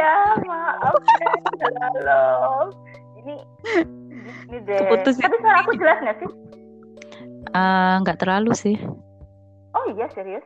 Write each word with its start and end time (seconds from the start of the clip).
ya 0.00 0.14
maaf 0.42 0.96
halo 1.60 2.22
ini 3.20 3.34
ini 4.48 4.56
deh 4.64 4.78
Keputus 4.80 5.20
tapi 5.20 5.36
suara 5.38 5.58
aku 5.60 5.72
jelas 5.76 5.98
nggak 6.00 6.18
sih 6.18 6.30
Eh, 7.50 7.94
nggak 8.00 8.22
terlalu 8.22 8.54
sih. 8.54 8.76
oh 9.74 9.84
iya 9.90 10.06
serius 10.14 10.44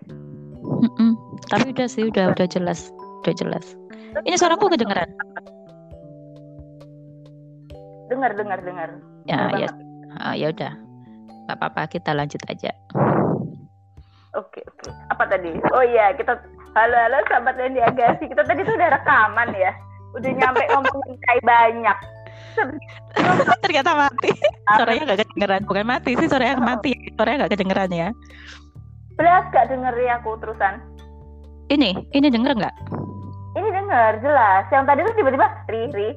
Mm-mm. 0.64 1.12
Tapi 1.52 1.76
udah 1.76 1.84
sih, 1.84 2.08
udah 2.08 2.32
udah 2.32 2.48
jelas, 2.48 2.88
udah 3.20 3.34
jelas. 3.36 3.76
Ini 4.24 4.40
suaraku 4.40 4.72
kedengeran. 4.72 5.12
dengar 8.08 8.32
dengar 8.32 8.58
dengar 8.64 8.88
Ya, 9.28 9.52
ya. 9.54 9.68
Ah, 10.16 10.32
ya 10.32 10.48
udah. 10.48 10.72
Nggak 11.44 11.56
apa-apa, 11.60 11.82
kita 11.92 12.16
lanjut 12.16 12.40
aja. 12.48 12.72
oke 14.32 14.60
oke 14.64 14.88
apa 15.12 15.24
tadi 15.28 15.52
oh 15.70 15.84
iya 15.84 16.16
kita 16.16 16.40
halo 16.74 16.96
halo 16.98 17.18
sahabat 17.30 17.54
Lendi 17.54 17.78
Agasi 17.78 18.26
kita 18.26 18.42
tadi 18.42 18.66
tuh 18.66 18.74
udah 18.74 18.90
rekaman 18.98 19.50
ya. 19.54 19.72
Udah 20.14 20.30
nyampe 20.30 20.62
ngomongin 20.70 21.16
kai 21.22 21.40
banyak. 21.42 21.98
Ternyata 23.66 23.90
mati. 23.98 24.30
Suaranya 24.78 25.02
nggak 25.10 25.20
kedengeran, 25.26 25.62
bukan 25.66 25.86
mati 25.86 26.10
sih, 26.18 26.26
suaranya 26.30 26.58
mati. 26.58 26.94
Suaranya 27.14 27.46
nggak 27.46 27.52
kedengeran 27.54 27.90
ya. 27.94 28.08
belas 29.14 29.46
gak 29.54 29.70
denger 29.70 29.94
ya 30.02 30.18
aku 30.18 30.34
terusan? 30.42 30.82
Ini, 31.70 31.94
ini 32.10 32.26
denger 32.26 32.58
nggak? 32.58 32.76
ini 33.54 33.68
denger 33.70 34.18
jelas. 34.26 34.66
Yang 34.74 34.84
tadi 34.90 35.00
tuh 35.06 35.14
tiba-tiba 35.14 35.46
ri 35.70 35.82
ri 35.94 36.08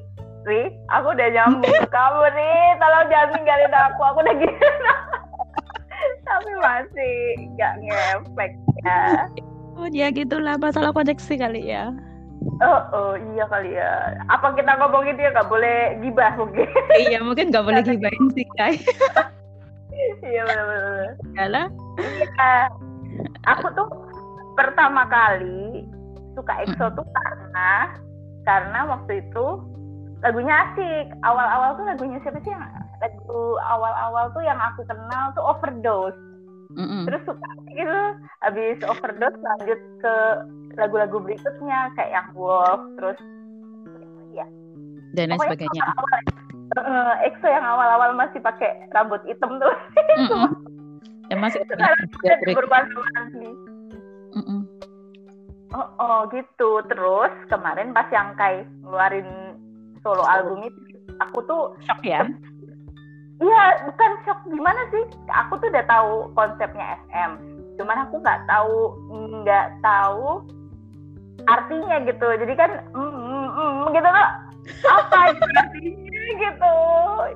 ri 0.49 0.61
aku 0.89 1.13
udah 1.13 1.29
nyambung 1.29 1.77
ke 1.77 1.87
kamu 1.93 2.25
nih. 2.33 2.61
Tolong 2.81 3.05
jangan 3.13 3.29
tinggalin 3.37 3.73
aku 3.77 4.01
aku 4.01 4.19
udah 4.25 4.35
gitu 4.41 4.57
tapi 6.27 6.51
masih 6.59 7.15
nggak 7.55 7.73
ngefek 7.85 8.51
ya 8.83 8.99
Oh 9.77 9.85
ya 9.93 10.09
gitulah 10.09 10.57
masalah 10.57 10.89
koneksi 10.89 11.33
kali 11.37 11.69
ya. 11.69 11.93
oh 12.61 12.81
oh 12.93 13.13
iya 13.33 13.45
kali 13.49 13.77
ya 13.77 14.13
apa 14.29 14.53
kita 14.53 14.77
ngomongin 14.77 15.17
dia 15.17 15.33
nggak 15.33 15.49
boleh 15.49 15.97
gibah 16.01 16.33
mungkin 16.37 16.69
iya 17.09 17.21
mungkin 17.21 17.49
nggak 17.49 17.65
boleh 17.65 17.81
gibain 17.85 18.25
sih 18.33 18.45
guys. 18.57 18.81
iya 20.25 20.41
benar-benar 20.45 21.11
Yalah. 21.37 21.67
Iya. 21.97 22.53
aku 23.45 23.67
tuh 23.73 23.89
pertama 24.53 25.05
kali 25.09 25.85
suka 26.37 26.65
EXO 26.65 26.93
tuh 26.93 27.05
karena 27.13 27.93
karena 28.45 28.79
waktu 28.85 29.21
itu 29.21 29.45
lagunya 30.21 30.53
asik 30.69 31.13
awal-awal 31.21 31.77
tuh 31.77 31.85
lagunya 31.85 32.17
siapa 32.25 32.41
sih 32.41 32.53
yang 32.53 32.65
lagu 33.01 33.41
awal-awal 33.61 34.33
tuh 34.33 34.41
yang 34.41 34.57
aku 34.57 34.81
kenal 34.85 35.33
tuh 35.37 35.45
overdose 35.45 36.17
Mm-mm. 36.77 37.03
terus 37.09 37.21
suka 37.25 37.49
gitu 37.73 37.99
habis 38.45 38.77
overdose 38.85 39.39
lanjut 39.41 39.79
ke 39.99 40.13
lagu-lagu 40.77 41.17
berikutnya 41.17 41.89
kayak 41.97 42.11
yang 42.13 42.27
Wolf 42.37 42.81
terus 43.01 43.17
ya 44.31 44.45
Dan 45.17 45.33
lain 45.33 45.41
sebagainya. 45.41 45.81
awal-awal 45.81 46.21
eh, 46.77 47.15
EXO 47.33 47.47
yang 47.49 47.65
awal-awal 47.65 48.09
masih 48.13 48.37
pakai 48.39 48.85
rambut 48.93 49.21
hitam 49.25 49.57
tuh 49.57 49.73
Mm-mm. 50.21 50.49
Ya 51.27 51.35
masih 51.35 51.59
sekarang 51.67 52.07
udah 52.23 52.39
berwarna-warni. 52.55 53.51
Oh, 55.75 55.87
oh 55.99 56.19
gitu. 56.31 56.79
Terus 56.87 57.33
kemarin 57.51 57.91
pas 57.91 58.07
yang 58.15 58.31
Kai 58.39 58.63
ngeluarin 58.79 59.27
solo 59.99 60.23
album 60.23 60.63
itu, 60.63 60.79
aku 61.19 61.43
tuh 61.43 61.75
Shock 61.83 61.99
ya. 62.07 62.23
Iya 63.37 63.63
bukan 63.85 64.11
shock 64.25 64.39
gimana 64.49 64.81
sih? 64.89 65.03
Aku 65.45 65.61
tuh 65.61 65.69
udah 65.69 65.85
tahu 65.85 66.11
konsepnya 66.33 66.97
SM. 67.09 67.31
Cuman 67.77 68.07
aku 68.07 68.21
nggak 68.21 68.41
tahu 68.49 68.77
nggak 69.43 69.67
tahu 69.85 70.45
artinya 71.47 71.97
gitu. 72.05 72.27
Jadi 72.43 72.53
kan 72.57 72.71
mm, 72.91 73.13
mm, 73.13 73.49
mm, 73.53 73.85
gitu 73.93 74.09
loh. 74.09 74.29
Apa 74.89 75.17
itu 75.31 75.45
artinya 75.55 76.27
gitu. 76.41 76.75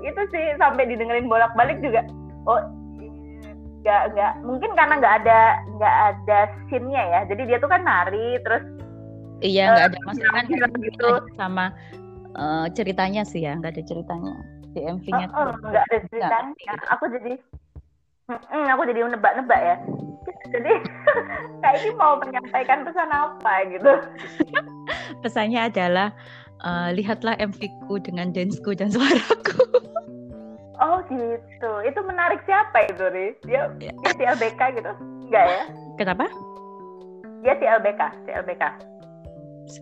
Itu 0.04 0.22
sih 0.34 0.46
sampai 0.58 0.90
didengerin 0.90 1.30
bolak-balik 1.30 1.78
juga. 1.80 2.02
Oh 2.50 2.60
nggak 3.82 4.14
nggak 4.14 4.34
mungkin 4.46 4.72
karena 4.78 4.94
nggak 5.02 5.16
ada 5.26 5.40
nggak 5.74 5.96
ada 6.14 6.40
scene-nya 6.70 7.02
ya 7.02 7.20
jadi 7.34 7.42
dia 7.50 7.58
tuh 7.58 7.70
kan 7.70 7.82
nari 7.82 8.38
terus 8.46 8.62
Iya 9.42 9.74
nggak 9.74 9.88
ada 9.90 10.00
masalah 10.06 10.34
kan 10.38 10.46
gitu. 10.86 11.10
sama 11.34 11.66
eh, 12.38 12.66
ceritanya 12.78 13.26
sih 13.26 13.42
ya 13.42 13.58
nggak 13.58 13.74
ada 13.74 13.84
ceritanya 13.90 14.38
di 14.72 14.80
MV-nya. 14.82 15.28
Oh, 15.36 15.52
oh, 15.52 15.54
nggak 15.68 15.84
ada 15.92 15.98
ceritanya. 16.08 16.74
Aku 16.96 17.06
jadi, 17.12 17.34
Mm-mm, 18.32 18.66
aku 18.72 18.82
jadi 18.88 19.00
nebak-nebak 19.12 19.62
ya. 19.62 19.78
Jadi 20.54 20.74
kayak 21.64 21.78
ini 21.82 21.90
mau 21.96 22.20
menyampaikan 22.20 22.84
pesan 22.86 23.10
apa 23.10 23.54
gitu. 23.72 23.94
Pesannya 25.24 25.72
adalah 25.72 26.12
eh, 26.62 26.90
lihatlah 26.94 27.40
MV-ku 27.40 27.98
dengan 28.04 28.30
dance-ku 28.30 28.76
dan 28.76 28.92
suaraku. 28.92 29.60
Oh 30.82 30.98
gitu. 31.14 31.72
Itu 31.86 32.02
menarik 32.10 32.42
siapa 32.50 32.90
itu, 32.90 33.06
Ri? 33.14 33.38
Dia, 33.46 33.70
Ya. 33.78 33.94
dia 33.94 34.12
si 34.18 34.24
LBK 34.26 34.82
gitu? 34.82 34.90
Enggak 35.30 35.46
ya? 35.46 35.64
Kenapa? 35.94 36.26
Dia 37.46 37.54
si 37.62 37.66
LBK, 37.70 38.02
si 38.26 38.30
LBK. 38.34 38.64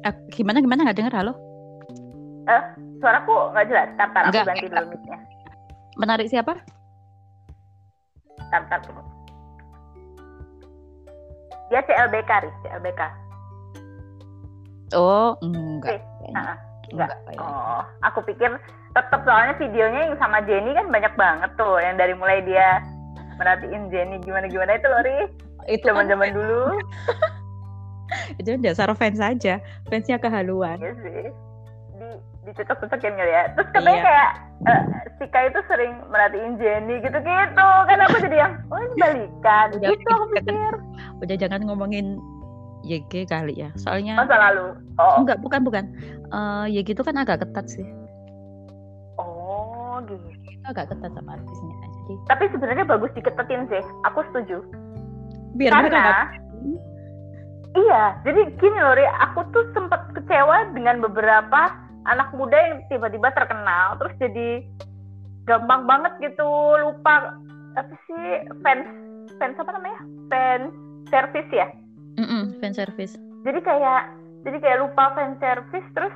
Eh, 0.03 0.13
gimana 0.35 0.59
gimana 0.59 0.83
nggak 0.83 0.99
dengar 0.99 1.15
halo? 1.15 1.33
Suaraku 2.99 3.35
nggak 3.55 3.67
jelas. 3.69 3.87
Tar, 3.95 4.09
tar, 4.11 4.23
aku 4.29 4.41
ganti 4.43 4.67
dulu 4.67 4.85
mic-nya. 4.91 5.17
Menarik 5.99 6.27
siapa? 6.31 6.53
Tar, 8.49 8.63
tar, 8.67 8.79
tunggu. 8.83 9.03
Dia 11.69 11.85
si 11.85 11.93
LBK, 11.93 12.31
Ri. 12.43 12.49
Si 12.65 12.67
LBK. 12.69 13.01
Oh 14.97 15.37
enggak. 15.45 16.01
Nah, 16.33 16.57
enggak. 16.89 17.13
Enggak. 17.29 17.37
Oh, 17.37 17.81
aku 18.01 18.25
pikir 18.25 18.57
tetap 18.97 19.21
soalnya 19.21 19.53
videonya 19.61 20.09
yang 20.09 20.17
sama 20.17 20.41
Jenny 20.49 20.73
kan 20.73 20.89
banyak 20.89 21.13
banget 21.13 21.51
tuh 21.61 21.77
yang 21.77 21.93
dari 21.93 22.17
mulai 22.17 22.41
dia 22.41 22.81
merhatiin 23.37 23.93
Jenny 23.93 24.17
gimana 24.25 24.49
gimana 24.49 24.81
itu 24.81 24.87
loh 24.89 25.01
Ri 25.05 25.17
Itu 25.69 25.93
kan 25.93 26.09
zaman 26.09 26.09
zaman 26.09 26.29
dulu 26.33 26.81
itu 28.41 28.57
dasar 28.57 28.89
fans 28.97 29.21
saja. 29.21 29.61
Fansnya 29.85 30.17
kehaluan. 30.17 30.81
ya 30.81 30.91
sih 31.05 31.29
dicocok-cocokin 32.51 33.13
kali 33.15 33.31
ya 33.31 33.43
terus 33.55 33.69
katanya 33.71 33.99
Iya. 33.99 34.05
kayak 34.05 34.29
eh, 34.65 34.81
si 35.17 35.25
Kai 35.29 35.47
itu 35.49 35.61
sering 35.69 35.93
merhatiin 36.09 36.57
Jenny 36.57 36.95
gitu 36.99 37.17
gitu 37.19 37.67
kan 37.87 37.99
aku 38.05 38.15
jadi 38.25 38.37
yang 38.47 38.53
oh 38.73 38.79
ini 38.79 38.95
balikan 38.97 39.67
Udah, 39.77 39.89
gitu 39.93 40.09
aku 40.09 40.25
pikir 40.37 40.73
Udah 41.19 41.35
jangan 41.35 41.61
ngomongin 41.67 42.17
YG 42.79 43.27
kali 43.27 43.59
ya. 43.59 43.75
Soalnya 43.75 44.15
masa 44.15 44.39
lalu 44.39 44.71
oh 45.03 45.19
enggak 45.19 45.43
bukan 45.43 45.67
bukan. 45.67 45.83
Eh 46.31 46.79
YG 46.79 46.95
itu 46.95 47.03
kan 47.03 47.19
agak 47.19 47.43
ketat 47.43 47.67
sih. 47.67 47.83
oh 49.19 49.99
gitu 50.07 50.23
Itu 50.47 50.63
agak 50.63 50.87
ketat 50.95 51.11
sama 51.11 51.35
artisnya. 51.35 51.75
Jadi 51.83 52.13
tapi 52.31 52.43
sebenarnya 52.49 52.85
bagus 52.87 53.11
diketetin 53.13 53.69
sih 53.69 53.83
aku 54.01 54.25
setuju 54.31 54.65
biar 55.53 55.73
karena 55.77 56.29
iya 57.77 58.17
jadi 58.25 58.49
gini 58.57 58.77
loh 58.81 58.97
Ri, 58.97 59.05
aku 59.21 59.45
tuh 59.53 59.65
sempat 59.77 60.09
kecewa 60.17 60.73
dengan 60.73 61.01
beberapa 61.05 61.69
anak 62.05 62.29
muda 62.31 62.55
yang 62.55 62.79
tiba-tiba 62.87 63.31
terkenal 63.31 63.97
terus 63.97 64.13
jadi 64.17 64.63
gampang 65.43 65.83
banget 65.83 66.13
gitu 66.21 66.47
lupa 66.79 67.35
apa 67.73 67.95
sih 68.05 68.25
fans 68.61 68.85
fans 69.35 69.55
apa 69.55 69.71
namanya 69.73 69.99
fans 70.27 70.71
service 71.09 71.49
ya 71.49 71.67
Mm-mm, 72.15 72.55
fan 72.59 72.71
service. 72.71 73.15
jadi 73.41 73.59
kayak 73.59 74.01
jadi 74.43 74.57
kayak 74.59 74.79
lupa 74.79 75.11
fan 75.13 75.35
service 75.37 75.87
terus 75.91 76.15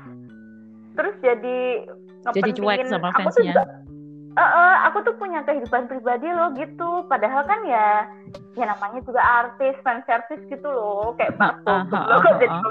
terus 0.94 1.16
jadi 1.20 1.88
Jadi 2.24 2.52
cuek 2.56 2.88
sama 2.88 3.12
aku 3.12 3.20
tuh 3.20 3.24
fansnya. 3.36 3.52
juga 3.52 3.64
Eh, 4.34 4.42
eh, 4.42 4.76
aku 4.90 5.06
tuh 5.06 5.14
punya 5.14 5.46
kehidupan 5.46 5.86
pribadi 5.86 6.26
loh 6.26 6.50
gitu 6.58 7.06
padahal 7.06 7.46
kan 7.46 7.62
ya 7.70 8.10
ya 8.56 8.66
namanya 8.66 8.98
juga 9.06 9.22
artis 9.22 9.78
fan 9.86 10.02
service 10.10 10.42
gitu 10.50 10.66
loh 10.66 11.14
kayak 11.14 11.38
Ah, 11.38 11.54
Marco 11.54 11.70
ah, 11.70 11.86
loh 11.86 12.18
ah, 12.18 12.34
jadi 12.42 12.50
aku. 12.50 12.70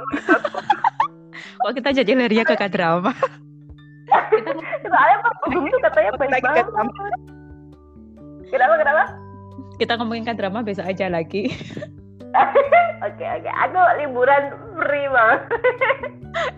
Kok 1.63 1.73
kita 1.79 1.89
jadi 2.03 2.13
lari 2.17 2.43
ke 2.43 2.57
drama? 2.71 3.13
soalnya 4.93 5.17
Pak 5.25 5.33
Gugum 5.49 5.65
tuh 5.73 5.81
katanya 5.89 6.11
baik 6.21 6.45
banget 6.45 6.67
kenapa 8.53 8.75
kenapa 8.77 9.05
Kita 9.81 9.97
ngomongin 9.97 10.29
ke 10.29 10.37
drama 10.37 10.61
besok 10.61 10.85
aja 10.85 11.09
lagi. 11.09 11.49
oke 13.07 13.25
oke 13.25 13.51
aku 13.51 13.79
liburan 14.01 14.43
free 14.77 15.09
banget 15.09 15.41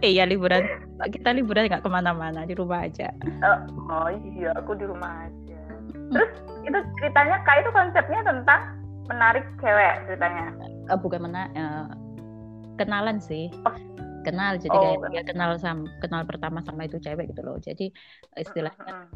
iya 0.15 0.23
liburan. 0.27 0.67
Kita 1.11 1.35
liburan 1.35 1.67
nggak 1.67 1.83
ke 1.83 1.91
mana-mana 1.91 2.47
di 2.47 2.55
rumah 2.55 2.87
aja. 2.87 3.11
oh 3.91 4.11
iya 4.35 4.55
aku 4.55 4.75
di 4.79 4.87
rumah 4.87 5.27
aja 5.27 5.59
terus 6.15 6.31
itu 6.63 6.79
ceritanya 7.01 7.37
kayak 7.43 7.67
itu 7.67 7.71
konsepnya 7.75 8.21
tentang 8.23 8.61
menarik 9.11 9.45
cewek 9.61 9.95
ceritanya 10.09 10.55
Eh, 10.85 10.99
bukan 11.01 11.25
mana 11.25 11.49
eh, 11.57 11.87
kenalan 12.77 13.17
sih. 13.17 13.49
Oh. 13.65 13.73
Kenal 14.25 14.57
jadi 14.57 14.73
Oh, 14.73 14.81
kayak 14.81 14.99
dia 15.13 15.23
kenal 15.29 15.51
sama 15.61 15.85
kenal 16.01 16.25
pertama 16.25 16.65
sama 16.65 16.89
itu 16.89 16.97
cewek 16.97 17.29
gitu 17.31 17.45
loh. 17.45 17.61
Jadi 17.61 17.93
istilahnya 18.41 19.13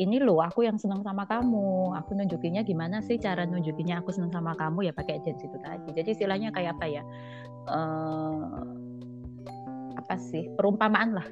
ini 0.00 0.16
loh 0.16 0.40
aku 0.40 0.64
yang 0.64 0.80
senang 0.80 1.04
sama 1.04 1.28
kamu. 1.28 1.94
Aku 2.02 2.16
nunjukinnya 2.16 2.64
gimana 2.64 3.04
sih? 3.04 3.20
Cara 3.20 3.44
nunjukinnya 3.46 4.00
aku 4.00 4.10
senang 4.10 4.32
sama 4.32 4.56
kamu 4.56 4.88
ya 4.88 4.92
pakai 4.96 5.20
dance 5.22 5.44
itu 5.44 5.58
tadi. 5.60 5.92
Jadi 5.92 6.08
istilahnya 6.16 6.50
kayak 6.50 6.80
apa 6.80 6.86
ya? 6.88 7.02
Eh 7.70 8.42
apa 10.00 10.10
apa 10.10 10.14
sih? 10.18 10.48
Perumpamaan 10.56 11.14
lah. 11.14 11.28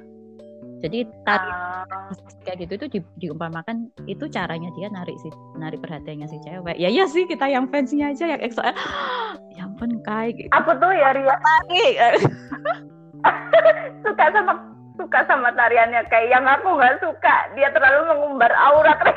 Jadi 0.79 1.03
tari 1.27 1.51
Ah, 1.51 2.07
kayak 2.47 2.63
gitu 2.63 2.73
itu 2.79 2.87
di, 2.87 2.99
diumpamakan 3.19 3.91
itu 4.07 4.31
caranya 4.31 4.71
dia 4.79 4.87
narik 4.87 5.19
si 5.19 5.27
narik 5.59 5.83
perhatiannya 5.83 6.27
si 6.31 6.39
cewek. 6.39 6.79
Ya 6.79 6.87
iya 6.87 7.03
sih 7.03 7.27
kita 7.27 7.51
yang 7.51 7.67
fansnya 7.67 8.15
aja 8.15 8.31
yang 8.31 8.39
EXO 8.39 8.63
ya 9.59 9.67
ampun 9.67 9.99
kai 10.07 10.31
gitu. 10.31 10.47
Aku 10.55 10.71
tuh 10.79 10.93
ya 10.95 11.11
Ria? 11.11 11.35
Tarik. 11.35 11.93
suka 14.05 14.25
sama 14.31 14.53
suka 14.95 15.19
sama 15.25 15.49
tariannya 15.53 16.03
kayak 16.07 16.29
yang 16.29 16.45
aku 16.45 16.75
nggak 16.75 16.99
suka 16.99 17.35
dia 17.53 17.71
terlalu 17.71 18.01
mengumbar 18.09 18.51
aurat 18.53 18.99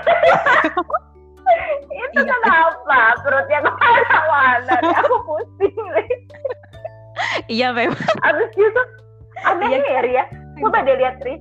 itu 1.92 2.14
Iya. 2.14 2.22
kenapa 2.24 2.98
perutnya 3.20 3.58
ke 3.60 3.70
mana-mana 3.72 4.74
aku 5.02 5.16
pusing 5.26 5.74
nih. 5.90 6.08
iya 7.50 7.68
memang 7.70 7.98
abis 8.22 8.50
itu 8.54 8.82
anehnya 9.42 9.78
Iya. 9.80 9.90
ya 9.90 10.00
Ria 10.00 10.24
coba 10.58 10.78
deh 10.82 10.96
lihat 10.96 11.18
Ri 11.20 11.36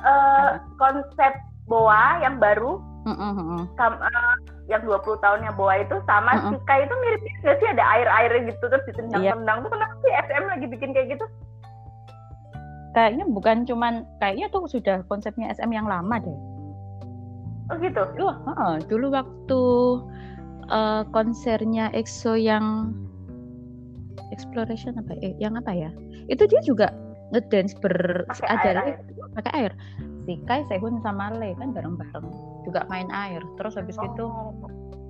Eh, 0.00 0.50
konsep 0.80 1.32
boa 1.68 2.16
yang 2.24 2.40
baru 2.40 2.80
Mm-mm, 3.04 3.32
mm-mm. 3.36 3.62
sama 3.76 4.08
yang 4.64 4.80
20 4.80 4.96
tahunnya 5.20 5.52
boa 5.52 5.76
itu 5.76 5.92
sama 6.04 6.32
Mm-mm. 6.34 6.56
Sika 6.56 6.74
itu 6.80 6.94
mirip 6.96 7.20
nggak 7.44 7.56
sih 7.60 7.68
ada 7.68 7.84
air-airnya 7.84 8.48
gitu 8.48 8.64
terus 8.64 8.80
Iya. 8.80 8.88
ditendang-tendang 8.96 9.56
tuh 9.60 9.70
kenapa 9.70 9.92
sih 10.00 10.12
SM 10.24 10.44
lagi 10.48 10.66
bikin 10.66 10.90
kayak 10.90 11.08
gitu 11.14 11.26
kayaknya 12.92 13.24
bukan 13.30 13.62
cuman 13.66 14.06
kayaknya 14.18 14.50
tuh 14.50 14.66
sudah 14.66 15.06
konsepnya 15.06 15.50
SM 15.54 15.70
yang 15.70 15.86
lama 15.86 16.18
deh. 16.18 16.38
Oh 17.70 17.76
gitu? 17.78 18.02
Dulu 18.18 18.30
heeh, 18.50 18.74
dulu 18.90 19.06
waktu 19.14 19.62
eh, 20.70 21.02
konsernya 21.14 21.94
EXO 21.94 22.34
yang 22.34 22.94
exploration 24.34 24.98
apa 24.98 25.14
eh, 25.22 25.34
yang 25.38 25.54
apa 25.54 25.70
ya? 25.70 25.90
Itu 26.26 26.50
dia 26.50 26.58
juga 26.66 26.90
ngedance 27.30 27.78
ber 27.78 28.26
pakai 28.26 28.74
air, 28.74 28.98
pakai 29.38 29.52
air. 29.54 29.72
Si 30.26 30.36
Kai 30.44 30.66
Sehun 30.66 30.98
sama 31.00 31.30
Le 31.38 31.54
kan 31.56 31.70
bareng-bareng. 31.70 32.26
Juga 32.66 32.84
main 32.90 33.08
air. 33.14 33.40
Terus 33.56 33.78
habis 33.78 33.96
itu 33.96 34.26
Oh. 34.26 34.52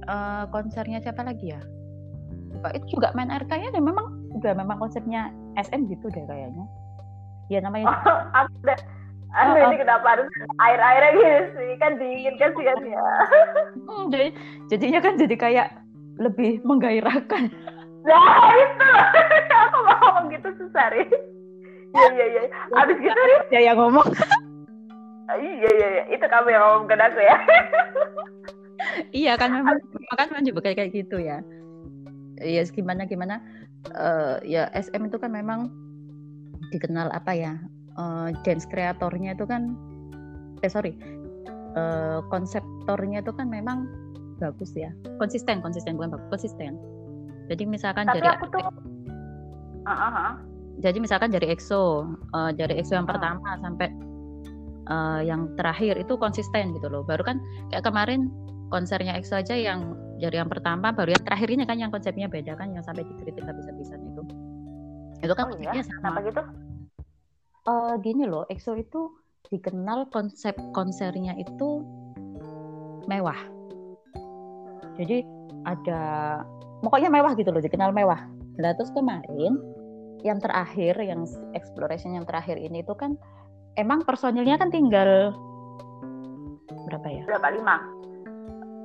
eh, 0.05 0.45
konsernya 0.53 1.01
siapa 1.01 1.25
lagi 1.25 1.57
ya? 1.57 1.61
Itu 2.77 3.01
juga 3.01 3.17
main 3.17 3.33
air. 3.33 3.49
Kayaknya 3.49 3.81
memang 3.81 4.21
udah 4.37 4.53
memang 4.53 4.77
konsepnya 4.79 5.33
SM 5.59 5.91
gitu 5.91 6.07
deh 6.13 6.23
kayaknya 6.29 6.65
ya 7.51 7.59
namanya 7.61 7.91
Oh, 7.91 8.19
aku 8.33 8.55
udah 8.63 8.79
Aduh 9.31 9.63
Oh, 9.63 9.71
ini 9.71 9.77
kenapa 9.79 10.07
harus 10.19 10.27
air-airnya 10.59 11.11
gitu 11.15 11.55
sih? 11.55 11.79
Kan 11.79 12.03
dingin 12.03 12.35
kan 12.35 12.51
sih 12.51 12.65
kan 12.67 12.79
ya? 12.83 13.05
Hmm, 13.87 14.11
jadi 14.11 14.35
jadinya 14.67 14.99
kan 14.99 15.15
jadi 15.15 15.37
kayak 15.39 15.69
lebih 16.19 16.59
menggairahkan. 16.67 17.47
Nah 18.03 18.51
itu. 18.59 18.89
Aku 19.71 19.79
mau 19.87 19.95
ngomong 20.03 20.27
gitu 20.35 20.49
susah 20.59 20.91
Ri. 20.91 21.07
Iya 21.95 22.11
iya 22.11 22.27
iya. 22.27 22.43
Abis 22.75 22.99
gitu 22.99 23.15
Ri. 23.15 23.37
Ya 23.55 23.61
yang 23.71 23.79
ngomong. 23.79 24.09
Iya 25.31 25.53
iya 25.55 25.71
iya. 25.79 26.03
Itu 26.11 26.27
kamu 26.27 26.51
yang 26.51 26.63
ngomong 26.67 26.85
ke 26.91 26.95
aku 26.99 27.21
ya? 27.23 27.37
Iya 29.15 29.33
kan 29.39 29.55
memang 29.55 29.79
kan 30.19 30.27
memang 30.27 30.43
juga 30.43 30.61
kayak 30.67 30.77
kayak 30.83 30.93
gitu 31.07 31.23
ya. 31.23 31.39
Ya 32.41 32.67
gimana 32.67 33.07
gimana 33.07 33.39
eh, 33.95 34.35
ya 34.43 34.67
SM 34.75 35.07
itu 35.07 35.23
kan 35.23 35.31
memang 35.31 35.71
dikenal 36.71 37.11
apa 37.13 37.33
ya 37.35 37.53
eh, 37.99 38.29
dance 38.47 38.67
kreatornya 38.71 39.35
itu 39.35 39.45
kan 39.47 39.75
eh 40.63 40.71
sorry 40.71 40.97
eh, 41.77 42.19
konseptornya 42.31 43.23
itu 43.23 43.33
kan 43.35 43.51
memang 43.51 43.87
bagus 44.41 44.73
ya 44.73 44.91
konsisten 45.21 45.61
konsisten 45.61 46.01
bukan 46.01 46.17
bagus 46.17 46.29
konsisten 46.41 46.81
jadi 47.51 47.67
misalkan 47.67 48.07
Tapi 48.09 48.23
dari 48.23 48.29
aku 48.31 48.47
tuh 48.49 48.63
ah, 49.85 49.93
ah. 49.93 50.33
jadi 50.81 50.97
misalkan 51.03 51.29
dari 51.35 51.53
EXO 51.53 52.09
eh, 52.35 52.51
dari 52.57 52.81
EXO 52.81 52.97
yang 52.97 53.09
Ah. 53.09 53.13
pertama 53.17 53.51
sampai 53.61 53.89
eh, 54.89 55.21
yang 55.29 55.53
terakhir 55.61 56.01
itu 56.01 56.17
konsisten 56.17 56.73
gitu 56.73 56.89
loh 56.89 57.05
baru 57.05 57.23
kan 57.23 57.37
kayak 57.69 57.85
kemarin 57.85 58.33
konsernya 58.71 59.19
EXO 59.19 59.43
aja 59.43 59.55
yang 59.59 59.99
dari 60.21 60.37
yang 60.37 60.49
pertama 60.49 60.93
baru 60.95 61.17
yang 61.17 61.25
terakhir 61.27 61.49
ini 61.51 61.65
kan 61.67 61.77
yang 61.81 61.91
konsepnya 61.91 62.31
beda 62.31 62.55
kan 62.55 62.71
yang 62.73 62.85
sampai 62.85 63.03
dikritik 63.03 63.45
habis-habisan 63.45 63.99
itu 64.05 64.23
itu 65.21 65.33
kan 65.37 65.45
Oh 65.49 65.57
iya? 65.57 65.73
konsepnya 65.73 65.83
Kenapa 65.85 66.19
sama 66.19 66.21
gitu? 66.27 66.43
Eh, 67.69 67.95
gini 68.01 68.25
loh 68.25 68.45
EXO 68.49 68.73
itu 68.81 69.01
dikenal 69.53 70.09
konsep 70.09 70.57
konsernya 70.73 71.37
itu 71.37 71.85
mewah. 73.05 73.37
Jadi 74.97 75.25
ada 75.69 76.03
pokoknya 76.81 77.13
mewah 77.13 77.33
gitu 77.37 77.53
loh 77.53 77.61
dikenal 77.61 77.93
mewah. 77.93 78.21
Nah 78.61 78.73
terus 78.77 78.93
kemarin 78.97 79.61
yang 80.25 80.41
terakhir 80.41 80.97
yang 81.01 81.25
exploration 81.57 82.17
yang 82.17 82.29
terakhir 82.29 82.61
ini 82.61 82.85
itu 82.85 82.93
kan 82.97 83.17
emang 83.81 84.05
personilnya 84.05 84.61
kan 84.61 84.69
tinggal 84.73 85.33
berapa 86.89 87.09
ya? 87.09 87.25
Berapa 87.29 87.49
lima? 87.57 87.77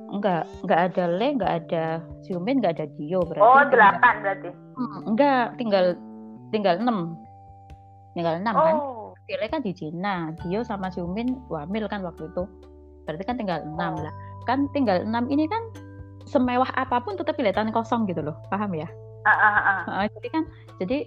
Enggak, 0.06 0.44
enggak 0.62 0.80
ada 0.92 1.04
Le, 1.10 1.28
enggak 1.34 1.52
ada 1.64 1.84
Xiumin, 2.24 2.62
enggak 2.62 2.78
ada 2.78 2.86
Dio 2.94 3.20
berarti. 3.26 3.42
Oh 3.42 3.62
delapan 3.68 4.14
berarti? 4.22 4.50
Hmm, 4.78 5.00
enggak, 5.12 5.44
tinggal 5.58 5.98
tinggal 6.50 6.78
enam. 6.80 7.18
Tinggal 8.16 8.40
enam 8.40 8.54
kan? 8.54 8.76
Oh 8.76 8.96
Si 9.26 9.34
Le 9.34 9.50
kan 9.50 9.58
di 9.58 9.74
Cina, 9.74 10.30
Dio 10.38 10.62
sama 10.62 10.86
Xiumin 10.86 11.50
wamil 11.50 11.90
kan 11.90 12.06
waktu 12.06 12.30
itu. 12.30 12.46
Berarti 13.04 13.24
kan 13.26 13.34
tinggal 13.34 13.66
enam 13.66 13.98
Oh. 13.98 14.02
lah. 14.06 14.14
Kan 14.46 14.70
tinggal 14.70 15.02
enam 15.02 15.26
ini 15.26 15.50
kan 15.50 15.62
semewah 16.30 16.70
apa 16.78 17.02
pun 17.02 17.18
tetap 17.18 17.34
kelihatan 17.34 17.74
kosong 17.74 18.06
gitu 18.06 18.22
loh, 18.22 18.38
paham 18.50 18.74
ya? 18.74 18.86
ah, 19.26 19.30
ah, 19.34 19.58
ah. 19.58 19.80
Heeh, 19.90 20.06
jadi 20.18 20.28
kan 20.30 20.42
jadi 20.78 20.98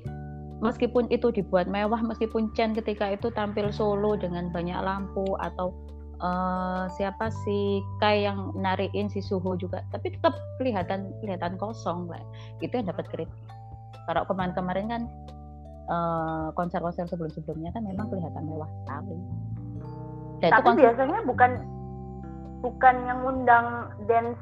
meskipun 0.59 1.07
itu 1.07 1.31
dibuat 1.31 1.71
mewah 1.71 2.03
meskipun 2.03 2.51
Chen 2.51 2.75
ketika 2.75 3.15
itu 3.15 3.31
tampil 3.31 3.71
solo 3.71 4.19
dengan 4.19 4.51
banyak 4.51 4.75
lampu 4.75 5.23
atau 5.39 5.71
eh, 6.19 6.83
siapa 6.99 7.31
si 7.47 7.79
Kai 8.03 8.27
yang 8.27 8.51
nariin 8.59 9.07
si 9.07 9.23
Suho 9.23 9.55
juga 9.55 9.87
tapi 9.95 10.11
tetap 10.11 10.35
kelihatan 10.59 11.15
kelihatan 11.23 11.55
kosong 11.55 12.11
lah 12.11 12.19
itu 12.59 12.75
yang 12.75 12.91
dapat 12.91 13.07
kritik 13.07 13.31
kalau 14.09 14.25
kemarin-kemarin 14.25 14.85
kan 14.89 15.01
eh, 15.85 16.47
konser-konser 16.53 17.05
sebelum-sebelumnya 17.05 17.69
kan 17.69 17.85
memang 17.85 18.09
kelihatan 18.09 18.41
mewah 18.43 18.69
sekali 18.81 19.17
dan 20.39 20.49
itu 20.49 20.55
Tapi 20.55 20.65
konser 20.65 20.81
biasanya 20.81 21.19
bukan 21.23 21.51
Bukan 22.59 22.95
yang 23.07 23.19
ngundang 23.23 23.67
dance 24.03 24.35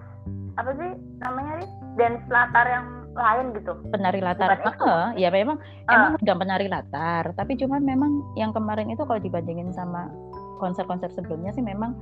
Apa 0.56 0.74
sih 0.74 0.90
namanya 1.20 1.62
Ri? 1.62 1.66
Dance 1.96 2.26
latar 2.30 2.66
yang 2.66 2.86
lain 3.14 3.50
gitu 3.54 3.74
penari 3.90 4.22
latar 4.22 4.46
Bukan 4.54 4.62
itu. 4.70 4.86
Heeh, 4.86 5.08
ya 5.18 5.30
memang 5.30 5.58
Ah. 5.86 5.94
emang 5.94 6.12
udah 6.22 6.36
penari 6.38 6.68
latar 6.68 7.24
tapi 7.34 7.58
cuman 7.58 7.82
memang 7.82 8.12
yang 8.34 8.54
kemarin 8.54 8.88
itu 8.88 9.02
kalau 9.02 9.18
dibandingin 9.18 9.74
sama 9.74 10.06
konser-konser 10.58 11.10
sebelumnya 11.10 11.50
sih 11.50 11.62
memang 11.62 11.98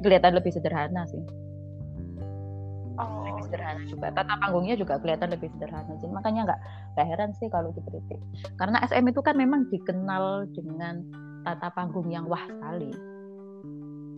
kelihatan 0.00 0.34
lebih 0.34 0.54
sederhana 0.54 1.02
sih 1.06 1.18
lebih 3.40 3.48
sederhana 3.48 3.82
juga 3.88 4.06
tata 4.12 4.34
panggungnya 4.36 4.76
juga 4.76 4.94
kelihatan 5.00 5.28
lebih 5.32 5.48
sederhana 5.56 5.92
sih 5.96 6.10
makanya 6.12 6.40
nggak 6.52 6.60
nggak 6.96 7.06
heran 7.08 7.30
sih 7.40 7.48
kalau 7.48 7.72
dikritik 7.72 8.20
karena 8.60 8.76
SM 8.84 9.08
itu 9.08 9.20
kan 9.24 9.34
memang 9.40 9.64
dikenal 9.72 10.44
dengan 10.52 11.00
tata 11.48 11.72
panggung 11.72 12.12
yang 12.12 12.28
wah 12.28 12.44
sekali 12.44 12.92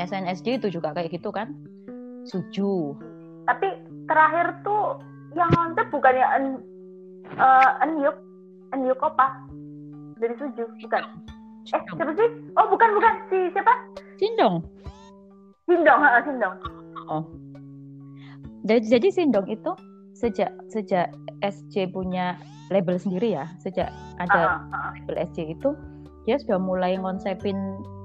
SNSD 0.02 0.58
itu 0.58 0.68
juga 0.82 0.90
kayak 0.90 1.14
gitu 1.14 1.30
kan 1.30 1.54
Suju 2.26 2.94
Tapi 3.42 3.68
terakhir 4.06 4.62
tuh 4.62 5.02
yang 5.34 5.50
ngontek 5.50 5.90
bukannya 5.90 6.26
en, 6.38 6.44
eh, 7.34 7.70
Enyuk, 7.82 8.14
Enyuk 8.70 9.00
apa? 9.02 9.42
Dari 10.22 10.34
Suju, 10.38 10.62
bukan? 10.86 11.02
Eh, 11.74 11.82
siapa 11.90 12.12
sih? 12.14 12.28
Oh, 12.54 12.66
bukan, 12.70 12.90
bukan. 12.94 13.14
Si 13.26 13.50
siapa? 13.50 13.74
Sindong 14.22 14.62
Sindong, 15.66 15.98
ha, 15.98 16.22
Sindong. 16.22 16.54
Jadi 18.66 18.98
jadi 18.98 19.08
Sindong 19.10 19.46
itu 19.50 19.72
sejak 20.12 20.52
sejak 20.70 21.10
SC 21.42 21.90
punya 21.90 22.38
label 22.70 22.96
sendiri 23.00 23.34
ya 23.36 23.50
sejak 23.60 23.90
ada 24.22 24.62
Ah, 24.62 24.70
ah, 24.70 24.76
ah. 24.76 24.90
label 25.02 25.16
SC 25.32 25.56
itu 25.56 25.74
dia 26.28 26.38
sudah 26.38 26.58
mulai 26.62 26.94
ngonsepin 26.94 27.58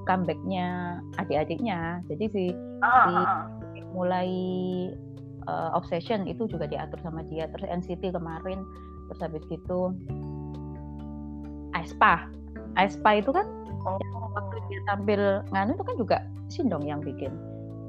comebacknya 0.09 0.97
adik-adiknya 1.21 2.01
jadi 2.09 2.25
si 2.31 2.43
ah, 2.81 3.27
ah. 3.27 3.41
mulai 3.93 4.29
uh, 5.45 5.75
obsession 5.77 6.25
itu 6.25 6.47
juga 6.49 6.65
diatur 6.65 6.97
sama 7.03 7.21
dia 7.27 7.45
terus 7.53 7.67
NCT 7.69 8.15
kemarin 8.15 8.63
terus 9.07 9.19
habis 9.21 9.43
gitu 9.51 9.93
Aespa 11.75 12.25
Aespa 12.75 13.21
itu 13.21 13.31
kan 13.31 13.45
Oh. 13.87 13.95
waktu 14.35 14.59
dia 14.67 14.83
tampil 14.83 15.21
nganu 15.55 15.71
itu 15.79 15.83
kan 15.87 15.95
juga 15.95 16.17
Sindong 16.51 16.83
yang 16.83 16.99
bikin 16.99 17.31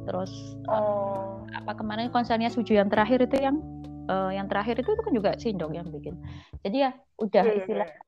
terus 0.09 0.57
Oh. 0.65 1.45
apa 1.53 1.77
kemarin 1.77 2.09
konsernya 2.09 2.49
Suju 2.49 2.73
yang 2.81 2.88
terakhir 2.88 3.21
itu 3.21 3.37
yang 3.37 3.61
eh, 4.09 4.31
yang 4.41 4.49
terakhir 4.49 4.81
itu, 4.81 4.88
itu 4.97 5.03
kan 5.05 5.12
juga 5.12 5.31
Sindong 5.37 5.77
yang 5.77 5.85
bikin 5.93 6.17
jadi 6.65 6.77
ya 6.88 6.91
udah 7.21 7.45
Iya, 7.45 7.53
iya, 7.53 7.59
istilah 7.61 7.88
iya. 7.93 8.00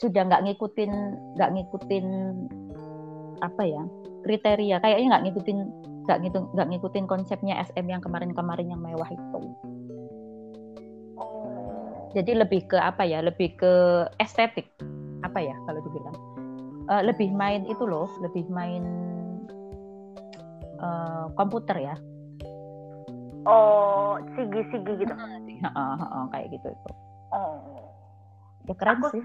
sudah 0.00 0.22
nggak 0.24 0.42
ngikutin 0.48 0.90
nggak 1.36 1.50
ngikutin 1.52 2.06
apa 3.44 3.62
ya 3.68 3.82
kriteria 4.24 4.76
kayaknya 4.80 5.06
nggak 5.12 5.24
ngikutin 5.28 5.58
nggak 6.08 6.18
gitu 6.24 6.38
nggak 6.56 6.68
ngikutin 6.72 7.04
konsepnya 7.04 7.54
SM 7.68 7.84
yang 7.84 8.00
kemarin-kemarin 8.00 8.72
yang 8.72 8.80
mewah 8.80 9.08
itu 9.12 9.40
Oh. 11.18 12.08
jadi 12.14 12.46
lebih 12.46 12.70
ke 12.70 12.78
apa 12.78 13.02
ya 13.02 13.20
lebih 13.20 13.58
ke 13.58 13.72
estetik 14.22 14.70
apa 15.26 15.42
ya 15.42 15.54
kalau 15.66 15.82
dibilang 15.82 16.16
uh, 16.86 17.02
lebih 17.02 17.34
main 17.34 17.66
itu 17.66 17.82
loh 17.82 18.06
lebih 18.22 18.46
main 18.48 18.86
uh, 20.78 21.26
komputer 21.34 21.76
ya. 21.78 21.96
Oh 23.46 24.18
sigi-sigi 24.34 25.06
gitu. 25.06 25.14
Uh, 25.14 25.68
uh, 25.74 26.02
uh, 26.02 26.24
kayak 26.34 26.50
gitu 26.54 26.68
itu. 26.70 26.90
Oh. 27.34 27.58
Ya 28.66 28.74
keren 28.76 29.00
Aku 29.00 29.08
sih. 29.14 29.24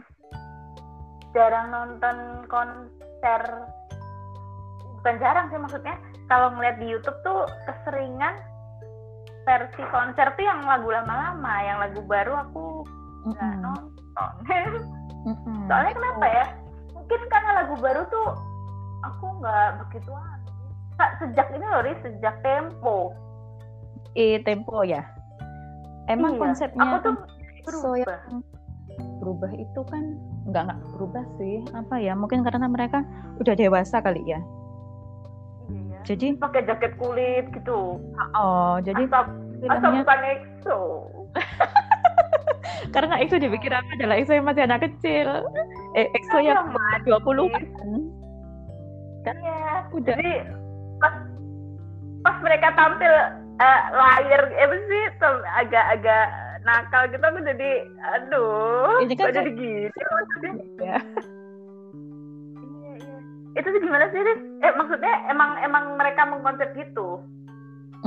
jarang 1.34 1.74
nonton 1.74 2.46
konser. 2.48 3.42
Bukan 5.02 5.16
jarang 5.20 5.50
sih 5.50 5.60
maksudnya. 5.60 5.96
Kalau 6.32 6.54
ngeliat 6.56 6.80
di 6.80 6.88
YouTube 6.88 7.20
tuh 7.26 7.46
keseringan 7.68 8.40
versi 9.44 9.84
konser 9.92 10.32
tuh 10.40 10.46
yang 10.48 10.64
lagu 10.64 10.88
lama-lama 10.88 11.54
yang 11.68 11.78
lagu 11.84 12.00
baru 12.08 12.48
aku 12.48 12.88
nggak 13.28 13.44
mm 13.44 13.56
-hmm. 13.60 13.64
nonton. 13.64 14.34
Mm 15.24 15.40
-hmm. 15.40 15.72
soalnya 15.72 15.96
kenapa 15.96 16.26
ya? 16.28 16.46
Mungkin 16.92 17.22
karena 17.32 17.52
lagu 17.64 17.80
baru 17.80 18.04
tuh 18.12 18.36
aku 19.08 19.26
nggak 19.40 19.88
begitu 19.88 20.12
sejak 21.22 21.48
ini 21.56 21.66
loh 21.66 21.82
sejak 22.02 22.36
tempo. 22.46 23.14
Eh 24.14 24.42
tempo 24.46 24.84
ya? 24.86 25.04
Emang 26.12 26.36
iya. 26.36 26.42
konsepnya 26.42 26.84
aku 26.84 26.98
tuh 27.02 27.16
berubah. 27.64 27.82
so 27.82 27.90
yang 27.96 28.40
berubah. 29.24 29.52
Itu 29.56 29.82
kan 29.88 30.04
nggak 30.50 30.64
nggak 30.70 30.80
berubah 30.98 31.24
sih. 31.40 31.64
Apa 31.72 31.96
ya? 31.98 32.14
Mungkin 32.14 32.44
karena 32.44 32.68
mereka 32.68 33.02
udah 33.40 33.54
dewasa 33.56 34.04
kali 34.04 34.22
ya. 34.28 34.40
Iya. 35.64 36.00
jadi 36.04 36.28
pakai 36.36 36.68
jaket 36.68 36.94
kulit 37.00 37.48
gitu. 37.56 37.96
Oh 38.36 38.76
jadi 38.84 39.08
asap, 39.08 39.28
asap 39.72 39.92
bukan 40.04 40.20
EXO. 40.28 40.80
Karena 42.94 43.16
EXO 43.24 43.40
dipikir 43.40 43.72
apa? 43.72 43.88
Adalah 43.96 44.16
EXO 44.20 44.34
yang 44.36 44.46
masih 44.46 44.64
anak 44.68 44.84
kecil. 44.86 45.28
Eh 45.96 46.12
EXO 46.12 46.38
yang 46.44 46.68
dua 47.08 47.20
puluh 47.24 47.48
kan 49.24 49.36
iya 49.40 49.88
udah. 49.96 50.16
Jadi 50.20 50.32
pas 52.24 52.36
mereka 52.40 52.72
tampil 52.74 53.14
uh, 53.60 53.82
lahir 53.92 54.42
apa 54.48 54.76
sih 54.88 55.04
agak-agak 55.60 56.26
nakal 56.64 57.04
gitu 57.12 57.24
aku 57.24 57.40
jadi 57.44 57.72
aduh 58.16 59.04
ini 59.04 59.14
kan 59.20 59.36
jadi 59.36 59.52
gitu 59.52 60.00
ya. 60.88 60.98
itu 63.54 63.68
sih 63.68 63.82
gimana 63.84 64.08
sih 64.10 64.20
Riz? 64.24 64.42
eh 64.64 64.72
maksudnya 64.80 65.14
emang 65.28 65.60
emang 65.60 66.00
mereka 66.00 66.24
mengkonsep 66.26 66.72
gitu 66.80 67.20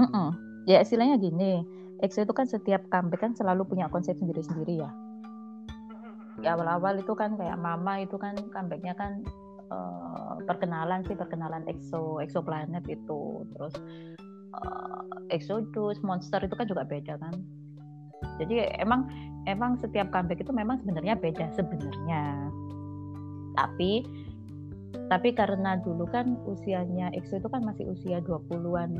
mm 0.00 0.08
-mm. 0.08 0.28
ya 0.64 0.80
istilahnya 0.80 1.20
gini 1.20 1.62
EXO 2.00 2.24
itu 2.28 2.34
kan 2.36 2.48
setiap 2.48 2.84
comeback 2.92 3.20
kan 3.24 3.32
selalu 3.36 3.64
punya 3.68 3.88
konsep 3.92 4.16
sendiri-sendiri 4.16 4.80
ya 4.80 4.90
di 6.36 6.44
awal-awal 6.48 7.00
itu 7.00 7.12
kan 7.16 7.32
kayak 7.36 7.56
Mama 7.56 8.04
itu 8.04 8.20
kan 8.20 8.36
comebacknya 8.52 8.92
kan 8.92 9.24
uh, 9.70 10.38
perkenalan 10.44 11.02
sih 11.06 11.16
perkenalan 11.18 11.64
EXO 11.66 12.22
EXO 12.22 12.40
Planet 12.42 12.84
itu. 12.86 13.46
Terus 13.56 13.74
uh, 14.54 15.02
Exodus 15.30 15.98
Monster 16.02 16.42
itu 16.42 16.54
kan 16.54 16.66
juga 16.66 16.86
beda 16.86 17.18
kan? 17.18 17.34
Jadi 18.40 18.64
emang 18.80 19.08
emang 19.48 19.78
setiap 19.80 20.10
comeback 20.12 20.42
itu 20.42 20.52
memang 20.52 20.80
sebenarnya 20.82 21.16
beda 21.16 21.52
sebenarnya. 21.54 22.50
Tapi 23.56 24.04
tapi 25.06 25.30
karena 25.36 25.78
dulu 25.78 26.08
kan 26.10 26.34
usianya 26.50 27.14
EXO 27.14 27.38
itu 27.38 27.48
kan 27.52 27.62
masih 27.62 27.86
usia 27.86 28.18
20-an 28.26 28.90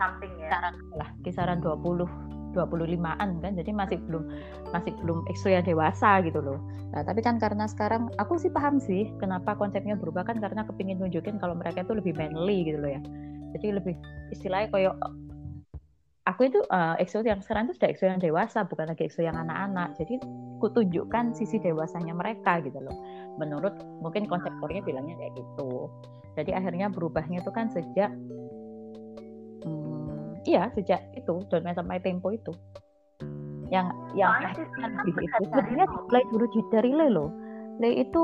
something 0.00 0.32
ya. 0.40 0.48
kisaran 0.48 0.74
lah 0.96 1.10
kisaran 1.22 1.58
20 1.60 2.31
25-an 2.52 3.40
kan 3.40 3.52
jadi 3.56 3.70
masih 3.72 3.98
belum 4.06 4.24
masih 4.70 4.92
belum 5.02 5.24
yang 5.48 5.66
dewasa 5.66 6.20
gitu 6.22 6.38
loh. 6.38 6.60
Nah 6.92 7.02
tapi 7.02 7.24
kan 7.24 7.40
karena 7.40 7.64
sekarang 7.66 8.12
aku 8.20 8.36
sih 8.36 8.52
paham 8.52 8.78
sih 8.78 9.08
kenapa 9.18 9.56
konsepnya 9.56 9.96
berubah 9.96 10.28
kan 10.28 10.38
karena 10.38 10.62
kepingin 10.68 11.00
nunjukin 11.00 11.40
kalau 11.40 11.56
mereka 11.56 11.82
itu 11.82 11.96
lebih 11.96 12.14
manly 12.14 12.68
gitu 12.68 12.78
loh 12.78 12.90
ya. 12.92 13.00
Jadi 13.52 13.66
lebih 13.76 13.94
istilahnya 14.32 14.68
kayak 14.72 14.96
aku 16.26 16.46
itu 16.46 16.60
uh, 16.70 16.94
EXO 17.02 17.26
yang 17.26 17.42
sekarang 17.42 17.66
itu 17.68 17.74
sudah 17.78 17.88
EXO 17.90 18.06
yang 18.06 18.22
dewasa 18.22 18.62
bukan 18.62 18.94
lagi 18.94 19.10
EXO 19.10 19.26
yang 19.26 19.34
anak-anak. 19.34 19.98
Jadi 19.98 20.22
aku 20.58 20.70
tunjukkan 20.70 21.34
sisi 21.34 21.58
dewasanya 21.58 22.14
mereka 22.14 22.62
gitu 22.62 22.78
loh. 22.78 22.94
Menurut 23.42 23.74
mungkin 23.98 24.30
konseptornya 24.30 24.80
bilangnya 24.86 25.18
kayak 25.18 25.34
gitu. 25.34 25.90
Jadi 26.38 26.50
akhirnya 26.56 26.88
berubahnya 26.88 27.44
itu 27.44 27.50
kan 27.52 27.68
sejak 27.68 28.08
hmm, 29.66 29.91
iya 30.46 30.70
sejak 30.74 31.00
itu 31.14 31.42
Don't 31.48 31.64
Mess 31.64 31.78
My 31.82 31.98
Tempo 32.02 32.30
itu. 32.34 32.52
Yang 33.72 33.88
yang 34.12 34.36
lebih 35.08 35.24
itu 35.24 35.42
sebenarnya 35.48 35.86
mulai 35.88 36.22
dulu 36.28 36.44
dari 36.68 36.90
Le 36.92 37.08
loh. 37.08 37.30
Le 37.80 38.04
itu 38.04 38.22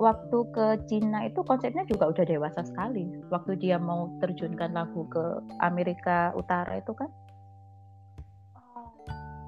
waktu 0.00 0.38
ke 0.50 0.66
Cina 0.90 1.28
itu 1.28 1.44
konsepnya 1.46 1.86
juga 1.86 2.10
udah 2.10 2.24
dewasa 2.26 2.66
sekali. 2.66 3.06
Waktu 3.30 3.60
dia 3.62 3.78
mau 3.78 4.10
terjunkan 4.18 4.74
lagu 4.74 5.06
ke 5.06 5.22
Amerika 5.62 6.34
Utara 6.34 6.82
itu 6.82 6.90
kan, 6.96 7.06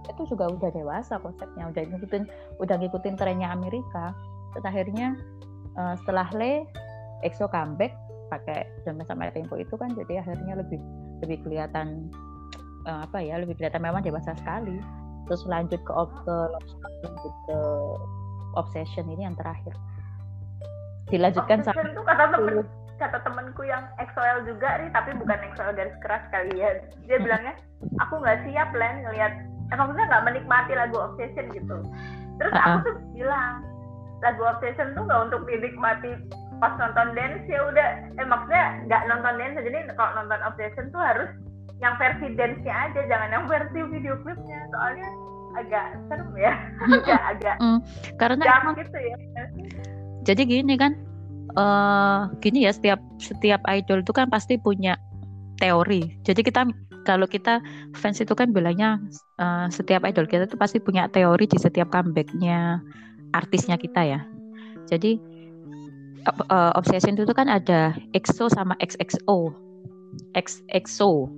itu 0.06 0.22
juga 0.30 0.52
udah 0.52 0.70
dewasa 0.70 1.18
konsepnya, 1.18 1.66
udah 1.72 1.82
ngikutin 1.82 2.24
udah 2.62 2.76
ngikutin 2.78 3.14
trennya 3.18 3.50
Amerika. 3.50 4.14
Dan 4.54 4.62
akhirnya 4.70 5.06
uh, 5.74 5.98
setelah 5.98 6.30
Le, 6.38 6.62
EXO 7.26 7.50
comeback 7.50 7.90
pakai 8.30 8.70
Jamnya 8.86 9.02
sama 9.10 9.34
Tempo 9.34 9.58
itu 9.58 9.74
kan, 9.74 9.90
jadi 9.98 10.22
akhirnya 10.22 10.62
lebih 10.62 10.78
lebih 11.22 11.38
kelihatan 11.46 12.10
uh, 12.88 13.04
apa 13.04 13.18
ya, 13.20 13.38
lebih 13.38 13.54
kelihatan 13.58 13.82
memang 13.84 14.02
dewasa 14.02 14.34
sekali. 14.38 14.80
Terus 15.28 15.42
lanjut 15.48 15.80
ke 15.80 15.92
ke, 15.92 16.36
lanjut 17.04 17.34
ke 17.48 17.58
Obsession 18.54 19.10
ini 19.10 19.26
yang 19.26 19.36
terakhir. 19.36 19.74
Dilanjutkan 21.10 21.60
oh, 21.62 21.64
sama 21.68 21.82
itu 21.84 22.02
kata 22.06 22.24
temen 22.32 22.64
kata 22.94 23.18
temenku 23.26 23.66
yang 23.66 23.82
XOL 23.98 24.46
juga 24.46 24.78
nih 24.78 24.88
tapi 24.94 25.10
bukan 25.18 25.38
XOL 25.52 25.74
garis 25.74 25.96
keras 26.00 26.22
kali 26.30 26.62
ya. 26.62 26.70
Dia 27.10 27.18
bilangnya 27.18 27.54
aku 27.98 28.22
nggak 28.22 28.46
siap 28.46 28.70
Len 28.72 29.02
ngelihat 29.04 29.32
eh, 29.44 29.76
maksudnya 29.76 30.06
nggak 30.08 30.24
menikmati 30.30 30.72
lagu 30.78 30.96
Obsession 31.02 31.50
gitu. 31.50 31.76
Terus 32.38 32.52
uh 32.54 32.58
-uh. 32.58 32.66
aku 32.78 32.78
tuh 32.86 32.96
bilang 33.12 33.66
lagu 34.22 34.42
Obsession 34.46 34.94
tuh 34.94 35.02
nggak 35.04 35.20
untuk 35.28 35.42
dinikmati 35.50 36.10
pas 36.64 36.72
nonton 36.80 37.12
dance 37.12 37.44
ya 37.44 37.60
udah. 37.68 37.88
Eh 38.16 38.24
maksudnya 38.24 38.64
nggak 38.88 39.02
nonton 39.12 39.34
dance 39.36 39.60
jadi 39.60 39.78
kalau 39.92 40.12
nonton 40.16 40.40
Obsession 40.48 40.88
tuh 40.88 41.02
harus 41.04 41.28
yang 41.84 42.00
versi 42.00 42.32
dance-nya 42.32 42.72
aja 42.88 43.00
jangan 43.04 43.28
yang 43.28 43.44
versi 43.44 43.84
video 43.92 44.16
klipnya 44.24 44.64
soalnya 44.72 45.08
agak 45.60 45.84
serem 46.08 46.32
ya. 46.40 46.54
Agak 46.96 47.20
agak 47.36 47.56
mm, 47.60 47.78
karena 48.16 48.44
gitu 48.80 48.96
ya. 48.96 49.16
Jadi 50.24 50.42
gini 50.48 50.74
kan 50.80 50.96
uh, 51.60 52.32
gini 52.40 52.64
ya 52.64 52.72
setiap 52.72 52.98
setiap 53.20 53.60
idol 53.68 54.00
itu 54.00 54.12
kan 54.16 54.32
pasti 54.32 54.56
punya 54.56 54.96
teori. 55.60 56.16
Jadi 56.24 56.40
kita 56.40 56.64
kalau 57.04 57.28
kita 57.28 57.60
fans 57.92 58.24
itu 58.24 58.32
kan 58.32 58.50
bilangnya 58.50 58.96
uh, 59.36 59.68
setiap 59.68 60.08
idol 60.08 60.24
kita 60.24 60.48
itu 60.48 60.56
pasti 60.56 60.80
punya 60.80 61.06
teori 61.12 61.44
di 61.44 61.60
setiap 61.60 61.92
comebacknya 61.92 62.80
artisnya 63.36 63.76
kita 63.76 64.00
ya. 64.00 64.20
Jadi 64.88 65.20
uh, 66.26 66.72
obsession 66.76 67.16
itu 67.16 67.34
kan 67.36 67.48
ada 67.48 67.92
EXO 68.16 68.48
sama 68.48 68.76
XXO 68.80 69.52
XXO 70.34 71.28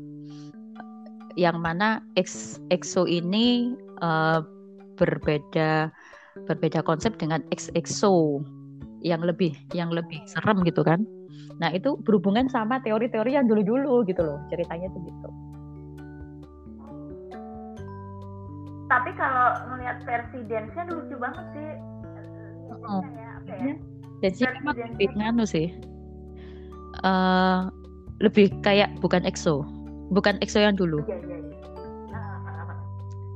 yang 1.36 1.60
mana 1.60 2.00
X, 2.16 2.58
EXO 2.72 3.04
ini 3.04 3.76
uh, 4.00 4.40
berbeda 4.96 5.92
berbeda 6.48 6.80
konsep 6.84 7.16
dengan 7.20 7.44
XXO 7.52 8.40
yang 9.04 9.20
lebih 9.20 9.52
yang 9.76 9.92
lebih 9.92 10.20
serem 10.24 10.64
gitu 10.64 10.80
kan. 10.80 11.04
Nah 11.60 11.72
itu 11.72 11.96
berhubungan 12.04 12.48
sama 12.48 12.80
teori-teori 12.80 13.36
yang 13.36 13.48
dulu-dulu 13.48 14.04
gitu 14.08 14.24
loh 14.24 14.40
ceritanya 14.48 14.88
tuh 14.92 15.00
gitu. 15.04 15.28
Tapi 18.86 19.10
kalau 19.18 19.48
melihat 19.74 19.98
versi 20.06 20.38
dance-nya 20.46 20.84
lucu 20.88 21.16
banget 21.18 21.46
sih. 21.52 21.70
Oh. 22.86 23.02
ya, 23.02 23.34
ya? 23.50 23.74
Jadi 24.24 24.48
emang 24.48 24.76
lebih 24.76 25.08
nganu 25.16 25.44
sih. 25.44 25.68
Uh, 27.04 27.68
lebih 28.24 28.48
kayak 28.64 28.96
bukan 29.04 29.24
EXO. 29.28 29.64
Bukan 30.12 30.40
EXO 30.40 30.62
yang 30.62 30.76
dulu. 30.78 31.04
Iya, 31.04 31.18
iya, 31.20 31.38
iya. 31.40 31.54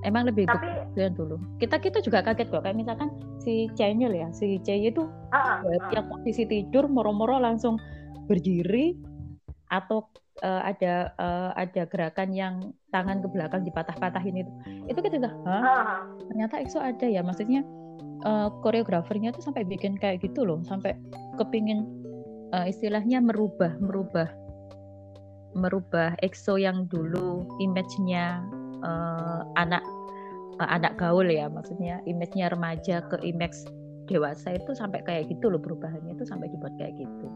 emang 0.01 0.25
lebih 0.25 0.49
tapi 0.49 0.65
yang 0.97 1.13
dulu. 1.13 1.37
Kita 1.61 1.77
kita 1.77 2.01
juga 2.01 2.25
kaget 2.25 2.49
kok. 2.49 2.65
Kayak 2.65 2.79
misalkan 2.81 3.13
si 3.45 3.69
Chanyel 3.77 4.17
ya 4.17 4.29
si 4.33 4.57
C 4.65 4.81
itu 4.81 5.05
uh, 5.05 5.61
uh, 5.61 5.81
yang 5.93 6.09
posisi 6.09 6.49
tidur 6.49 6.89
moro-moro 6.89 7.37
langsung 7.37 7.77
berdiri 8.25 8.97
atau 9.69 10.09
uh, 10.41 10.63
ada 10.65 11.13
uh, 11.21 11.51
ada 11.53 11.85
gerakan 11.85 12.33
yang 12.33 12.55
tangan 12.91 13.21
ke 13.21 13.29
belakang 13.29 13.63
dipatah-patahin 13.69 14.41
itu. 14.41 14.53
Itu 14.89 14.99
kita 15.05 15.21
juga 15.21 15.31
Hah? 15.45 16.09
ternyata 16.33 16.59
EXO 16.65 16.81
ada 16.81 17.07
ya? 17.07 17.21
Maksudnya 17.21 17.61
uh, 18.25 18.49
koreografernya 18.61 19.33
tuh 19.33 19.45
sampai 19.45 19.65
bikin 19.65 19.97
kayak 19.97 20.21
gitu 20.25 20.45
loh 20.45 20.61
sampai 20.65 20.97
kepingin 21.41 21.87
uh, 22.53 22.67
istilahnya 22.69 23.23
merubah 23.23 23.75
merubah 23.81 24.29
merubah 25.55 26.15
EXO 26.23 26.63
yang 26.63 26.87
dulu 26.87 27.43
image-nya 27.59 28.39
uh, 28.87 29.43
anak 29.59 29.83
uh, 30.63 30.71
anak 30.71 30.95
gaul 31.01 31.27
ya 31.27 31.51
maksudnya 31.51 31.99
image-nya 32.07 32.53
remaja 32.53 33.03
ke 33.11 33.19
image 33.27 33.57
dewasa 34.07 34.59
itu 34.59 34.75
sampai 34.75 35.03
kayak 35.07 35.31
gitu 35.31 35.51
loh 35.51 35.63
perubahannya 35.63 36.19
itu 36.19 36.27
sampai 36.27 36.51
dibuat 36.51 36.75
kayak 36.79 36.99
gitu. 36.99 37.27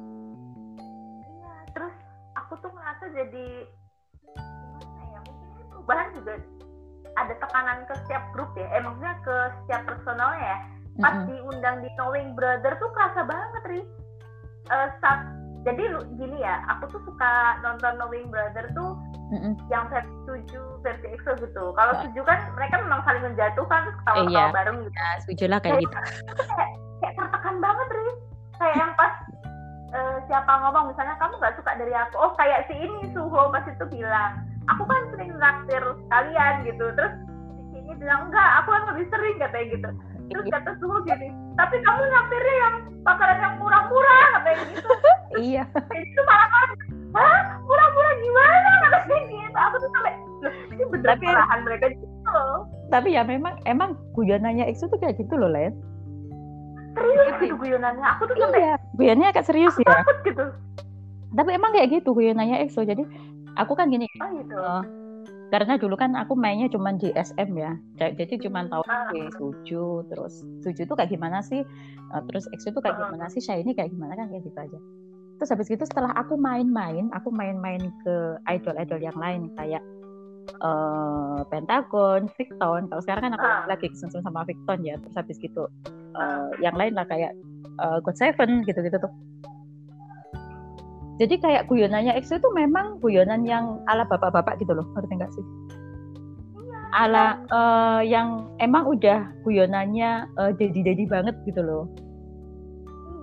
Iya 1.22 1.54
terus 1.74 1.94
aku 2.34 2.58
tuh 2.58 2.70
ngerasa 2.74 3.04
jadi 3.14 3.46
gimana 4.34 5.02
ya 5.06 5.18
mungkin 5.22 5.64
perubahan 5.70 6.08
juga 6.18 6.32
ada 7.14 7.34
tekanan 7.38 7.78
ke 7.86 7.94
setiap 8.04 8.24
grup 8.34 8.50
ya 8.58 8.66
eh 8.74 8.82
ke 9.22 9.36
setiap 9.62 9.82
personalnya 9.86 10.42
ya 10.42 10.58
pas 11.02 11.14
mm 11.14 11.20
-hmm. 11.26 11.30
diundang 11.34 11.76
di 11.82 11.90
Knowing 11.98 12.38
Brother 12.38 12.78
tuh 12.78 12.90
kerasa 12.94 13.26
banget 13.26 13.62
ri 13.66 13.80
uh, 14.70 14.88
saat 15.02 15.26
jadi 15.64 15.96
gini 16.20 16.44
ya 16.44 16.60
aku 16.68 16.92
tuh 16.92 17.00
suka 17.08 17.58
nonton 17.64 17.96
Knowing 17.96 18.28
Brother 18.28 18.68
tuh 18.76 19.00
mm-hmm. 19.32 19.52
yang 19.72 19.88
versi 19.88 20.12
tujuh 20.28 20.66
versi 20.84 21.06
EXO 21.08 21.40
gitu. 21.40 21.72
Kalau 21.72 21.92
tujuh 22.04 22.22
kan 22.28 22.38
mereka 22.52 22.84
memang 22.84 23.00
saling 23.08 23.24
menjatuhkan 23.24 23.88
terus 23.88 23.96
ketawa-ketawa 24.04 24.44
iya. 24.44 24.52
bareng 24.52 24.78
gitu. 24.84 24.92
Ya, 24.92 25.08
setuju 25.24 25.44
lah 25.48 25.58
kayak, 25.64 25.80
gitu. 25.80 25.96
kayak, 25.96 26.70
kayak 27.00 27.14
tertekan 27.16 27.56
banget 27.64 27.88
ri 27.96 28.08
kayak 28.60 28.76
yang 28.76 28.92
pas 28.94 29.12
uh, 29.96 30.16
siapa 30.28 30.52
ngomong 30.52 30.84
misalnya 30.92 31.16
kamu 31.16 31.34
nggak 31.40 31.56
suka 31.56 31.72
dari 31.80 31.94
aku 31.96 32.14
oh 32.20 32.32
kayak 32.36 32.60
si 32.68 32.74
ini 32.76 33.00
Suho 33.16 33.48
pas 33.48 33.64
itu 33.64 33.84
bilang 33.88 34.44
aku 34.68 34.82
kan 34.84 35.02
sering 35.16 35.32
naktir 35.40 35.84
kalian 36.12 36.54
gitu. 36.68 36.84
Terus 36.92 37.14
si 37.56 37.62
sini 37.72 37.92
bilang 37.96 38.28
enggak 38.28 38.50
aku 38.60 38.68
kan 38.68 38.82
lebih 38.92 39.06
sering 39.08 39.36
katanya 39.40 39.66
gitu 39.72 39.90
terus 40.30 40.46
kata 40.48 40.70
Suho 40.80 40.98
gini 41.04 41.28
tapi 41.54 41.76
kamu 41.84 42.02
naktirnya 42.08 42.54
yang 42.60 42.74
makanan 43.04 43.38
yang 43.38 43.54
murah-murah 43.60 44.26
katanya 44.40 44.64
gitu. 44.72 44.90
Iya. 45.34 45.64
Jadi 45.66 46.06
itu 46.08 46.22
malah 46.24 46.48
kan 46.48 46.68
hah? 47.14 47.42
Murah-murah 47.66 48.14
gimana? 48.22 48.70
Katanya 48.88 49.22
gitu. 49.28 49.58
Aku 49.58 49.76
tuh 49.76 49.90
sampai 49.92 50.12
ini 50.74 50.84
bener 50.88 51.08
tapi, 51.14 51.24
ya- 51.26 51.60
mereka 51.62 51.86
gitu 51.94 52.14
tapi 52.92 53.08
ya 53.16 53.22
memang 53.24 53.54
emang 53.64 53.96
guyonannya 54.12 54.68
Exo 54.68 54.86
tuh 54.86 55.00
kayak 55.00 55.16
gitu 55.18 55.34
loh 55.34 55.50
Len. 55.50 55.72
Serius 56.94 57.34
gitu 57.42 57.56
guyonannya. 57.58 58.06
Aku 58.16 58.22
tuh 58.30 58.36
sampai 58.38 58.62
iya, 58.62 58.74
guyonannya 58.94 59.28
agak 59.34 59.46
serius 59.50 59.74
ya. 59.82 59.90
takut 59.90 60.16
gitu. 60.22 60.44
Tapi 61.34 61.50
emang 61.50 61.74
kayak 61.74 61.90
gitu 61.90 62.14
guyonannya 62.14 62.62
EXO 62.62 62.86
jadi 62.86 63.02
aku 63.58 63.74
kan 63.74 63.90
gini 63.90 64.06
oh 64.22 64.28
gitu. 64.38 64.54
uh, 64.54 64.82
karena 65.54 65.78
dulu 65.78 65.94
kan 65.94 66.18
aku 66.18 66.34
mainnya 66.34 66.66
cuma 66.66 66.90
di 66.98 67.14
SM 67.14 67.54
ya 67.54 67.78
jadi 67.94 68.34
cuma 68.42 68.66
tahu 68.66 68.82
ah. 68.90 69.06
Suju 69.38 70.02
terus 70.10 70.42
Suju 70.66 70.82
itu 70.82 70.94
kayak 70.98 71.14
gimana 71.14 71.46
sih 71.46 71.62
uh, 72.10 72.22
terus 72.26 72.50
EXO 72.50 72.74
itu 72.74 72.80
kayak 72.82 72.98
ah. 72.98 73.00
gimana 73.06 73.30
sih 73.30 73.38
Shiny 73.38 73.70
kayak 73.70 73.94
gimana 73.94 74.18
kan 74.18 74.34
kayak 74.34 74.50
gitu 74.50 74.58
aja 74.58 74.78
terus 75.38 75.50
habis 75.54 75.70
itu 75.70 75.86
setelah 75.86 76.10
aku 76.18 76.34
main-main 76.34 77.06
aku 77.14 77.30
main-main 77.30 77.86
ke 78.02 78.42
idol-idol 78.50 78.98
yang 78.98 79.14
lain 79.14 79.46
kayak 79.54 79.82
uh, 80.60 81.40
Pentagon, 81.48 82.28
Victon. 82.36 82.86
Kalau 82.92 83.02
sekarang 83.02 83.22
kan 83.30 83.32
aku 83.40 83.46
uh. 83.48 83.64
lagi 83.64 83.86
kesusun 83.88 84.20
sama 84.20 84.44
Victon 84.44 84.84
ya. 84.84 85.00
Terus 85.00 85.16
habis 85.16 85.36
gitu 85.40 85.64
uh, 86.16 86.50
yang 86.60 86.76
lain 86.76 86.92
lah 86.92 87.08
kayak 87.08 87.32
uh, 87.80 87.98
God 88.04 88.16
Seven 88.16 88.62
gitu-gitu 88.68 89.00
tuh. 89.00 89.12
Jadi 91.14 91.34
kayak 91.38 91.70
guyonannya 91.70 92.18
EXO 92.18 92.42
itu 92.42 92.50
memang 92.50 92.98
guyonan 92.98 93.46
yang 93.46 93.78
ala 93.86 94.02
bapak-bapak 94.02 94.58
gitu 94.58 94.74
loh, 94.74 94.86
ngerti 94.98 95.14
nggak 95.14 95.32
sih? 95.34 95.46
Ala 96.94 97.42
uh, 97.50 98.02
yang 98.02 98.50
emang 98.58 98.86
udah 98.86 99.30
guyonannya 99.46 100.30
uh, 100.38 100.50
dedi-dedi 100.54 101.06
banget 101.06 101.34
gitu 101.46 101.62
loh. 101.62 101.86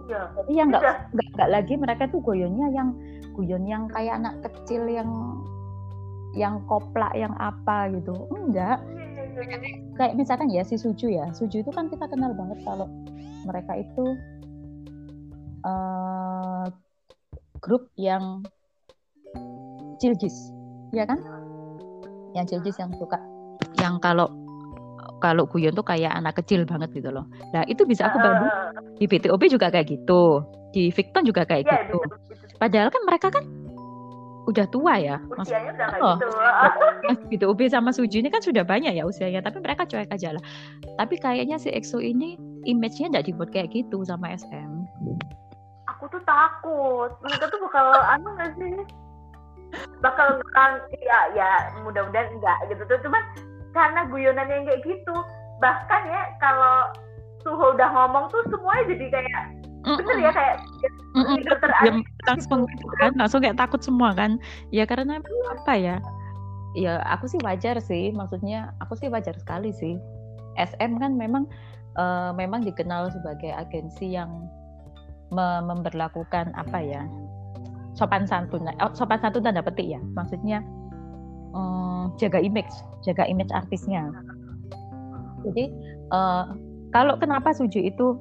Iya. 0.07 0.21
Jadi 0.43 0.51
yang 0.55 0.67
nggak 0.71 1.15
nggak 1.35 1.49
lagi 1.51 1.73
mereka 1.79 2.03
tuh 2.11 2.19
guyonnya 2.19 2.67
yang 2.75 2.95
guyon 3.35 3.63
yang 3.63 3.87
kayak 3.87 4.19
anak 4.19 4.43
kecil 4.43 4.83
yang 4.87 5.09
yang 6.35 6.63
koplak 6.67 7.11
yang 7.15 7.35
apa 7.39 7.91
gitu 7.91 8.27
enggak 8.31 8.79
kayak 9.99 10.15
misalkan 10.15 10.47
ya 10.51 10.63
si 10.63 10.79
Suju 10.79 11.11
ya 11.11 11.31
Suju 11.35 11.63
itu 11.63 11.71
kan 11.71 11.91
kita 11.91 12.07
kenal 12.07 12.31
banget 12.35 12.59
kalau 12.63 12.87
mereka 13.47 13.79
itu 13.79 14.15
uh, 15.63 16.67
grup 17.61 17.87
yang 17.95 18.41
ciljis 20.01 20.33
ya 20.91 21.05
kan 21.05 21.21
yang 22.33 22.45
ciljis 22.49 22.75
yang 22.81 22.91
suka 22.97 23.21
yang 23.79 24.01
kalau 24.01 24.27
kalau 25.21 25.45
guyon 25.45 25.77
tuh 25.77 25.85
kayak 25.85 26.11
anak 26.17 26.33
kecil 26.41 26.65
banget 26.65 26.89
gitu 26.97 27.13
loh. 27.13 27.29
Nah 27.53 27.61
itu 27.69 27.85
bisa 27.85 28.09
aku 28.09 28.17
bantu 28.17 28.49
di 28.97 29.05
BTOB 29.05 29.41
juga 29.53 29.69
kayak 29.69 29.87
gitu, 29.87 30.41
di 30.73 30.89
Victon 30.89 31.23
juga 31.29 31.45
kayak 31.45 31.63
ya, 31.69 31.85
gitu. 31.85 32.01
Padahal 32.57 32.89
kan 32.89 33.01
mereka 33.05 33.27
kan 33.29 33.45
udah 34.49 34.65
tua 34.73 34.97
ya. 34.97 35.21
Usianya 35.37 35.71
udah 35.77 35.87
oh, 36.01 36.17
gitu. 37.29 37.53
gitu. 37.53 37.69
Sama 37.69 37.93
Suji 37.93 38.25
ini 38.25 38.33
kan 38.33 38.41
sudah 38.41 38.65
banyak 38.65 38.97
ya 38.97 39.05
usianya, 39.05 39.45
tapi 39.45 39.61
mereka 39.61 39.85
cuek 39.85 40.09
aja 40.09 40.33
lah. 40.33 40.43
Tapi 40.97 41.15
kayaknya 41.21 41.61
si 41.61 41.69
EXO 41.69 42.01
ini 42.01 42.35
image-nya 42.65 43.13
nggak 43.13 43.25
dibuat 43.29 43.49
kayak 43.53 43.69
gitu 43.71 44.01
sama 44.01 44.33
SM. 44.33 44.89
Aku 46.01 46.17
tuh 46.17 46.23
takut. 46.25 47.13
Mereka 47.21 47.45
tuh 47.53 47.61
bakal 47.69 47.93
anu 48.09 48.33
nggak 48.33 48.57
sih? 48.57 48.73
Bakal 50.01 50.41
kan 50.57 50.81
ya 50.97 51.29
ya 51.37 51.69
mudah-mudahan 51.85 52.33
enggak 52.33 52.57
gitu 52.73 52.81
tuh. 52.89 52.97
Cuman 53.05 53.21
karena 53.77 54.09
guyonannya 54.09 54.55
yang 54.57 54.65
kayak 54.65 54.81
gitu, 54.81 55.15
bahkan 55.61 56.01
ya 56.09 56.25
kalau 56.41 56.89
Suho 57.45 57.77
udah 57.77 57.89
ngomong 57.93 58.33
tuh 58.33 58.41
semuanya 58.49 58.97
jadi 58.97 59.05
kayak 59.21 59.43
bener 59.81 60.17
ya 60.21 60.29
kayak 60.29 60.57
mm 61.17 61.23
-mm. 61.25 61.37
dokter 61.41 61.69
langsung 62.29 62.69
gitu 62.69 62.85
kan 63.01 63.11
langsung 63.17 63.41
kayak 63.41 63.57
takut 63.57 63.81
semua 63.81 64.13
kan 64.13 64.37
ya 64.69 64.85
karena 64.85 65.17
apa 65.49 65.73
ya 65.73 65.97
ya 66.77 67.01
aku 67.09 67.25
sih 67.25 67.41
wajar 67.41 67.81
sih 67.81 68.13
maksudnya 68.13 68.77
aku 68.77 68.93
sih 68.93 69.09
wajar 69.09 69.33
sekali 69.33 69.73
sih 69.73 69.97
SM 70.61 71.01
kan 71.01 71.17
memang 71.17 71.49
uh, 71.97 72.29
memang 72.37 72.61
dikenal 72.61 73.09
sebagai 73.09 73.51
agensi 73.57 74.13
yang 74.13 74.29
me 75.31 75.63
memperlakukan 75.63 76.51
apa 76.59 76.79
ya 76.83 77.03
sopan 77.95 78.23
santun 78.27 78.67
oh, 78.67 78.91
sopan 78.95 79.19
santun 79.19 79.43
tanda 79.43 79.63
petik 79.63 79.87
ya. 79.87 79.99
Maksudnya 80.15 80.63
um, 81.51 82.11
jaga 82.15 82.39
image 82.39 82.71
jaga 83.03 83.27
image 83.27 83.51
artisnya. 83.51 84.07
Jadi 85.43 85.73
uh, 86.13 86.55
kalau 86.91 87.17
kenapa 87.17 87.51
Suju 87.55 87.81
itu 87.81 88.19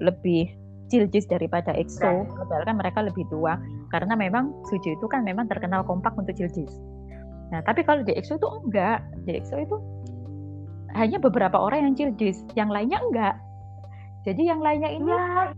lebih 0.00 0.48
Ciljis 0.92 1.24
daripada 1.24 1.72
EXO, 1.72 2.28
padahal 2.28 2.68
kan 2.68 2.76
mereka 2.76 3.00
lebih 3.00 3.24
tua. 3.32 3.56
Karena 3.88 4.12
memang 4.12 4.52
Suju 4.68 4.92
itu 4.96 5.06
kan 5.08 5.24
memang 5.24 5.48
terkenal 5.48 5.84
kompak 5.88 6.12
untuk 6.20 6.36
Ciljis. 6.36 6.72
Nah, 7.48 7.60
tapi 7.64 7.84
kalau 7.84 8.04
di 8.04 8.12
EXO 8.12 8.36
itu 8.36 8.48
enggak. 8.48 9.00
Di 9.24 9.40
EXO 9.40 9.56
itu 9.56 9.76
hanya 10.92 11.16
beberapa 11.16 11.56
orang 11.56 11.88
yang 11.88 11.94
Ciljis, 11.96 12.44
yang 12.52 12.68
lainnya 12.68 13.00
enggak. 13.00 13.34
Jadi 14.28 14.42
yang 14.46 14.60
lainnya 14.60 14.92
ini 14.92 15.10
ya, 15.10 15.50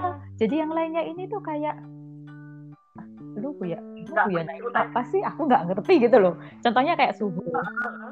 oh, 0.00 0.16
jadi 0.38 0.54
yang 0.64 0.70
lainnya 0.70 1.02
ini 1.02 1.26
tuh 1.26 1.42
kayak 1.42 1.74
lu 3.38 3.54
ya 3.62 3.78
lu 3.78 4.34
ya 4.34 4.42
apa 4.74 5.02
sih? 5.10 5.22
Aku 5.22 5.46
nggak 5.46 5.70
ngerti 5.70 6.02
gitu 6.02 6.16
loh. 6.18 6.34
Contohnya 6.62 6.94
kayak 6.98 7.18
suhu. 7.18 7.42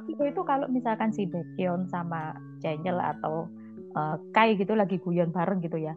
Suhu 0.07 0.23
itu 0.27 0.41
kalau 0.47 0.67
misalkan 0.71 1.11
si 1.15 1.27
Baekhyun 1.27 1.87
sama 1.91 2.35
Channel 2.63 2.99
atau 2.99 3.47
uh, 3.95 4.19
Kai 4.35 4.59
gitu 4.59 4.75
lagi 4.75 4.99
guyon 5.03 5.31
bareng 5.31 5.63
gitu 5.63 5.79
ya. 5.79 5.95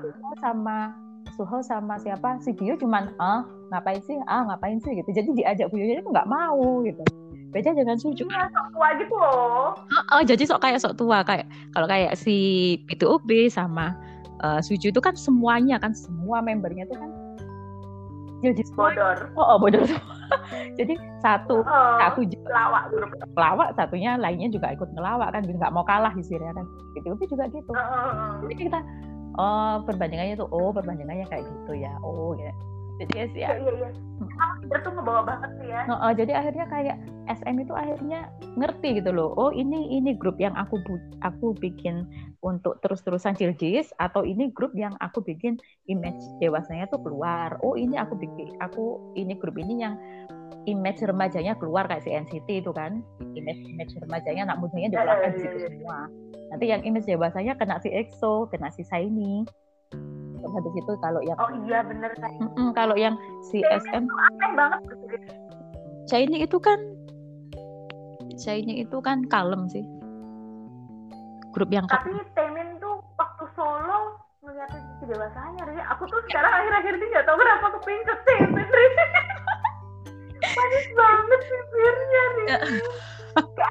Suho 0.00 0.30
sama 0.40 0.92
Suho 1.36 1.58
sama 1.64 1.96
siapa? 1.96 2.36
Si 2.44 2.52
Bio 2.52 2.76
cuman 2.76 3.12
ah 3.16 3.44
ngapain 3.72 4.00
sih? 4.04 4.16
Ah 4.28 4.44
ngapain 4.48 4.80
sih? 4.80 4.92
Gitu. 4.92 5.10
Jadi 5.12 5.28
diajak 5.40 5.72
Bionya 5.72 6.04
itu 6.04 6.10
nggak 6.12 6.28
mau 6.28 6.84
gitu. 6.84 7.04
Beda 7.54 7.70
dengan 7.70 7.94
Suju 7.94 8.26
ya, 8.26 8.50
sok 8.50 8.66
tua 8.74 8.88
gitu 8.98 9.14
loh. 9.14 9.78
Oh, 9.78 10.18
oh, 10.18 10.22
jadi 10.26 10.42
sok 10.42 10.58
kayak 10.58 10.82
sok 10.82 10.98
tua 10.98 11.22
kayak 11.22 11.46
kalau 11.70 11.86
kayak 11.86 12.18
si 12.18 12.36
B2B 12.90 13.46
sama 13.46 13.94
uh, 14.42 14.58
Suju 14.58 14.90
itu 14.90 15.00
kan 15.02 15.14
semuanya 15.14 15.78
kan 15.78 15.94
semua 15.94 16.42
membernya 16.42 16.88
itu 16.88 16.96
kan 16.98 17.10
jadi 18.44 18.60
bodor. 18.76 19.18
Oh, 19.40 19.56
oh 19.56 19.56
bodor 19.56 19.88
jadi 20.78 20.94
satu 21.24 21.64
oh, 21.64 21.96
satu 21.96 22.28
pelawak 22.44 22.92
grup 22.92 23.10
pelawak 23.32 23.72
satunya 23.72 24.20
lainnya 24.20 24.52
juga 24.52 24.76
ikut 24.76 24.92
ngelawak 24.92 25.32
kan 25.32 25.48
nggak 25.48 25.72
mau 25.72 25.84
kalah 25.88 26.12
istilahnya 26.12 26.52
kan. 26.52 26.66
B2B 26.92 27.20
juga 27.24 27.48
gitu. 27.48 27.72
Oh, 27.72 27.80
oh, 27.80 28.10
oh. 28.12 28.32
jadi 28.44 28.68
kita 28.68 28.80
oh 29.40 29.74
perbandingannya 29.88 30.36
tuh 30.36 30.48
oh 30.52 30.70
perbandingannya 30.76 31.24
kayak 31.32 31.48
gitu 31.48 31.72
ya. 31.80 31.92
Oh 32.04 32.36
ya. 32.36 32.52
Jadi 33.00 33.12
ya 33.16 33.24
sih 33.32 33.40
ya. 33.42 33.48
Iya 33.56 33.72
iya 33.80 33.88
kita 34.64 34.76
tuh 34.80 34.92
ngebawa 34.96 35.22
banget 35.26 35.50
sih 35.60 35.68
ya. 35.68 35.82
Oh, 35.90 35.98
oh, 35.98 36.12
jadi 36.14 36.32
akhirnya 36.38 36.66
kayak 36.70 36.96
SM 37.26 37.56
itu 37.60 37.72
akhirnya 37.74 38.30
ngerti 38.54 39.02
gitu 39.02 39.10
loh. 39.10 39.34
Oh 39.34 39.50
ini 39.50 39.98
ini 39.98 40.14
grup 40.16 40.38
yang 40.38 40.54
aku 40.54 40.80
aku 41.24 41.56
bikin 41.58 42.06
untuk 42.44 42.76
terus-terusan 42.84 43.32
ciljis 43.40 43.88
atau 43.96 44.20
ini 44.20 44.52
grup 44.52 44.76
yang 44.76 44.92
aku 45.00 45.24
bikin 45.24 45.56
image 45.88 46.20
dewasanya 46.44 46.84
tuh 46.92 47.00
keluar. 47.00 47.56
Oh 47.64 47.74
ini 47.74 47.96
aku 47.96 48.20
bikin 48.20 48.52
aku 48.60 49.00
ini 49.16 49.32
grup 49.40 49.56
ini 49.56 49.80
yang 49.80 49.96
image 50.68 51.00
remajanya 51.00 51.56
keluar 51.56 51.88
kayak 51.88 52.04
si 52.04 52.12
NCT 52.12 52.60
itu 52.60 52.70
kan. 52.76 53.00
Image 53.32 53.64
image 53.64 53.96
remajanya 53.96 54.52
anak 54.52 54.60
mudanya 54.60 54.92
dikeluarkan 54.92 55.30
di 55.32 55.40
situ 55.40 55.58
semua. 55.72 55.98
Nanti 56.52 56.64
yang 56.68 56.84
image 56.84 57.08
dewasanya 57.08 57.56
kena 57.56 57.80
si 57.80 57.88
EXO 57.88 58.52
kena 58.52 58.68
si 58.68 58.84
Shiny 58.84 59.48
terus 60.44 60.60
habis 60.60 60.74
itu 60.76 60.92
kalau 61.00 61.20
yang 61.24 61.38
oh 61.40 61.50
iya 61.64 61.80
bener 61.80 62.12
kan 62.20 62.32
mm 62.36 62.48
-mm, 62.52 62.68
kalau 62.76 62.96
yang 63.00 63.16
si 63.48 63.64
SM 63.64 64.04
aneh 64.04 64.50
banget 64.52 64.80
Shiny 66.04 66.44
itu 66.44 66.60
kan 66.60 66.76
Shiny 68.36 68.84
itu 68.84 69.00
kan 69.00 69.24
kalem 69.32 69.64
sih 69.72 69.80
grup 71.54 71.70
yang 71.70 71.86
tapi 71.86 72.10
Temin 72.34 72.82
tuh 72.82 72.98
waktu 73.14 73.44
solo 73.54 74.18
sisi 74.44 75.04
dewasanya 75.08 75.62
Ri. 75.64 75.80
aku 75.88 76.04
tuh 76.04 76.20
sekarang 76.28 76.52
akhir-akhir 76.52 76.92
ini 77.00 77.06
nggak 77.14 77.24
tahu 77.24 77.36
kenapa 77.40 77.66
kepingin 77.80 78.02
ke 78.04 78.14
Temin 78.28 78.68
manis 80.44 80.86
banget 80.98 81.40
bibirnya 81.48 82.22
nih 82.36 82.46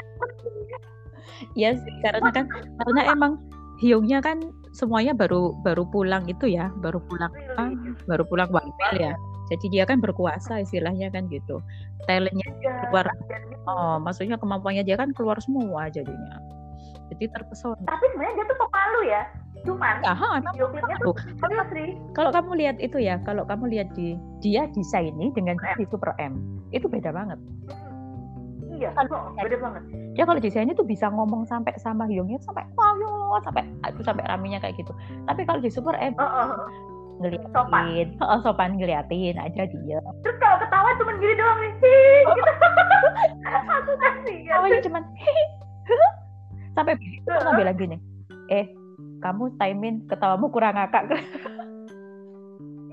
Iya 1.53 1.77
sih, 1.77 1.93
karena 2.01 2.29
kan 2.33 2.45
karena 2.49 3.01
emang 3.13 3.37
Hyungnya 3.81 4.23
kan 4.23 4.39
semuanya 4.71 5.11
baru 5.11 5.53
baru 5.61 5.83
pulang 5.91 6.23
itu 6.31 6.47
ya, 6.47 6.71
baru 6.79 7.03
pulang 7.03 7.29
ah, 7.59 7.69
baru 8.07 8.23
pulang 8.25 8.49
Wangpil 8.49 8.95
ya. 8.95 9.13
Jadi 9.51 9.75
dia 9.75 9.83
kan 9.83 9.99
berkuasa 9.99 10.63
istilahnya 10.63 11.11
kan 11.11 11.27
gitu. 11.27 11.59
Talentnya 12.07 12.47
Iya, 12.47 12.73
keluar, 12.87 13.05
oh 13.67 13.99
maksudnya 13.99 14.39
kemampuannya 14.39 14.87
dia 14.87 14.95
kan 14.95 15.11
keluar 15.11 15.35
semua 15.43 15.91
jadinya. 15.91 16.39
Jadi 17.11 17.25
terpesona. 17.29 17.83
tapi 17.83 18.05
sebenarnya 18.15 18.33
dia 18.39 18.45
tuh 18.47 18.57
pemalu 18.63 19.01
ya 19.11 19.23
cuman 19.63 19.95
Aha, 20.03 20.29
video 20.51 20.67
klipnya 20.75 20.97
tuh 20.99 21.15
Ri. 21.71 21.95
kalau 22.11 22.31
kamu 22.35 22.51
lihat 22.59 22.77
itu 22.83 22.99
ya, 22.99 23.15
kalau 23.23 23.47
kamu 23.47 23.71
lihat 23.71 23.87
di 23.95 24.19
dia 24.43 24.67
di 24.75 24.83
Shiny 24.83 25.31
dengan 25.31 25.55
di 25.79 25.87
Super 25.87 26.11
M, 26.19 26.35
itu 26.75 26.85
beda 26.91 27.15
banget. 27.15 27.39
iya 28.75 28.91
oh, 28.91 29.31
beda 29.39 29.57
banget 29.61 29.83
Dia 30.17 30.23
kalau 30.27 30.41
di 30.43 30.51
Shiny 30.51 30.75
tuh 30.75 30.83
bisa 30.83 31.07
ngomong 31.07 31.47
sampai 31.47 31.71
sama 31.79 32.03
Hyungnya 32.09 32.41
sampai 32.43 32.67
wow 32.75 32.93
yo, 32.99 33.39
sampai 33.47 33.63
itu 33.87 34.01
sampai 34.03 34.27
raminya 34.27 34.59
kayak 34.59 34.75
gitu. 34.77 34.91
Tapi 35.29 35.41
kalau 35.47 35.63
di 35.63 35.71
Super 35.71 35.95
M 35.95 36.11
oh, 36.19 36.25
oh, 36.25 36.45
oh. 36.59 36.67
ngeliatin, 37.23 37.47
Sopan. 37.55 38.07
oh, 38.19 38.39
sopan 38.43 38.71
ngeliatin 38.75 39.37
aja 39.39 39.63
dia. 39.69 39.99
terus 40.27 40.37
kalau 40.43 40.57
ketawa 40.59 40.89
cuman 40.99 41.15
gini 41.23 41.33
doang 41.39 41.59
nih 41.61 41.71
Hih, 41.79 42.19
gitu 42.35 42.51
aku 43.79 43.91
kasihan 44.01 44.59
Tawanya 44.59 44.79
cuman 44.83 45.03
sampai 46.73 46.93
itu 46.97 47.25
pernah 47.25 47.53
bilang 47.53 47.77
gini, 47.77 47.97
eh 48.47 48.69
kamu 49.19 49.55
Taimin 49.55 50.03
ketawamu 50.05 50.49
kurang 50.49 50.75
ngakak. 50.75 51.07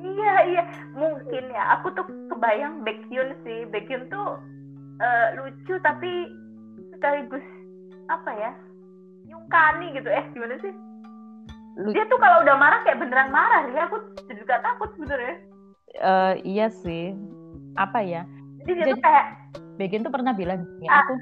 Iya 0.01 0.35
iya. 0.49 0.62
Mungkin 0.97 1.45
ya. 1.53 1.77
Aku 1.79 1.93
tuh 1.93 2.05
kebayang 2.29 2.85
Baekhyun 2.85 3.37
sih. 3.45 3.69
Baekhyun 3.69 4.09
tuh 4.09 4.40
eh, 4.97 5.27
lucu 5.37 5.77
tapi 5.81 6.33
sekaligus 6.93 7.45
apa 8.09 8.31
ya 8.33 8.51
nyungkani 9.25 9.93
gitu. 9.93 10.09
Eh 10.09 10.25
gimana 10.33 10.57
sih? 10.61 10.73
Lu- 11.79 11.93
dia 11.93 12.05
tuh 12.09 12.16
kalau 12.16 12.43
udah 12.43 12.57
marah 12.57 12.81
kayak 12.83 13.01
beneran 13.01 13.29
marah 13.29 13.64
ya 13.71 13.87
aku 13.87 14.01
juga 14.29 14.61
takut 14.61 14.88
sebenarnya. 14.97 15.37
Eh, 15.90 16.35
iya 16.47 16.66
sih, 16.71 17.12
apa 17.75 18.01
ya? 18.01 18.23
jadi 18.61 18.73
dia 18.73 18.85
tuh 18.87 18.97
Jadi- 18.97 19.05
kayak 19.05 19.27
Begin 19.77 20.05
tuh 20.05 20.12
pernah 20.12 20.33
bilang 20.33 20.61
Ah. 20.87 21.01
aku 21.03 21.14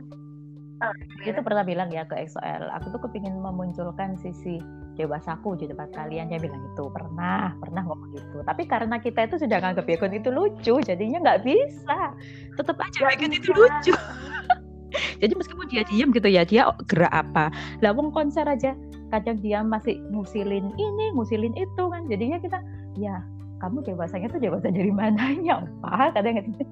Dia 1.27 1.35
tuh 1.35 1.45
pernah 1.45 1.67
bilang 1.67 1.91
ya 1.91 2.07
ke 2.07 2.15
EXO-L, 2.15 2.71
aku 2.71 2.95
tuh 2.95 3.01
kepingin 3.03 3.43
memunculkan 3.43 4.15
sisi 4.23 4.63
dewasaku 4.95 5.59
di 5.59 5.67
depan 5.71 5.91
kalian. 5.95 6.31
Dia 6.31 6.39
bilang 6.39 6.63
itu 6.63 6.85
pernah, 6.91 7.55
pernah 7.59 7.83
ngomong 7.87 8.15
gitu. 8.15 8.43
Tapi 8.47 8.63
karena 8.67 8.99
kita 9.03 9.27
itu 9.27 9.43
sudah 9.43 9.59
nganggap 9.59 9.87
Baekhyun 9.87 10.15
itu 10.19 10.31
lucu, 10.31 10.75
jadinya 10.83 11.19
nggak 11.23 11.43
bisa. 11.47 12.15
Tetap 12.55 12.79
aja 12.79 12.99
Nggak 12.99 13.09
Baekhyun 13.15 13.35
itu 13.35 13.51
lucu. 13.55 13.95
Jadi 15.23 15.35
meskipun 15.35 15.67
dia 15.69 15.83
diem 15.87 16.11
gitu 16.15 16.29
ya, 16.31 16.43
dia 16.47 16.63
gerak 16.89 17.13
apa? 17.13 17.51
Lah 17.85 17.93
wong 17.93 18.15
konser 18.15 18.47
aja 18.47 18.73
kadang 19.09 19.41
dia 19.41 19.61
masih 19.61 19.99
ngusilin 20.15 20.67
ini, 20.79 21.07
ngusilin 21.15 21.55
itu 21.59 21.85
kan. 21.91 22.07
Jadinya 22.07 22.39
kita 22.39 22.59
ya 22.97 23.21
kamu 23.59 23.83
dewasanya 23.83 24.31
tuh 24.31 24.41
dewasa 24.41 24.71
dari 24.71 24.95
mananya, 25.01 25.67
Pak? 25.83 26.19
Kadang 26.19 26.39
gitu. 26.41 26.63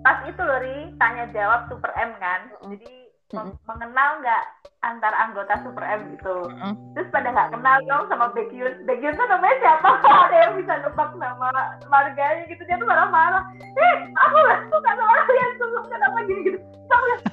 Pas 0.00 0.18
itu 0.24 0.38
loh 0.38 0.58
Ri 0.58 0.76
tanya 0.96 1.24
jawab 1.30 1.66
Super 1.66 1.92
M 1.92 2.10
kan. 2.16 2.40
Mm-mm. 2.56 2.70
jadi 2.72 2.92
mem- 3.30 3.60
mengenal 3.62 4.08
nggak 4.18 4.42
antar 4.80 5.12
anggota 5.12 5.54
Super 5.60 5.84
M 5.84 6.00
gitu. 6.12 6.48
Mm-mm. 6.48 6.72
terus 6.92 7.08
pada 7.08 7.28
nggak 7.28 7.50
kenal 7.50 7.76
dong 7.84 8.04
sama 8.06 8.26
Baekhyun 8.30 8.84
Baekhyun 8.84 9.14
tuh 9.14 9.26
namanya 9.26 9.56
siapa? 9.58 9.88
Ada 10.24 10.36
yang 10.38 10.52
bisa 10.56 10.72
nebak 10.78 11.10
nama 11.14 11.48
marganya 11.86 12.44
gitu. 12.46 12.62
Dia 12.62 12.76
tuh 12.76 12.86
marah-marah. 12.86 13.42
Eh 13.58 13.94
aku 14.16 14.36
nggak 14.38 14.60
suka 14.66 14.90
sama 14.90 15.14
kalian 15.22 15.50
semua 15.56 15.82
kenapa 15.84 16.18
gini 16.24 16.40
gitu. 16.44 16.58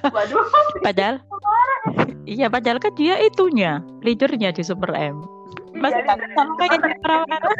Waduh 0.05 0.45
Padahal 0.85 1.15
Iya, 2.25 2.49
padahal 2.49 2.81
kan 2.81 2.89
dia 2.91 3.21
itunya, 3.21 3.77
leadernya 4.01 4.49
di 4.49 4.59
Super 4.59 4.89
M. 4.91 5.21
Masih 5.71 6.01
Iya, 6.01 6.17
sama 6.33 6.51
kayak 6.57 6.81
marah-marah. 6.81 7.53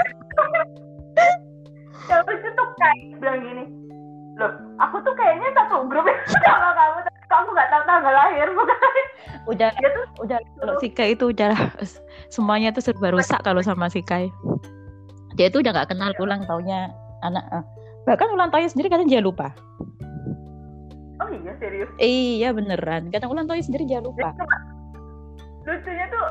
yang 2.05 2.21
lucu 2.21 2.49
tuh 2.51 2.67
kayak 2.75 2.97
bilang 3.15 3.39
gini 3.41 3.63
loh 4.35 4.51
aku 4.83 4.99
tuh 5.03 5.13
kayaknya 5.15 5.49
satu 5.55 5.87
grup 5.87 6.03
sama 6.45 6.69
kamu 6.75 6.97
tapi 7.07 7.19
kamu 7.31 7.47
nggak 7.55 7.69
tahu 7.71 7.83
tanggal 7.87 8.13
lahir 8.13 8.47
bukan 8.51 8.79
Udah, 9.45 9.69
dia 9.77 9.89
tuh 9.93 10.05
udah 10.25 10.39
kalau 10.57 10.73
Sikai 10.81 11.13
itu 11.13 11.29
udah 11.29 11.53
semuanya 12.33 12.73
tuh 12.73 12.81
serba 12.81 13.13
rusak 13.13 13.45
kalau 13.45 13.61
sama 13.61 13.85
Sikai. 13.93 14.33
Dia 15.37 15.53
itu 15.53 15.61
udah 15.61 15.69
nggak 15.69 15.93
kenal 15.93 16.09
ulang 16.17 16.41
tahunnya 16.49 16.89
anak. 17.21 17.45
eh, 17.53 17.63
bahkan 18.09 18.33
ulang 18.33 18.49
tahunnya 18.49 18.73
sendiri 18.73 18.89
kadang 18.89 19.05
dia 19.05 19.21
lupa. 19.21 19.53
oh 21.21 21.29
iya 21.29 21.53
serius 21.61 21.89
Iya 22.01 22.57
beneran. 22.57 23.13
Kadang 23.13 23.37
ulang 23.37 23.45
tahunnya 23.45 23.65
sendiri 23.69 23.85
dia 23.85 24.01
lupa. 24.01 24.33
Lucunya 25.61 26.05
tuh 26.09 26.25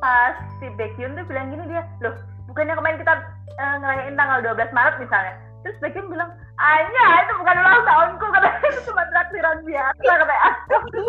pas 0.00 0.36
si 0.60 0.66
Baekhyun 0.80 1.16
tuh 1.16 1.24
bilang 1.28 1.52
gini 1.52 1.64
dia 1.68 1.84
loh 2.00 2.16
bukannya 2.48 2.76
kemarin 2.76 2.98
kita 3.00 3.14
eh, 3.60 3.76
ngerayain 3.80 4.14
tanggal 4.16 4.38
12 4.44 4.76
Maret 4.76 4.96
misalnya 5.00 5.34
terus 5.64 5.76
Baekhyun 5.80 6.12
bilang 6.12 6.30
Anya 6.54 7.06
itu 7.26 7.32
bukan 7.42 7.56
ulang 7.58 7.82
tahunku 7.82 8.24
katanya 8.30 8.58
itu 8.70 8.80
cuma 8.86 9.02
traktiran 9.10 9.58
biasa 9.66 10.12
katanya 10.22 10.50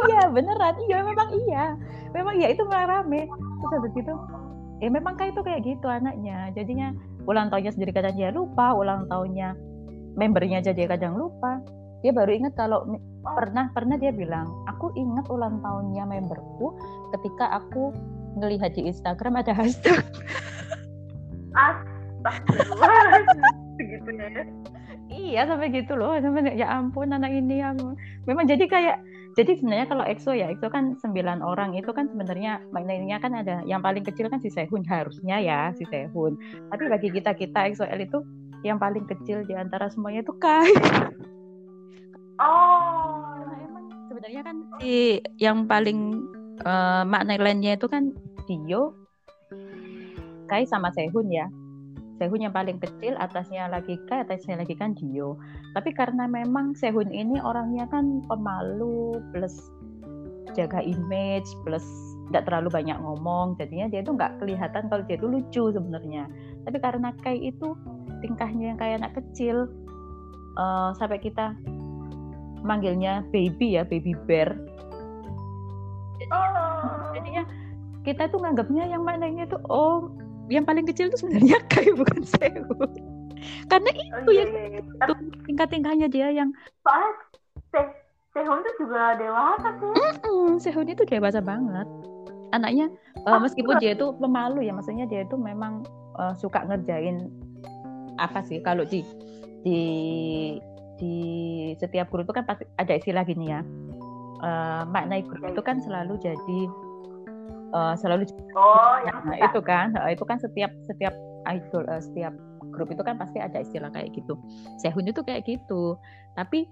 iya 0.09 0.23
beneran. 0.29 0.75
Iya 0.87 0.97
memang 1.03 1.29
iya. 1.45 1.63
Memang 2.13 2.33
iya 2.39 2.47
itu 2.53 2.63
malah 2.65 3.01
rame. 3.01 3.27
Terus 3.29 3.71
habis 3.73 3.91
gitu. 3.93 4.13
Eh 4.83 4.89
memang 4.91 5.15
kayak 5.15 5.35
itu 5.35 5.41
kayak 5.43 5.61
gitu 5.63 5.87
anaknya. 5.87 6.51
Jadinya 6.53 6.91
ulang 7.25 7.49
tahunnya 7.51 7.71
sendiri 7.75 7.91
kadang 7.95 8.15
dia 8.17 8.29
lupa. 8.31 8.73
Ulang 8.75 9.07
tahunnya 9.11 9.55
membernya 10.15 10.63
aja 10.63 10.71
dia 10.71 10.87
kadang 10.89 11.15
lupa. 11.19 11.61
Dia 12.03 12.13
baru 12.13 12.37
ingat 12.37 12.53
kalau 12.53 12.85
pernah 13.25 13.73
pernah 13.73 13.97
dia 13.97 14.13
bilang, 14.13 14.45
aku 14.69 14.93
ingat 14.93 15.25
ulang 15.33 15.57
tahunnya 15.65 16.05
memberku 16.05 16.77
ketika 17.17 17.49
aku 17.57 17.89
ngelihat 18.37 18.77
di 18.77 18.85
Instagram 18.85 19.41
ada 19.41 19.57
hashtag. 19.57 20.05
Astagfirullah 21.55 23.25
segitunya 23.79 24.27
ya 24.27 24.43
iya 25.15 25.41
sampai 25.47 25.71
gitu 25.71 25.95
loh. 25.95 26.13
Sampai 26.19 26.59
ya 26.59 26.67
ampun 26.75 27.15
anak 27.15 27.31
ini 27.31 27.63
ya. 27.63 27.71
Memang 28.27 28.45
jadi 28.45 28.67
kayak 28.67 28.97
jadi 29.35 29.51
sebenarnya 29.59 29.87
kalau 29.91 30.03
EXO 30.07 30.31
ya 30.31 30.47
EXO 30.47 30.71
kan 30.71 30.95
9 31.03 31.43
orang 31.43 31.75
itu 31.75 31.91
kan 31.91 32.07
sebenarnya 32.07 32.63
maknanya 32.71 33.19
kan 33.19 33.35
ada 33.35 33.59
yang 33.67 33.83
paling 33.83 34.03
kecil 34.07 34.31
kan 34.31 34.39
si 34.39 34.47
Sehun 34.47 34.87
harusnya 34.87 35.43
ya 35.43 35.75
si 35.75 35.83
Sehun. 35.91 36.39
Tapi 36.71 36.83
bagi 36.87 37.11
kita 37.11 37.35
kita 37.35 37.67
EXO-L 37.67 37.99
itu 37.99 38.23
yang 38.63 38.79
paling 38.79 39.03
kecil 39.03 39.43
di 39.43 39.53
antara 39.53 39.91
semuanya 39.91 40.23
itu 40.23 40.33
Kai. 40.39 40.71
oh 42.39 43.35
emang 43.59 43.85
sebenarnya 44.07 44.41
kan 44.41 44.55
si 44.79 45.19
yang 45.37 45.67
paling 45.67 46.23
eh, 46.63 47.03
makna 47.03 47.35
lainnya 47.35 47.75
itu 47.75 47.91
kan 47.91 48.15
Dio, 48.47 48.95
Kai 50.47 50.63
sama 50.63 50.95
Sehun 50.95 51.27
ya. 51.27 51.51
Sehun 52.15 52.47
yang 52.47 52.55
paling 52.55 52.79
kecil, 52.79 53.19
atasnya 53.19 53.67
lagi 53.67 53.99
Kai, 54.07 54.23
atasnya 54.23 54.55
lagi 54.55 54.71
kan 54.75 54.95
Dio. 54.95 55.35
Tapi 55.75 55.91
karena 55.91 56.27
memang 56.31 56.71
Sehun 56.71 57.11
ini 57.11 57.43
orangnya 57.43 57.91
kan 57.91 58.23
pemalu 58.31 59.19
plus 59.35 59.71
jaga 60.55 60.79
image 60.79 61.47
plus 61.67 61.83
nggak 62.31 62.47
terlalu 62.47 62.71
banyak 62.71 62.97
ngomong, 63.03 63.59
jadinya 63.59 63.91
dia 63.91 64.01
itu 64.01 64.15
nggak 64.15 64.41
kelihatan 64.41 64.87
kalau 64.87 65.03
dia 65.05 65.19
itu 65.19 65.27
lucu 65.27 65.63
sebenarnya. 65.75 66.25
Tapi 66.63 66.77
karena 66.79 67.11
Kai 67.21 67.37
itu 67.51 67.75
tingkahnya 68.23 68.73
yang 68.73 68.79
kayak 68.79 69.03
anak 69.03 69.13
kecil, 69.19 69.69
eh, 70.57 70.89
sampai 70.95 71.19
kita 71.19 71.53
manggilnya 72.65 73.21
baby 73.29 73.77
ya, 73.77 73.83
baby 73.85 74.17
bear. 74.25 74.55
Jadinya 77.13 77.43
kita 78.07 78.31
tuh 78.31 78.41
nganggapnya 78.41 78.89
yang 78.89 79.03
mananya 79.05 79.45
tuh 79.45 79.61
oh 79.69 80.09
yang 80.49 80.65
paling 80.65 80.85
kecil 80.85 81.09
tuh 81.09 81.19
sebenarnya 81.19 81.57
Kai 81.71 81.89
bukan 81.93 82.21
Sehun. 82.25 82.91
Karena 83.69 83.89
oh 83.93 84.31
iya 84.31 84.43
iya 84.45 84.63
iya 84.77 84.79
itu 84.81 85.13
tingkah-tingkahnya 85.45 86.07
dia 86.09 86.27
yang 86.33 86.49
soalnya 86.81 87.11
Se- 87.73 87.95
Sehun 88.33 88.59
tuh 88.61 88.73
juga 88.81 89.15
dewasa 89.17 89.69
sih 89.79 89.93
mm, 90.25 90.53
Sehun 90.61 90.87
itu 90.89 91.03
dewasa 91.05 91.39
banget. 91.41 91.87
Anaknya 92.53 92.89
eh, 93.15 93.39
meskipun 93.41 93.77
dia 93.81 93.97
itu 93.97 94.15
pemalu 94.17 94.65
ya, 94.65 94.73
maksudnya 94.73 95.05
dia 95.09 95.25
itu 95.25 95.35
memang 95.35 95.85
eh, 96.17 96.33
suka 96.37 96.63
ngerjain 96.65 97.29
apa 98.15 98.39
sih 98.47 98.63
kalau 98.63 98.87
di 98.87 99.03
di 99.65 99.81
di 100.95 101.15
setiap 101.75 102.07
grup 102.07 102.31
itu 102.31 102.33
kan 102.39 102.45
pasti 102.47 102.63
ada 102.79 102.93
istilah 102.95 103.23
gini 103.27 103.51
ya. 103.51 103.61
Eh, 104.45 104.83
makna 104.87 105.19
grup 105.25 105.43
itu 105.47 105.61
kan 105.63 105.81
selalu 105.81 106.19
jadi 106.21 106.59
eh, 107.75 107.93
selalu 107.99 108.23
oh 108.55 108.95
yang 109.03 109.19
Nah, 109.27 109.37
itu 109.51 109.59
kan, 109.59 109.91
eh, 109.99 110.15
itu 110.15 110.23
kan 110.23 110.39
setiap 110.39 110.71
setiap 110.87 111.13
idol, 111.51 111.83
eh, 111.91 111.99
setiap 111.99 112.33
grup 112.71 112.89
itu 112.91 113.03
kan 113.03 113.19
pasti 113.19 113.43
ada 113.43 113.59
istilah 113.59 113.91
kayak 113.91 114.15
gitu. 114.15 114.39
Sehun 114.79 115.05
itu 115.07 115.21
kayak 115.21 115.43
gitu. 115.43 115.99
Tapi 116.39 116.67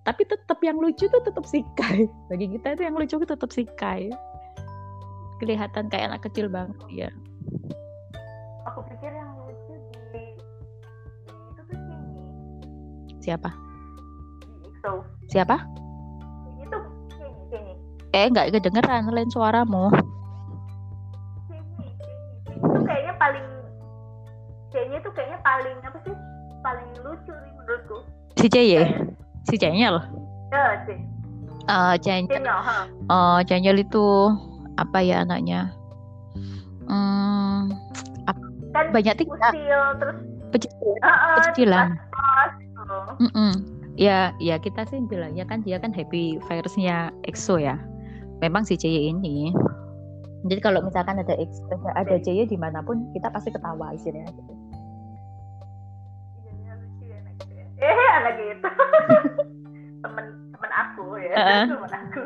tapi 0.00 0.24
tetap 0.24 0.58
yang 0.64 0.80
lucu 0.80 1.04
tuh 1.06 1.20
tetap 1.20 1.44
si 1.44 1.60
Kai 1.76 2.08
bagi 2.32 2.48
kita 2.56 2.76
itu 2.76 2.82
yang 2.88 2.96
lucu 2.96 3.20
itu 3.20 3.28
tetap 3.28 3.50
si 3.52 3.68
Kai 3.76 4.08
kelihatan 5.40 5.88
kayak 5.92 6.12
anak 6.12 6.22
kecil 6.24 6.48
banget 6.48 6.76
ya 6.88 7.10
aku 8.68 8.80
pikir 8.88 9.12
yang 9.12 9.30
lucu 9.44 9.74
di, 10.12 10.24
itu 11.52 11.62
tuh 11.68 11.76
sini 11.76 12.22
siapa? 13.20 13.50
Di 14.40 14.68
EXO 14.68 14.92
siapa? 15.28 15.56
Sini 16.56 16.64
sini 17.52 17.72
eh 18.10 18.26
nggak 18.26 18.56
kedengeran 18.56 19.12
lain 19.12 19.30
suaramu 19.32 19.92
paling 25.50 25.78
apa 25.82 25.98
sih 26.06 26.14
paling 26.62 26.88
lucu 27.02 27.32
nih 27.34 27.52
menurutku 27.58 27.98
si 28.38 28.46
Jeye 28.46 28.82
si 29.50 29.58
Janyel 29.58 29.98
ya 30.54 30.64
sih 30.86 30.98
uh, 31.66 31.94
Janyel 31.98 32.30
sini 32.30 32.50
ha 32.50 32.78
uh, 33.10 33.38
Janyel 33.42 33.82
itu 33.82 34.06
apa 34.78 35.02
ya 35.02 35.26
anaknya 35.26 35.74
hmm, 36.86 37.74
kan 38.70 38.86
banyak 38.94 39.18
tingkah 39.18 39.50
usil 39.50 39.82
terus 39.98 40.18
Pecicilan. 40.50 40.98
Heeh, 41.06 41.34
Pecicilan. 41.38 41.88
pas-pas 41.94 42.50
gitu. 42.58 42.82
Mm-mm. 43.26 43.52
Ya, 43.94 44.34
ya 44.42 44.56
kita 44.58 44.86
sih 44.88 44.98
bilangnya 45.06 45.46
kan 45.46 45.62
dia 45.62 45.78
kan 45.78 45.94
happy 45.94 46.42
virusnya 46.50 47.14
EXO 47.26 47.60
ya. 47.62 47.78
Memang 48.42 48.66
si 48.66 48.74
CY 48.74 49.14
ini. 49.14 49.52
Jadi 50.48 50.60
kalau 50.64 50.80
misalkan 50.80 51.20
ada 51.20 51.36
EXO, 51.36 51.68
ada 51.94 52.16
CY 52.18 52.48
di 52.48 52.58
mana 52.58 52.80
pun 52.80 53.12
kita 53.12 53.28
pasti 53.30 53.52
ketawa 53.52 53.92
istilahnya 53.94 54.32
gitu. 54.32 54.52
Eh, 57.80 58.08
anak 58.14 58.32
gitu. 58.36 58.68
temen 60.04 60.24
temen 60.52 60.70
aku 60.72 61.04
ya, 61.16 61.32
Heeh. 61.34 61.64
temen 61.72 61.92
aku. 61.92 62.20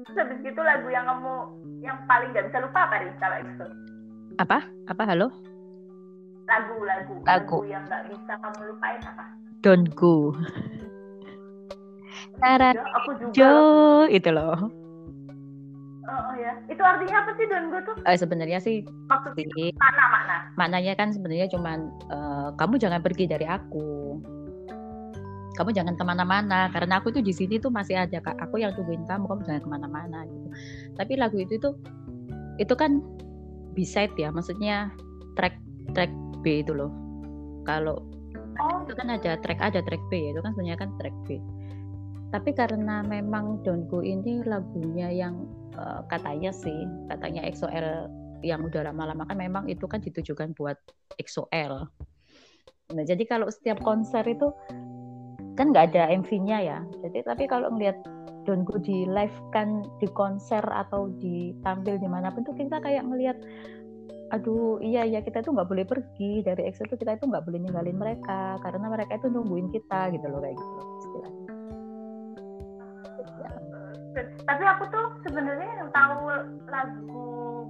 Terus 0.00 0.16
habis 0.16 0.38
gitu 0.42 0.60
lagu 0.64 0.88
yang 0.88 1.04
kamu 1.06 1.34
yang 1.80 1.96
paling 2.08 2.32
gak 2.32 2.48
bisa 2.50 2.58
lupa 2.64 2.88
apa 2.88 2.94
nih 3.00 3.12
kalau 3.20 3.36
EXO? 3.44 3.66
Apa? 4.40 4.58
Apa 4.88 5.02
halo? 5.04 5.28
Lagu, 6.48 6.76
lagu, 6.82 7.14
Lagu. 7.22 7.58
yang 7.68 7.84
gak 7.86 8.08
bisa 8.10 8.32
kamu 8.40 8.74
lupain 8.74 9.00
apa? 9.06 9.24
Don't 9.60 9.92
go. 9.94 10.32
Cara 12.40 12.72
Ya, 12.72 12.82
aku 12.96 13.10
juga. 13.20 13.32
Jo 13.36 13.52
itu 14.08 14.30
loh. 14.32 14.72
Oh, 16.08 16.32
oh 16.32 16.34
ya, 16.40 16.56
itu 16.66 16.80
artinya 16.80 17.16
apa 17.20 17.30
sih 17.36 17.44
Don 17.44 17.68
Go 17.68 17.78
tuh? 17.84 17.96
Eh, 18.08 18.16
sebenarnya 18.16 18.58
sih 18.58 18.80
Maksudnya 19.06 19.76
mana 19.76 20.04
makna? 20.08 20.36
maknanya 20.56 20.92
kan 20.96 21.12
sebenarnya 21.12 21.46
cuman 21.52 21.92
eh, 22.08 22.48
kamu 22.56 22.74
jangan 22.80 23.00
pergi 23.04 23.24
dari 23.28 23.44
aku. 23.44 24.16
Kamu 25.58 25.76
jangan 25.76 25.92
ke 25.92 26.04
mana-mana 26.06 26.72
karena 26.72 27.04
aku 27.04 27.12
tuh 27.12 27.20
di 27.20 27.36
sini 27.36 27.60
tuh 27.60 27.68
masih 27.68 28.00
ada 28.00 28.16
kak. 28.16 28.32
Aku 28.48 28.56
yang 28.56 28.72
tungguin 28.72 29.04
kamu, 29.04 29.28
kamu 29.28 29.40
jangan 29.44 29.60
ke 29.60 29.68
mana-mana 29.68 30.18
gitu. 30.24 30.48
Tapi 30.96 31.12
lagu 31.20 31.36
itu 31.36 31.60
tuh 31.60 31.76
itu 32.56 32.72
kan 32.72 33.04
B-side 33.76 34.16
ya, 34.16 34.32
maksudnya 34.32 34.88
track 35.36 35.60
track 35.92 36.08
B 36.40 36.64
itu 36.64 36.72
loh. 36.72 36.88
Kalau 37.68 38.00
Oh, 38.60 38.84
itu 38.84 38.92
kan 38.92 39.08
ada 39.08 39.40
track 39.40 39.56
A, 39.64 39.72
ada 39.72 39.80
track 39.80 40.00
B 40.12 40.20
ya, 40.20 40.36
itu 40.36 40.40
kan 40.44 40.52
sebenarnya 40.52 40.76
kan 40.80 40.90
track 41.00 41.16
B. 41.24 41.40
Tapi 42.28 42.52
karena 42.52 43.00
memang 43.00 43.64
Don't 43.64 43.88
Go 43.88 44.04
ini 44.04 44.44
lagunya 44.44 45.08
yang 45.08 45.48
eh, 45.74 46.00
katanya 46.08 46.50
sih, 46.50 46.86
katanya 47.10 47.44
EXO-L 47.46 48.10
yang 48.40 48.64
udah 48.64 48.88
lama-lama 48.88 49.28
kan 49.28 49.36
memang 49.36 49.68
itu 49.68 49.84
kan 49.84 50.00
ditujukan 50.00 50.56
buat 50.56 50.76
EXO-L. 51.20 51.74
Nah, 52.90 53.04
jadi 53.06 53.22
kalau 53.28 53.46
setiap 53.52 53.78
konser 53.84 54.24
itu 54.26 54.50
kan 55.54 55.70
nggak 55.70 55.94
ada 55.94 56.10
MV-nya 56.10 56.58
ya. 56.64 56.78
Jadi 57.04 57.22
tapi 57.22 57.44
kalau 57.44 57.70
ngelihat 57.70 58.00
Don't 58.48 58.64
Go 58.64 58.80
di 58.80 59.04
live 59.04 59.36
kan 59.52 59.84
di 60.00 60.08
konser 60.16 60.64
atau 60.64 61.12
ditampil 61.20 62.00
di 62.00 62.08
mana 62.08 62.32
pun 62.32 62.42
tuh 62.42 62.56
kita 62.56 62.80
kayak 62.80 63.04
ngelihat 63.04 63.36
aduh 64.30 64.78
iya 64.78 65.02
iya 65.02 65.18
kita 65.20 65.42
tuh 65.42 65.50
nggak 65.58 65.66
boleh 65.66 65.82
pergi 65.82 66.46
dari 66.46 66.70
EXO 66.70 66.86
tuh 66.86 66.94
kita 66.94 67.18
itu 67.18 67.26
nggak 67.26 67.42
boleh 67.42 67.58
ninggalin 67.66 67.98
mereka 67.98 68.62
karena 68.62 68.86
mereka 68.86 69.18
itu 69.18 69.26
nungguin 69.26 69.74
kita 69.74 70.14
gitu 70.14 70.26
loh 70.30 70.38
kayak 70.38 70.54
gitu 70.54 70.80
tapi 74.18 74.62
aku 74.66 74.84
tuh 74.90 75.06
sebenarnya 75.22 75.70
yang 75.78 75.90
tahu 75.94 76.18
lagu 76.66 77.24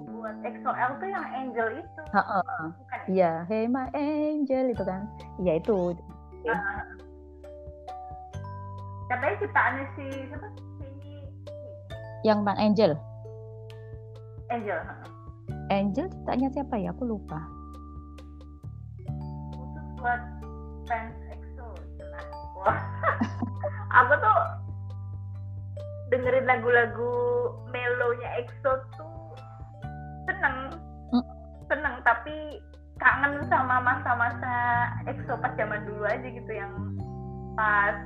buat 0.09 0.37
EXO-L 0.44 0.90
tuh 1.00 1.09
yang 1.09 1.26
Angel 1.37 1.68
itu. 1.81 2.03
Ha-ha. 2.16 2.40
Bukan 2.76 2.98
ya? 3.05 3.09
Iya, 3.09 3.33
Hey 3.48 3.64
My 3.68 3.88
Angel 3.92 4.72
itu 4.72 4.83
kan. 4.85 5.09
Iya 5.40 5.61
itu. 5.61 5.96
Katanya 9.11 9.35
ciptaannya 9.42 9.85
si 9.98 10.05
siapa? 10.31 10.48
Si 10.79 10.88
Yang 12.22 12.38
Bang 12.46 12.59
Angel. 12.61 12.92
Angel. 14.48 14.79
Angel 15.70 16.07
tanya 16.24 16.48
siapa 16.53 16.74
ya? 16.79 16.94
Aku 16.94 17.05
lupa. 17.05 17.40
khusus 19.55 19.87
buat 20.00 20.20
fans 20.88 21.14
EXO 21.29 21.68
aku 23.98 24.12
tuh 24.20 24.38
dengerin 26.20 26.44
lagu-lagu 26.44 27.12
melonya 27.72 28.28
EXO 28.44 28.72
tuh 28.92 29.09
seneng, 30.28 30.76
Hmm. 31.09 31.24
seneng 31.66 31.96
tapi 32.04 32.61
kangen 33.00 33.40
sama 33.48 33.80
masa-masa 33.80 34.52
EXO 35.09 35.40
pas 35.40 35.56
zaman 35.56 35.80
dulu 35.88 36.04
aja 36.04 36.28
gitu 36.28 36.52
yang 36.52 36.68
pas 37.56 37.96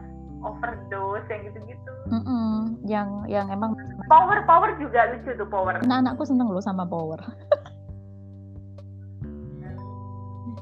overdose 0.46 1.26
yang 1.26 1.42
gitu-gitu. 1.50 1.90
Mm-mm. 2.06 2.78
Yang 2.86 3.08
yang 3.26 3.50
emang 3.50 3.74
Power 4.06 4.46
Power 4.46 4.70
juga 4.78 5.10
lucu 5.10 5.34
tuh 5.34 5.48
Power. 5.50 5.82
nah, 5.82 5.98
anakku 5.98 6.22
seneng 6.22 6.52
loh 6.52 6.62
sama 6.62 6.86
Power. 6.86 7.18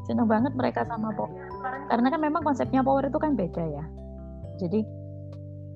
seneng 0.09 0.27
banget 0.27 0.57
mereka 0.57 0.83
sama 0.89 1.13
Power. 1.13 1.37
Karena 1.87 2.09
kan 2.09 2.21
memang 2.23 2.43
konsepnya 2.43 2.81
Power 2.81 3.05
itu 3.07 3.19
kan 3.21 3.37
beda 3.37 3.63
ya. 3.63 3.85
Jadi 4.59 4.83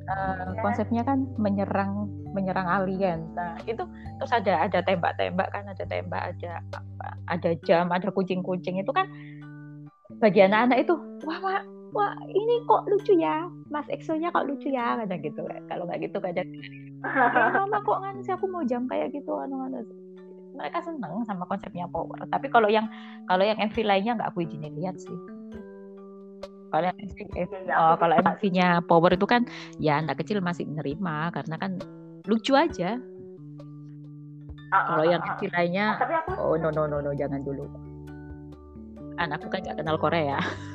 eh, 0.07 0.47
Iya. 0.55 0.62
konsepnya 0.62 1.03
kan 1.03 1.27
menyerang 1.37 2.07
menyerang 2.31 2.69
alien. 2.69 3.27
Nah 3.35 3.59
itu 3.66 3.83
terus 4.16 4.31
ada 4.31 4.62
ada 4.62 4.79
tembak-tembak 4.81 5.49
kan, 5.51 5.66
ada 5.66 5.85
tembak, 5.85 6.23
ada 6.37 6.62
apa, 6.62 7.09
ada 7.27 7.51
jam, 7.66 7.90
ada 7.90 8.09
kucing-kucing. 8.11 8.79
Itu 8.79 8.95
kan 8.95 9.11
bagi 10.23 10.40
anak-anak 10.40 10.79
itu 10.87 10.95
wah 11.27 11.38
wah 11.42 11.61
wah 11.92 12.12
ini 12.29 12.55
kok 12.64 12.87
lucu 12.87 13.19
ya, 13.19 13.51
Mas 13.69 13.88
Exo-nya 13.90 14.31
kok 14.31 14.47
lucu 14.47 14.71
ya, 14.71 14.97
kadang 15.03 15.21
gitu. 15.21 15.42
Kalau 15.66 15.85
nggak 15.90 16.01
gitu 16.07 16.19
kadang 16.23 16.47
"Eh, 17.07 17.51
mama 17.53 17.79
kok 17.83 17.99
kan 18.03 18.14
sih 18.23 18.33
aku 18.33 18.47
mau 18.49 18.62
jam 18.64 18.87
kayak 18.87 19.12
gitu? 19.12 19.35
Anu 19.37 19.61
anu 19.66 19.83
mereka 20.57 20.81
seneng 20.81 21.21
sama 21.29 21.45
konsepnya 21.45 21.85
power. 21.85 22.16
Tapi 22.33 22.49
kalau 22.49 22.73
yang 22.73 22.88
kalau 23.29 23.45
yang 23.45 23.61
MV 23.61 23.77
lainnya 23.85 24.16
nggak 24.16 24.31
aku 24.33 24.49
izinin 24.49 24.73
lihat 24.73 24.97
sih 24.97 25.12
kalau 26.77 26.93
Iya, 27.37 27.47
iya, 27.65 27.75
oh, 27.81 27.95
kalau. 27.97 28.15
MV-nya 28.21 28.69
power 28.85 29.11
itu 29.17 29.27
kan 29.27 29.43
ya 29.81 29.99
anak 30.01 30.21
kecil 30.21 30.45
masih 30.45 30.69
menerima 30.69 31.33
karena 31.33 31.57
kan 31.57 31.81
lucu 32.29 32.53
aja 32.53 33.01
Ah, 34.75 34.77
ah, 34.77 34.83
kalau 34.93 35.05
yang 35.07 35.23
ah. 35.23 35.39
MV 35.39 35.41
lainnya 35.55 35.87
aku 35.97 36.33
oh 36.37 36.55
no 36.59 36.69
no 36.75 36.85
no 36.91 36.99
no 37.01 37.11
jangan 37.15 37.41
dulu 37.47 37.65
anakku 39.17 39.47
kan 39.49 39.62
nggak 39.62 39.79
kenal 39.79 39.97
Korea 39.97 40.37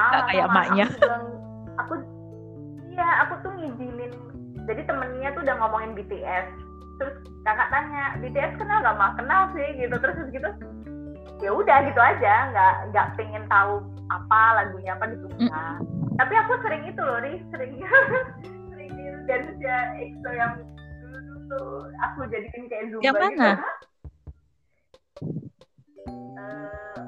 Ah, 0.00 0.08
Nggak 0.08 0.24
kayak 0.32 0.46
sama, 0.48 0.52
emaknya. 0.56 0.86
Aku, 1.84 1.94
iya, 2.88 3.08
aku 3.26 3.34
tuh 3.44 3.52
ngizinin. 3.52 4.12
Jadi 4.64 4.82
temennya 4.88 5.28
tuh 5.36 5.42
udah 5.44 5.56
ngomongin 5.60 5.92
BTS. 5.92 6.46
Terus 7.00 7.14
kakak 7.44 7.68
tanya, 7.68 8.16
BTS 8.20 8.52
kenal 8.56 8.80
gak 8.80 8.96
mah? 8.96 9.12
Kenal 9.20 9.52
sih 9.52 9.68
gitu. 9.76 9.96
Terus 10.00 10.16
gitu. 10.32 10.48
Ya 11.40 11.50
udah 11.56 11.78
gitu 11.88 12.00
aja, 12.00 12.34
nggak 12.52 12.72
nggak 12.92 13.06
pengen 13.16 13.44
tahu 13.48 13.80
apa 14.12 14.40
lagunya 14.60 14.92
apa 14.96 15.08
gitu. 15.12 15.26
Mm. 15.40 15.48
Nah, 15.48 15.80
Tapi 16.20 16.34
aku 16.36 16.52
sering 16.60 16.84
itu 16.84 17.00
loh, 17.00 17.16
Ri, 17.24 17.40
sering 17.48 17.80
sering 18.70 18.90
di 18.92 19.04
ya 19.64 19.78
EXO 19.96 20.30
yang 20.36 20.52
dulu 21.00 21.18
dulu 21.48 21.88
aku 22.04 22.28
jadiin 22.28 22.68
kayak 22.68 22.92
zumba 22.92 23.04
Yang 23.08 23.14
mana? 23.16 23.48
gitu. 23.48 23.80
Eh, 26.40 27.00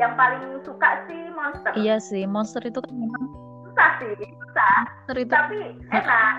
yang 0.00 0.12
paling 0.16 0.42
suka 0.64 0.90
sih 1.04 1.20
monster. 1.36 1.72
iya 1.76 1.96
sih 2.00 2.24
monster 2.24 2.62
itu 2.64 2.80
kan 2.80 2.92
memang 2.96 3.24
susah 3.68 3.90
sih 4.00 4.10
susah 4.16 4.76
monster 4.88 5.16
itu 5.20 5.32
tapi 5.32 5.58
enak 5.92 6.34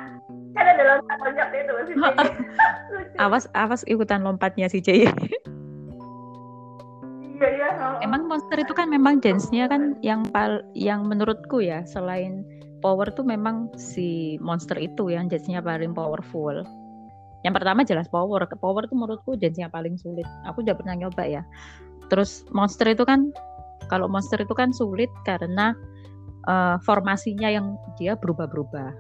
kan 0.58 0.66
ada 0.66 0.84
loncat-loncat 0.98 1.50
itu 1.54 1.74
sih 1.86 1.96
awas 3.24 3.46
awas 3.54 3.86
ikutan 3.86 4.26
lompatnya 4.26 4.66
si 4.66 4.82
Jay 4.82 5.06
oh. 7.42 7.98
Emang 8.06 8.30
monster 8.30 8.58
itu 8.62 8.74
kan 8.78 8.88
memang 8.92 9.18
dance-nya 9.18 9.66
kan 9.66 9.98
yang 10.06 10.22
pal 10.30 10.62
yang 10.78 11.10
menurutku 11.10 11.62
ya 11.64 11.82
selain 11.90 12.46
power 12.82 13.10
tuh 13.14 13.26
memang 13.26 13.70
si 13.78 14.38
monster 14.42 14.78
itu 14.78 15.10
yang 15.14 15.30
dance-nya 15.30 15.62
paling 15.62 15.94
powerful. 15.94 16.66
Yang 17.42 17.54
pertama 17.58 17.82
jelas 17.82 18.06
power. 18.10 18.46
Power 18.46 18.84
tuh 18.86 18.98
menurutku 18.98 19.34
yang 19.42 19.74
paling 19.74 19.98
sulit. 19.98 20.26
Aku 20.46 20.62
udah 20.62 20.78
pernah 20.78 20.94
nyoba 20.94 21.26
ya. 21.26 21.42
Terus 22.10 22.46
monster 22.54 22.90
itu 22.92 23.06
kan 23.08 23.34
Kalau 23.90 24.08
monster 24.08 24.40
itu 24.40 24.54
kan 24.56 24.72
sulit 24.72 25.10
karena 25.28 25.76
uh, 26.48 26.80
formasinya 26.86 27.50
yang 27.50 27.76
dia 28.00 28.16
berubah-berubah. 28.16 28.94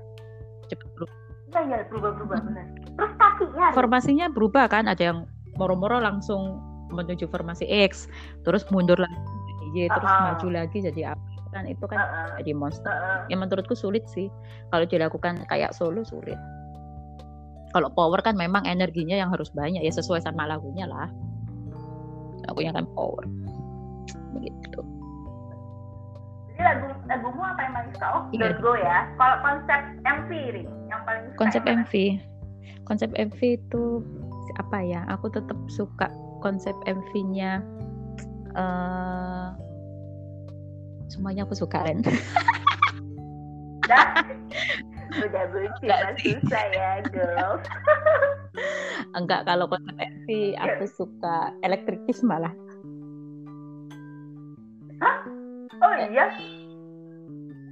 Cepat 0.68 0.90
berubah. 0.98 1.18
Iya, 1.52 1.80
berubah-berubah 1.88 2.40
benar. 2.44 2.66
Terus 3.00 3.14
kakinya. 3.16 3.66
Formasinya 3.72 4.28
berubah 4.28 4.66
kan, 4.68 4.92
ada 4.92 5.00
yang 5.00 5.20
moro-moro 5.56 6.02
langsung 6.02 6.60
menuju 6.92 7.26
formasi 7.32 7.66
X, 7.68 8.12
terus 8.44 8.68
mundur 8.70 9.00
lagi 9.00 9.18
jadi 9.18 9.68
Y, 9.72 9.76
terus 9.90 10.12
uh 10.12 10.16
-uh. 10.16 10.26
maju 10.36 10.48
lagi 10.52 10.78
jadi 10.84 11.02
apa 11.16 11.32
kan 11.52 11.68
itu 11.68 11.84
kan 11.84 12.00
uh 12.00 12.08
-uh. 12.08 12.28
jadi 12.40 12.52
monster. 12.56 12.88
Uh 12.88 12.96
-uh. 12.96 13.20
Yang 13.28 13.40
menurutku 13.48 13.76
sulit 13.76 14.08
sih 14.08 14.32
kalau 14.72 14.88
dilakukan 14.88 15.44
kayak 15.52 15.76
solo 15.76 16.02
sulit. 16.08 16.40
Kalau 17.72 17.88
power 17.92 18.20
kan 18.20 18.36
memang 18.36 18.68
energinya 18.68 19.16
yang 19.16 19.32
harus 19.32 19.48
banyak 19.56 19.80
ya 19.80 19.94
sesuai 19.96 20.24
sama 20.24 20.44
lagunya 20.48 20.88
lah. 20.88 21.08
Lagunya 22.52 22.76
kan 22.76 22.84
power. 22.92 23.24
Begitu. 24.36 24.80
Jadi 26.52 26.62
lagu 26.68 26.88
lagumu 27.08 27.42
apa 27.48 27.60
yang 27.64 27.74
paling 27.80 27.92
suka? 27.96 28.08
Oh, 28.12 28.24
iya. 28.36 28.48
Go 28.60 28.76
ya. 28.76 29.08
Kalau 29.16 29.38
konsep 29.40 29.82
MV 30.04 30.30
yang 30.92 31.02
paling 31.08 31.24
suka 31.32 31.40
Konsep 31.40 31.64
MV. 31.64 31.94
Konsep 32.84 33.10
MV 33.16 33.40
itu 33.40 33.84
apa 34.60 34.78
ya? 34.84 35.08
Aku 35.16 35.32
tetap 35.32 35.56
suka 35.72 36.12
konsep 36.42 36.74
MV-nya 36.90 37.62
uh, 38.58 39.54
semuanya 41.08 41.46
aku 41.46 41.56
suka 41.56 41.86
Ren. 41.86 42.02
udah 45.12 45.44
bucin 45.52 46.16
susah 46.24 46.66
ya 46.72 47.04
girls 47.12 47.68
enggak 49.20 49.44
kalau 49.44 49.68
konsep 49.68 49.92
MV 50.00 50.28
aku 50.56 50.84
suka 50.88 51.52
elektris 51.68 52.24
malah. 52.24 52.56
Hah? 55.04 55.18
oh 55.82 55.94
iya? 56.10 56.32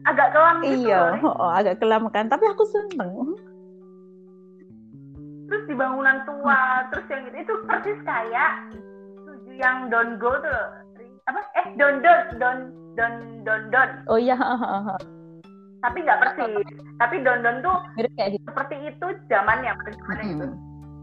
Agak 0.04 0.34
kelam 0.34 0.56
gitu 0.66 0.90
iya 0.90 1.16
oh, 1.22 1.52
agak 1.56 1.80
kelam 1.80 2.12
kan. 2.12 2.28
Tapi 2.28 2.44
aku 2.52 2.64
seneng 2.68 3.40
di 5.70 5.76
bangunan 5.78 6.26
tua. 6.26 6.90
Terus 6.90 7.06
yang 7.14 7.22
gitu 7.30 7.38
itu 7.46 7.54
persis 7.70 8.00
kayak 8.02 8.52
tujuh 9.24 9.56
yang 9.56 9.94
don't 9.94 10.18
go 10.18 10.34
tuh. 10.42 10.64
Apa? 11.30 11.40
Eh 11.62 11.66
don't 11.78 12.02
don't 12.02 12.42
don't 12.42 12.74
don't 12.98 13.46
don't 13.46 13.70
don't 13.70 13.94
oh 14.10 14.18
iya. 14.18 14.34
Tapi 15.86 15.98
nggak 16.04 16.20
persis. 16.26 16.66
Tapi 16.98 17.16
don 17.22 17.40
don 17.46 17.62
tuh 17.62 17.78
mirip 17.96 18.12
kayak 18.20 18.30
gitu. 18.36 18.46
seperti 18.52 18.76
itu 18.92 19.08
zamannya 19.32 19.72
zamannya 19.76 20.24
hmm. 20.24 20.32
gitu 20.36 20.48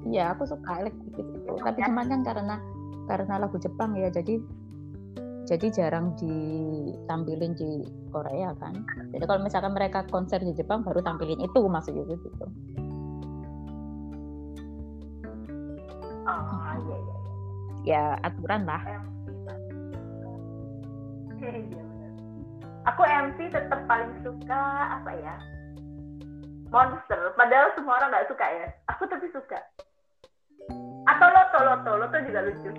iya 0.06 0.24
aku 0.32 0.46
suka 0.46 0.70
elektrik 0.80 1.12
itu 1.18 1.52
tapi 1.60 1.80
ya. 1.82 1.86
cuman 1.90 2.06
kan 2.08 2.20
karena 2.22 2.56
karena 3.06 3.34
lagu 3.42 3.56
Jepang 3.58 3.94
ya 3.98 4.08
jadi 4.08 4.38
jadi 5.46 5.70
jarang 5.70 6.10
ditampilin 6.18 7.54
di 7.54 7.86
Korea 8.10 8.50
kan. 8.58 8.82
Jadi 9.14 9.24
kalau 9.30 9.46
misalkan 9.46 9.78
mereka 9.78 10.02
konser 10.10 10.42
di 10.42 10.50
Jepang 10.50 10.82
baru 10.82 10.98
tampilin 11.06 11.38
itu 11.38 11.62
maksudnya 11.70 12.02
gitu 12.02 12.50
oh 16.26 16.74
iya 16.86 16.96
iya 16.98 17.16
ya 17.86 18.02
aturan 18.26 18.66
lah. 18.66 18.82
Iya 21.36 21.86
aku 22.86 23.02
MC 23.02 23.50
tetap 23.50 23.80
paling 23.90 24.14
suka 24.22 24.62
apa 24.98 25.10
ya 25.20 25.34
monster. 26.70 27.34
Padahal 27.34 27.74
semua 27.74 27.98
orang 28.00 28.10
nggak 28.14 28.28
suka 28.30 28.46
ya. 28.46 28.66
Aku 28.94 29.06
tapi 29.06 29.26
suka. 29.30 29.58
Atau 31.06 31.28
loto 31.30 31.58
loto 31.62 31.90
loto 31.98 32.16
juga 32.26 32.40
lucu. 32.46 32.70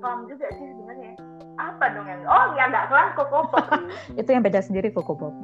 Kelam 0.00 0.20
juga 0.26 0.46
sih 0.56 0.66
sebenarnya. 0.66 1.12
Apa 1.60 1.92
dong 1.92 2.06
yang 2.08 2.22
oh 2.26 2.56
ya 2.56 2.64
nggak 2.70 2.88
kelam 2.88 3.08
koko 3.14 3.38
pop. 3.50 3.66
Itu 4.20 4.30
yang 4.30 4.42
beda 4.42 4.60
sendiri 4.62 4.90
koko 4.90 5.12
pop. 5.14 5.34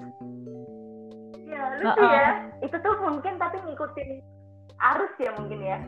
Ya 1.46 1.62
lucu 1.82 2.02
uh 2.02 2.06
-uh. 2.06 2.12
ya. 2.14 2.30
Itu 2.62 2.76
tuh 2.80 2.94
mungkin 3.02 3.38
tapi 3.38 3.60
ngikutin 3.62 4.10
arus 4.76 5.12
ya 5.16 5.30
mungkin 5.40 5.60
ya 5.64 5.78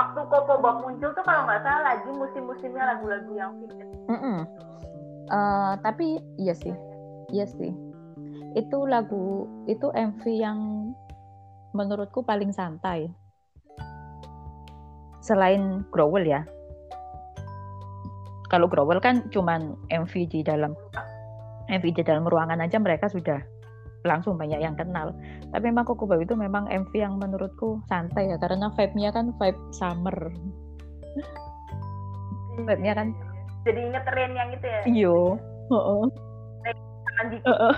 waktu 0.00 0.20
koko 0.32 0.54
pop 0.64 0.76
muncul 0.80 1.12
tuh 1.12 1.24
kalau 1.28 1.44
nggak 1.44 1.60
salah 1.60 1.82
lagi 1.92 2.08
musim-musimnya 2.08 2.96
lagu-lagu 2.96 3.32
yang 3.36 3.52
vintage 3.60 3.92
mm 4.08 4.16
-mm. 4.16 4.38
Uh, 5.30 5.78
tapi 5.86 6.18
iya 6.42 6.50
sih 6.50 6.74
Iya 7.30 7.46
sih. 7.46 7.72
Itu 8.58 8.84
lagu 8.90 9.46
itu 9.70 9.88
MV 9.94 10.22
yang 10.26 10.58
menurutku 11.70 12.26
paling 12.26 12.50
santai. 12.50 13.06
Selain 15.22 15.86
Growel 15.94 16.26
ya. 16.26 16.42
Kalau 18.50 18.66
Growel 18.66 18.98
kan 18.98 19.30
cuman 19.30 19.78
MV 19.94 20.12
di 20.26 20.42
dalam 20.42 20.74
MV 21.70 21.86
di 21.94 22.02
dalam 22.02 22.26
ruangan 22.26 22.58
aja 22.58 22.82
mereka 22.82 23.06
sudah 23.06 23.38
langsung 24.08 24.40
banyak 24.40 24.60
yang 24.60 24.76
kenal. 24.76 25.12
Tapi 25.52 25.64
memang 25.68 25.84
Koko 25.84 26.08
itu 26.16 26.32
memang 26.32 26.68
MV 26.70 26.92
yang 26.96 27.20
menurutku 27.20 27.84
santai 27.88 28.32
ya 28.32 28.36
karena 28.40 28.72
vibe-nya 28.72 29.10
kan 29.12 29.32
vibe 29.36 29.60
summer. 29.76 30.16
vibe-nya 32.60 32.92
kan 32.92 33.08
jadi 33.64 33.92
inget 33.92 34.04
tren 34.08 34.32
yang 34.32 34.48
itu 34.52 34.66
ya. 34.66 34.80
Iya. 34.88 35.16
Oh, 35.70 35.84
oh 36.04 36.04
dikit. 37.28 37.46
Uh 37.46 37.52
-uh. 37.52 37.74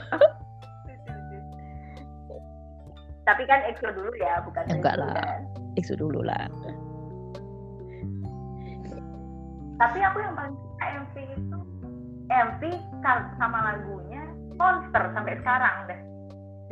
Tapi 3.22 3.42
kan 3.46 3.62
EXO 3.70 3.88
dulu 3.94 4.10
ya, 4.18 4.42
bukan 4.42 4.62
Enggak 4.66 4.98
lah. 4.98 5.14
Kan? 5.14 5.42
EXO 5.78 5.94
dulu 5.94 6.20
lah. 6.26 6.50
Tapi 9.78 9.98
aku 9.98 10.18
yang 10.22 10.34
paling 10.38 10.54
suka 10.54 10.86
MV 10.86 11.14
itu 11.38 11.58
MV 12.30 12.62
sama 13.38 13.58
lagunya 13.66 14.22
Monster 14.58 15.10
sampai 15.10 15.34
sekarang 15.42 15.76
deh. 15.90 16.00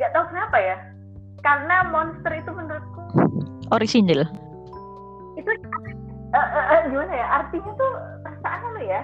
Gak 0.01 0.11
tau 0.17 0.25
kenapa 0.33 0.57
ya. 0.57 0.77
Karena 1.45 1.85
Monster 1.93 2.33
itu 2.33 2.49
menurutku 2.49 3.01
original. 3.69 4.25
Itu 5.37 5.49
uh, 6.33 6.37
uh, 6.37 6.65
uh, 6.73 6.79
gimana 6.89 7.13
ya? 7.13 7.27
Artinya 7.39 7.71
tuh 7.77 7.91
perasaan 8.25 8.73
lo 8.73 8.81
ya 8.81 9.01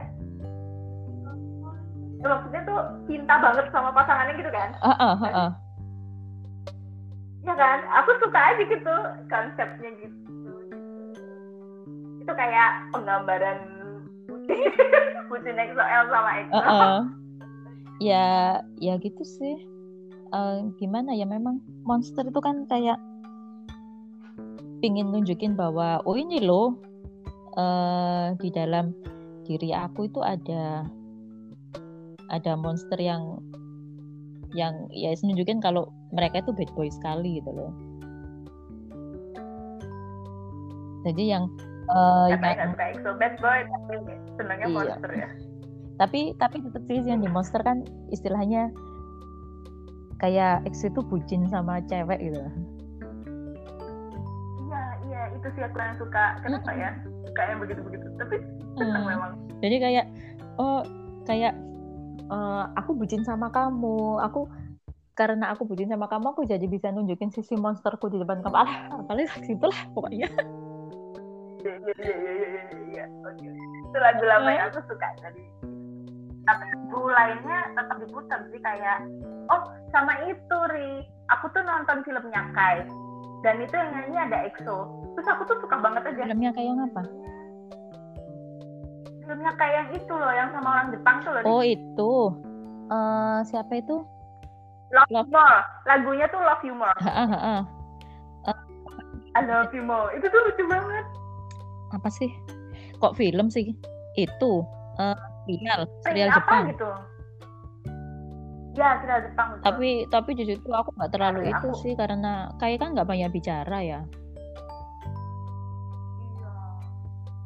maksudnya 2.28 2.62
tuh 2.66 2.80
cinta 3.06 3.36
banget 3.38 3.66
sama 3.70 3.90
pasangannya 3.94 4.34
gitu 4.42 4.52
kan 4.52 4.70
uh, 4.82 4.90
uh, 4.90 5.16
uh, 5.22 5.32
uh. 5.32 5.52
ya 7.46 7.54
kan 7.54 7.80
aku 7.94 8.12
suka 8.20 8.40
aja 8.40 8.64
gitu 8.68 8.96
konsepnya 9.32 9.90
gitu, 10.04 10.52
itu 12.20 12.32
kayak 12.34 12.70
penggambaran 12.92 13.60
bucin 15.30 15.62
XOL 15.72 16.06
sama 16.12 16.32
EXO 16.42 16.58
uh, 16.58 16.68
uh. 16.68 17.02
ya 18.02 18.60
ya 18.82 18.94
gitu 19.00 19.24
sih 19.24 19.56
uh, 20.32 20.63
gimana 20.80 21.13
ya 21.16 21.26
memang 21.28 21.60
monster 21.84 22.24
itu 22.28 22.40
kan 22.40 22.68
kayak 22.68 23.00
pingin 24.80 25.10
nunjukin 25.10 25.58
bahwa 25.58 26.02
oh 26.06 26.16
ini 26.16 26.44
loh 26.44 26.78
uh, 27.58 28.34
di 28.38 28.50
dalam 28.54 28.94
diri 29.48 29.74
aku 29.74 30.06
itu 30.12 30.22
ada 30.22 30.86
ada 32.28 32.54
monster 32.60 33.00
yang 33.00 33.40
yang 34.56 34.88
ya 34.92 35.12
nunjukin 35.24 35.60
kalau 35.60 35.92
mereka 36.12 36.40
itu 36.44 36.52
bad 36.56 36.72
boy 36.76 36.88
sekali 36.88 37.40
gitu 37.40 37.52
loh. 37.52 37.72
Jadi 41.08 41.24
yang 41.32 41.48
uh, 41.92 42.28
so 43.00 43.12
bad 43.16 43.36
boy 43.40 43.60
tapi 43.63 43.96
senangnya 44.36 44.68
iya. 44.68 44.76
monster 44.76 45.12
ya. 45.12 45.30
Tapi 45.98 46.20
tapi 46.38 46.56
tetap 46.62 46.84
sih 46.86 47.02
yang 47.08 47.24
di 47.24 47.30
monster 47.32 47.60
kan 47.63 47.84
istilahnya 48.13 48.70
kayak 50.18 50.66
X 50.70 50.86
itu 50.86 51.00
bucin 51.06 51.46
sama 51.50 51.82
cewek 51.86 52.20
gitu. 52.22 52.42
Iya 54.68 54.84
iya 55.08 55.22
itu 55.38 55.48
sih 55.54 55.62
aku 55.64 55.78
yang 55.78 55.96
suka. 55.98 56.42
Kenapa 56.42 56.72
ya? 56.74 56.92
Suka 57.06 57.42
yang 57.46 57.60
begitu-begitu. 57.62 58.08
Tapi 58.18 58.36
senang 58.78 59.04
hmm. 59.04 59.12
memang. 59.13 59.32
Jadi 59.62 59.76
kayak 59.82 60.06
oh 60.58 60.82
kayak 61.26 61.54
uh, 62.32 62.72
aku 62.76 62.96
bucin 62.96 63.24
sama 63.24 63.52
kamu 63.52 64.22
aku 64.24 64.48
karena 65.18 65.50
aku 65.50 65.65
bucin 65.65 65.90
sama 65.90 66.06
kamu 66.06 66.38
aku 66.38 66.46
jadi 66.46 66.62
bisa 66.70 66.94
nunjukin 66.94 67.34
sisi 67.34 67.58
monsterku 67.58 68.06
di 68.13 68.22
depan 68.22 68.46
kamu 68.46 68.54
alah 68.54 69.02
apalagi 69.02 69.34
gitu 69.50 69.65
lah 69.65 69.82
pokoknya 69.98 70.30
iya 71.65 71.74
iya 71.74 71.94
iya 71.98 72.13
iya 72.13 72.46
iya 72.46 72.80
iya 72.94 73.06
oke 73.26 73.48
itu 73.50 73.98
lagu 73.98 74.24
lama 74.30 74.50
yang 74.54 74.70
aku 74.70 74.80
suka 74.86 75.08
tadi 75.18 75.42
tapi 76.46 76.65
lagu 76.70 77.02
lainnya 77.10 77.60
tetap 77.74 77.98
diputar 77.98 78.40
sih 78.54 78.62
kayak 78.62 79.00
oh 79.52 79.62
sama 79.91 80.13
itu 80.27 80.58
ri. 80.71 81.06
Aku 81.27 81.52
tuh 81.52 81.63
nonton 81.63 82.04
filmnya 82.08 82.48
Kai. 82.56 82.87
Dan 83.45 83.62
itu 83.62 83.73
yang 83.75 83.91
nyanyi 83.93 84.17
ada 84.17 84.37
EXO. 84.50 84.77
Terus 85.13 85.27
aku 85.29 85.41
tuh 85.45 85.58
suka 85.62 85.77
banget 85.77 86.04
aja. 86.10 86.23
Filmnya 86.25 86.52
kayak 86.56 86.67
yang 86.71 86.79
apa? 86.81 87.02
Filmnya 89.27 89.52
kayak 89.60 89.75
yang 89.75 89.89
itu 89.93 90.13
loh 90.15 90.33
yang 90.33 90.50
sama 90.56 90.69
orang 90.71 90.87
Jepang 90.95 91.17
tuh 91.21 91.31
loh 91.35 91.41
oh 91.43 91.63
itu. 91.63 92.13
Uh, 92.87 93.43
siapa 93.43 93.83
itu? 93.83 94.08
Love, 94.95 95.12
love. 95.12 95.27
More 95.27 95.60
lagunya 95.83 96.31
tuh 96.31 96.39
Love 96.39 96.63
You 96.63 96.71
More 96.71 96.95
uh, 97.04 97.67
I 99.35 99.41
Love 99.43 99.75
You 99.75 99.83
More. 99.83 100.15
Itu 100.15 100.31
tuh 100.31 100.41
lucu 100.48 100.63
banget. 100.71 101.06
Apa 101.91 102.08
sih? 102.08 102.31
Kok 103.04 103.19
film 103.19 103.52
sih? 103.52 103.75
Itu. 104.15 104.63
Uh, 104.95 105.13
serial 105.45 105.81
serial 106.02 106.29
Jepang. 106.33 106.71
gitu 106.71 106.89
ya 108.78 109.02
serial 109.02 109.25
Jepang 109.25 109.48
betul. 109.58 109.65
tapi 109.65 109.90
tapi 110.13 110.30
di 110.38 110.44
situ 110.46 110.69
aku 110.69 110.94
nggak 110.94 111.10
terlalu 111.10 111.50
Tapi 111.50 111.50
itu 111.50 111.67
aku... 111.73 111.82
sih 111.82 111.94
karena 111.98 112.54
kayak 112.62 112.78
kan 112.78 112.94
nggak 112.94 113.10
banyak 113.10 113.30
bicara 113.34 113.80
ya. 113.82 113.82
Iya. 113.82 114.00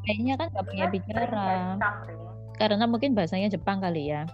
kayaknya 0.03 0.33
kan 0.35 0.47
nggak 0.51 0.67
banyak 0.67 0.89
bicara. 0.91 1.47
karena 2.59 2.85
mungkin 2.85 3.15
bahasanya 3.15 3.47
Jepang 3.47 3.79
kali 3.79 4.11
ya. 4.11 4.27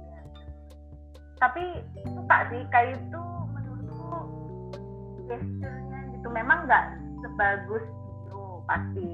Iya. 0.00 0.20
tapi 1.38 1.62
suka 2.08 2.36
sih. 2.48 2.62
Kayak 2.72 2.98
itu 2.98 3.22
menurutku 3.52 4.18
gesturnya 5.28 6.00
gitu. 6.16 6.28
Memang 6.32 6.64
nggak 6.64 6.84
sebagus 7.22 7.84
itu 7.84 8.40
pasti. 8.64 9.08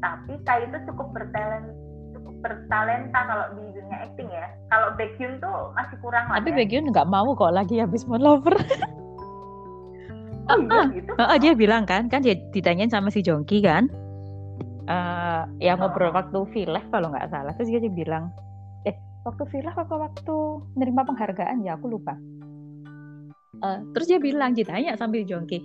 Tapi 0.00 0.32
kayak 0.44 0.62
itu 0.68 0.78
cukup 0.92 1.08
bertalent 1.16 1.68
cukup 2.14 2.34
bertalenta 2.44 3.20
kalau 3.24 3.46
di 3.56 3.66
dunia 3.90 4.06
acting 4.06 4.28
ya 4.30 4.46
kalau 4.70 4.88
Baekhyun 4.94 5.42
tuh 5.42 5.74
masih 5.74 5.96
kurang 5.98 6.24
tapi 6.30 6.50
ya. 6.54 6.56
Baekhyun 6.62 6.86
nggak 6.94 7.08
mau 7.10 7.34
kok 7.34 7.50
lagi 7.50 7.82
habis 7.82 8.06
Moon 8.06 8.22
Lover 8.22 8.54
oh, 10.50 10.58
iya, 10.62 10.82
gitu. 10.94 11.10
oh, 11.18 11.38
dia 11.42 11.52
bilang 11.58 11.82
kan 11.90 12.06
kan 12.06 12.22
dia 12.22 12.38
ditanyain 12.54 12.86
sama 12.86 13.10
si 13.10 13.26
Jongki 13.26 13.66
kan 13.66 13.90
uh, 14.86 15.42
ya 15.58 15.74
ngobrol 15.74 16.14
oh. 16.14 16.14
waktu 16.14 16.38
Vileh 16.54 16.84
kalau 16.94 17.10
nggak 17.10 17.34
salah 17.34 17.50
terus 17.58 17.74
dia 17.74 17.82
bilang 17.90 18.30
eh 18.86 18.94
waktu 19.26 19.42
Vileh 19.50 19.74
apa 19.74 19.94
waktu 19.98 20.36
menerima 20.78 21.02
penghargaan 21.10 21.66
ya 21.66 21.74
aku 21.74 21.90
lupa 21.90 22.14
uh, 23.66 23.82
terus 23.90 24.06
dia 24.06 24.22
bilang 24.22 24.54
ditanya 24.54 24.94
sambil 24.94 25.26
Jongki 25.26 25.58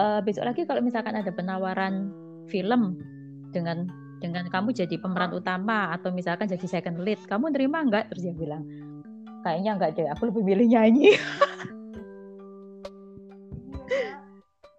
uh, 0.00 0.24
besok 0.24 0.48
lagi 0.48 0.64
kalau 0.64 0.80
misalkan 0.80 1.12
ada 1.12 1.28
penawaran 1.28 2.08
film 2.48 2.96
dengan 3.52 3.88
dengan 4.18 4.50
kamu 4.50 4.74
jadi 4.74 4.98
pemeran 4.98 5.30
utama 5.34 5.94
atau 5.94 6.10
misalkan 6.10 6.50
jadi 6.50 6.66
second 6.66 6.98
lead 7.02 7.18
kamu 7.30 7.54
terima 7.54 7.86
nggak? 7.86 8.10
Terus 8.12 8.22
dia 8.30 8.34
bilang 8.34 8.66
kayaknya 9.46 9.78
nggak 9.78 9.90
deh 9.94 10.06
aku 10.10 10.28
lebih 10.30 10.42
milih 10.44 10.66
nyanyi. 10.74 11.14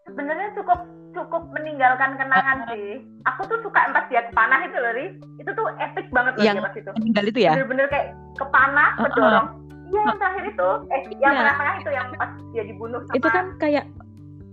Sebenarnya 0.06 0.52
cukup 0.60 0.80
cukup 1.16 1.44
meninggalkan 1.56 2.20
kenangan 2.20 2.68
uh, 2.68 2.76
sih. 2.76 3.02
Aku 3.34 3.48
tuh 3.50 3.60
suka 3.66 3.90
pas 3.96 4.06
dia 4.12 4.22
kepanah 4.30 4.62
itu 4.68 4.78
loh 4.78 4.94
Ri. 4.94 5.08
itu 5.42 5.52
tuh 5.56 5.66
epic 5.80 6.12
banget 6.12 6.36
loh 6.38 6.44
yang 6.44 6.62
pas 6.62 6.76
itu. 6.76 6.92
meninggal 7.00 7.26
itu 7.32 7.40
ya? 7.40 7.52
Bener-bener 7.56 7.88
kayak 7.90 8.08
kepanah 8.38 8.90
uh, 9.00 9.04
kedorong. 9.10 9.48
Iya 9.90 10.02
yang 10.06 10.20
terakhir 10.22 10.44
itu. 10.46 10.70
Eh 10.94 11.02
yang 11.18 11.34
yeah. 11.34 11.40
tengah-tengah 11.42 11.76
itu 11.82 11.90
yang 11.96 12.08
pas 12.14 12.32
dia 12.54 12.64
dibunuh 12.68 13.00
sama... 13.08 13.18
itu 13.18 13.28
kan 13.32 13.46
kayak 13.58 13.86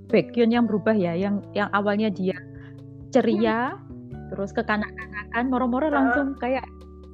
background 0.07 0.53
yang 0.55 0.64
berubah 0.64 0.95
ya 0.95 1.12
yang 1.18 1.43
yang 1.53 1.68
awalnya 1.74 2.09
dia 2.09 2.39
ceria 3.11 3.74
hmm 3.74 3.86
terus 4.32 4.50
kekanak-kanakan 4.54 5.44
moro-moro 5.50 5.88
langsung 5.90 6.34
kayak 6.38 6.66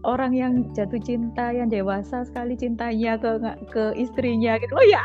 orang 0.03 0.33
yang 0.35 0.53
jatuh 0.75 0.99
cinta 0.99 1.55
yang 1.55 1.71
dewasa 1.71 2.27
sekali 2.27 2.59
cintanya 2.59 3.19
ke 3.19 3.39
ke 3.71 3.85
istrinya 3.95 4.59
gitu. 4.59 4.75
Oh 4.75 4.87
ya 4.87 4.99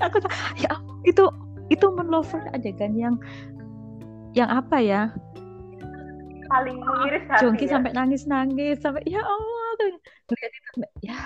aku 0.00 0.18
ya 0.60 0.72
itu 1.08 1.24
itu 1.72 1.86
menlover 1.88 2.40
adegan 2.52 2.92
yang 2.96 3.14
yang 4.36 4.48
apa 4.52 4.76
ya? 4.80 5.02
Paling 6.52 6.84
mengiris 6.84 7.24
hati 7.32 7.48
Jongki 7.48 7.64
ya? 7.64 7.80
sampai 7.80 7.90
nangis-nangis 7.96 8.76
sampai 8.84 9.02
ya 9.08 9.24
Allah 9.24 9.72
ya. 11.00 11.16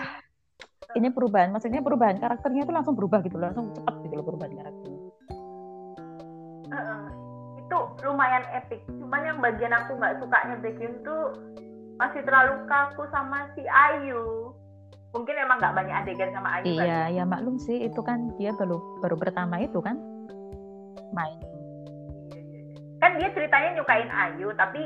Ini 0.95 1.11
perubahan 1.11 1.51
maksudnya 1.51 1.83
perubahan 1.83 2.23
karakternya 2.23 2.63
itu 2.63 2.73
langsung 2.73 2.95
berubah 2.95 3.21
gitu 3.27 3.37
langsung 3.37 3.75
cepat 3.75 3.95
gitu 4.07 4.15
loh 4.17 4.25
perubahan 4.25 4.55
karakternya 4.55 5.07
itu 7.67 7.79
lumayan 8.07 8.47
epic 8.55 8.81
cuman 8.87 9.27
yang 9.27 9.39
bagian 9.43 9.75
aku 9.75 9.99
nggak 9.99 10.23
sukanya 10.23 10.55
Baekhyun 10.63 10.95
tuh 11.03 11.23
masih 11.99 12.23
terlalu 12.23 12.55
kaku 12.71 13.03
sama 13.11 13.51
si 13.59 13.67
Ayu 13.67 14.55
mungkin 15.11 15.35
emang 15.35 15.59
nggak 15.59 15.75
banyak 15.75 15.97
adegan 16.07 16.31
sama 16.31 16.63
Ayu 16.63 16.79
iya 16.79 17.11
kan? 17.11 17.17
ya 17.19 17.25
maklum 17.27 17.57
sih 17.59 17.83
itu 17.83 18.01
kan 18.07 18.31
dia 18.39 18.55
baru 18.55 18.79
baru 19.03 19.17
pertama 19.19 19.59
itu 19.59 19.83
kan 19.83 19.99
main 21.11 21.35
iya, 21.43 21.51
iya, 21.51 21.75
iya. 21.75 22.99
kan 23.03 23.11
dia 23.19 23.29
ceritanya 23.35 23.71
nyukain 23.83 24.11
Ayu 24.15 24.49
tapi 24.55 24.81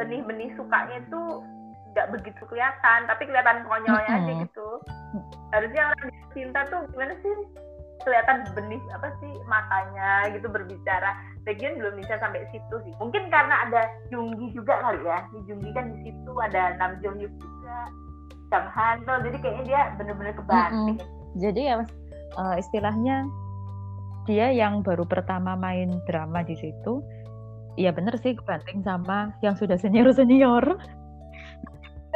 benih-benih 0.00 0.56
sukanya 0.56 0.96
itu 1.04 1.44
nggak 1.92 2.08
begitu 2.12 2.42
kelihatan 2.48 3.00
tapi 3.08 3.22
kelihatan 3.28 3.64
konyolnya 3.68 4.08
mm 4.08 4.16
-hmm. 4.16 4.28
aja 4.28 4.32
gitu 4.44 4.68
harusnya 5.52 5.82
orang 5.92 6.08
cinta 6.32 6.60
tuh 6.68 6.80
gimana 6.92 7.14
sih 7.20 7.36
kelihatan 8.06 8.46
benih 8.54 8.78
apa 8.94 9.10
sih 9.18 9.34
matanya 9.50 10.30
gitu 10.30 10.46
berbicara. 10.46 11.18
Bagian 11.42 11.82
belum 11.82 11.98
bisa 11.98 12.16
sampai 12.22 12.46
situ 12.54 12.76
sih. 12.86 12.94
Mungkin 13.02 13.26
karena 13.28 13.66
ada 13.66 13.90
Junggi 14.14 14.54
juga 14.54 14.78
kali 14.78 15.02
ya. 15.02 15.26
Di 15.34 15.38
Junggi 15.50 15.70
kan 15.74 15.90
di 15.90 15.98
situ 16.06 16.32
ada 16.38 16.78
Nam 16.78 17.02
Jong 17.02 17.18
Hyuk 17.18 17.34
juga. 17.34 17.78
Kang 18.46 18.70
Hanto 18.70 19.26
jadi 19.26 19.36
kayaknya 19.42 19.64
dia 19.66 19.80
bener-bener 19.98 20.34
kebanting. 20.38 21.02
Mm 21.02 21.02
-hmm. 21.02 21.38
jadi 21.42 21.60
ya 21.66 21.76
uh, 22.38 22.54
istilahnya 22.54 23.26
dia 24.30 24.54
yang 24.54 24.86
baru 24.86 25.02
pertama 25.02 25.58
main 25.58 25.98
drama 26.06 26.46
di 26.46 26.54
situ 26.54 27.02
Iya 27.76 27.92
bener 27.92 28.16
sih 28.16 28.32
kebanting 28.32 28.80
sama 28.80 29.36
yang 29.44 29.52
sudah 29.52 29.76
senior 29.76 30.08
senior. 30.16 30.64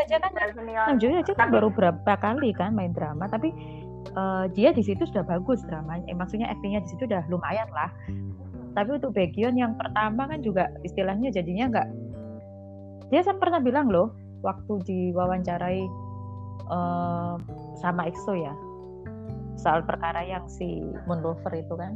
Aja 0.00 0.16
kan 0.16 0.32
Jong 0.96 1.20
aja 1.20 1.32
kan 1.36 1.52
baru 1.52 1.68
berapa 1.68 2.12
kali 2.16 2.56
kan 2.56 2.72
main 2.72 2.96
drama 2.96 3.28
tapi 3.28 3.52
uh, 4.16 4.44
dia 4.52 4.70
di 4.74 4.82
situ 4.84 5.06
sudah 5.06 5.24
bagus 5.24 5.62
dramanya, 5.66 6.06
eh, 6.10 6.16
maksudnya 6.16 6.48
aktingnya 6.50 6.82
di 6.84 6.88
situ 6.92 7.06
udah 7.06 7.22
lumayan 7.28 7.68
lah. 7.72 7.90
Tapi 8.70 8.90
untuk 9.02 9.14
Baekhyun 9.14 9.58
yang 9.58 9.74
pertama 9.74 10.30
kan 10.30 10.40
juga 10.40 10.70
istilahnya 10.86 11.34
jadinya 11.34 11.66
nggak. 11.74 11.88
Dia 13.10 13.26
saya 13.26 13.34
pernah 13.36 13.58
bilang 13.58 13.90
loh 13.90 14.14
waktu 14.46 14.78
diwawancarai 14.86 15.82
uh, 16.70 17.34
sama 17.82 18.06
EXO 18.06 18.38
ya 18.38 18.54
soal 19.60 19.84
perkara 19.84 20.24
yang 20.24 20.48
si 20.48 20.80
Moon 21.04 21.20
Lover 21.20 21.52
itu 21.52 21.74
kan. 21.76 21.92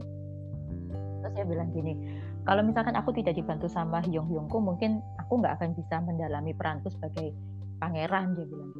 Terus 1.24 1.32
dia 1.32 1.44
bilang 1.48 1.72
gini, 1.72 1.96
kalau 2.44 2.60
misalkan 2.60 2.92
aku 2.92 3.16
tidak 3.16 3.40
dibantu 3.40 3.72
sama 3.72 4.04
Hyung 4.04 4.28
Hyungku, 4.28 4.60
mungkin 4.60 5.00
aku 5.16 5.40
nggak 5.40 5.56
akan 5.56 5.72
bisa 5.72 6.04
mendalami 6.04 6.52
peranku 6.52 6.92
sebagai 6.92 7.32
pangeran 7.80 8.36
dia 8.36 8.44
bilang 8.44 8.70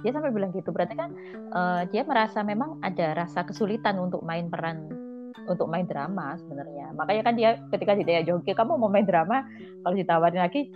dia 0.00 0.10
sampai 0.12 0.32
bilang 0.32 0.52
gitu. 0.52 0.72
Berarti 0.72 0.94
kan 0.96 1.12
uh, 1.52 1.82
dia 1.88 2.02
merasa 2.04 2.42
memang 2.42 2.80
ada 2.84 3.16
rasa 3.16 3.44
kesulitan 3.46 3.96
untuk 4.00 4.24
main 4.26 4.48
peran 4.48 4.88
untuk 5.46 5.70
main 5.70 5.86
drama 5.86 6.34
sebenarnya. 6.40 6.92
Makanya 6.96 7.22
kan 7.22 7.34
dia 7.38 7.50
ketika 7.70 7.94
ditanya 7.94 8.26
Jongki 8.26 8.52
kamu 8.52 8.76
mau 8.76 8.90
main 8.90 9.06
drama? 9.06 9.46
Kalau 9.86 9.94
ditawarin 9.94 10.42
lagi 10.42 10.72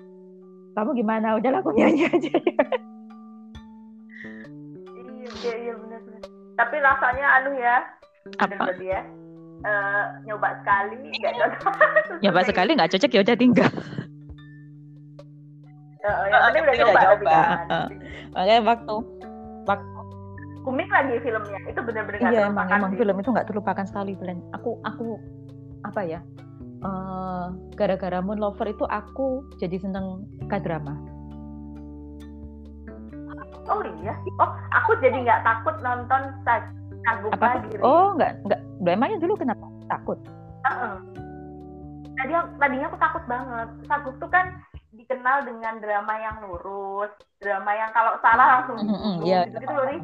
kamu 0.78 0.94
gimana? 0.94 1.36
Udah 1.36 1.50
laku 1.50 1.74
nyanyi 1.74 2.06
aja. 2.06 2.34
Iya 4.94 5.30
iya 5.42 5.54
iya 5.68 5.74
benar 5.74 6.00
benar. 6.06 6.22
Tapi 6.54 6.76
rasanya 6.78 7.26
anu 7.40 7.50
ya 7.56 7.76
apa? 8.38 8.72
dia 8.76 9.00
uh, 9.64 10.04
nyoba 10.28 10.60
sekali 10.60 10.96
nggak 11.18 11.34
cocok. 11.36 11.74
nyoba 12.22 12.40
sekali 12.44 12.70
nggak 12.76 12.90
cocok 12.96 13.10
ya 13.10 13.20
udah 13.24 13.36
tinggal 13.36 13.72
Uh, 16.00 16.24
yang 16.32 16.42
penting 16.48 16.62
udah 16.64 16.74
nyoba, 16.80 17.00
nyoba. 17.00 17.30
Kan. 17.30 17.66
Uh, 17.68 17.88
makanya 18.32 18.58
waktu 18.64 18.94
waktu 19.68 20.00
kumik 20.60 20.88
lagi 20.92 21.14
filmnya 21.24 21.60
itu 21.68 21.80
benar-benar 21.80 22.20
iya 22.32 22.40
emang 22.52 22.68
emang 22.68 22.92
film 22.96 23.16
itu 23.16 23.28
nggak 23.32 23.48
terlupakan 23.48 23.84
sekali 23.88 24.12
Glenn 24.16 24.44
aku 24.52 24.76
aku 24.84 25.16
apa 25.88 26.00
ya 26.04 26.20
uh, 26.84 27.52
gara-gara 27.76 28.20
Moon 28.20 28.36
Lover 28.36 28.68
itu 28.68 28.84
aku 28.88 29.44
jadi 29.56 29.80
seneng 29.80 30.24
k 30.52 30.60
drama 30.60 30.96
oh 33.70 33.80
iya? 34.02 34.14
Oh 34.42 34.50
aku 34.74 34.98
jadi 34.98 35.16
nggak 35.24 35.40
takut 35.46 35.76
nonton 35.80 36.22
Saguk 37.00 37.32
apa 37.32 37.56
lagi 37.56 37.80
oh 37.80 38.12
nggak 38.18 38.44
nggak. 38.44 38.60
Emangnya 38.84 39.18
dulu 39.24 39.34
kenapa? 39.38 39.64
Takut? 39.88 40.18
Uh 40.64 40.68
-uh. 40.68 40.94
tadi 42.20 42.32
tadinya 42.60 42.86
aku 42.92 42.98
takut 43.00 43.24
banget. 43.24 43.68
Saguk 43.88 44.14
tuh 44.20 44.28
kan 44.28 44.52
dikenal 45.00 45.48
dengan 45.48 45.80
drama 45.80 46.14
yang 46.20 46.36
lurus, 46.44 47.12
drama 47.40 47.72
yang 47.72 47.90
kalau 47.96 48.20
salah 48.20 48.60
langsung 48.60 48.76
mm 48.84 48.92
-hmm, 48.92 49.16
ya, 49.24 49.48
gitu, 49.48 49.64
gitu 49.64 49.72
loh 49.72 49.84
nih. 49.88 50.00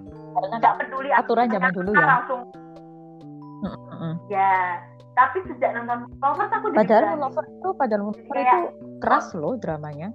Nggak 0.57 0.74
peduli 0.80 1.11
aturan 1.12 1.47
zaman 1.53 1.72
dulu 1.76 1.90
ya. 1.92 2.07
Langsung. 2.09 2.40
Mm 3.61 3.72
-hmm. 3.72 4.12
Ya, 4.32 4.80
tapi 5.16 5.38
sejak 5.49 5.72
nonton 5.72 6.12
Lovers 6.20 6.53
aku 6.53 6.66
jadi 6.72 6.78
Padahal 6.84 7.16
Lovers 7.16 7.49
itu 7.49 7.68
padahal 7.72 8.01
Lovers 8.05 8.20
itu 8.20 8.61
keras 9.01 9.26
loh 9.32 9.57
dramanya. 9.57 10.09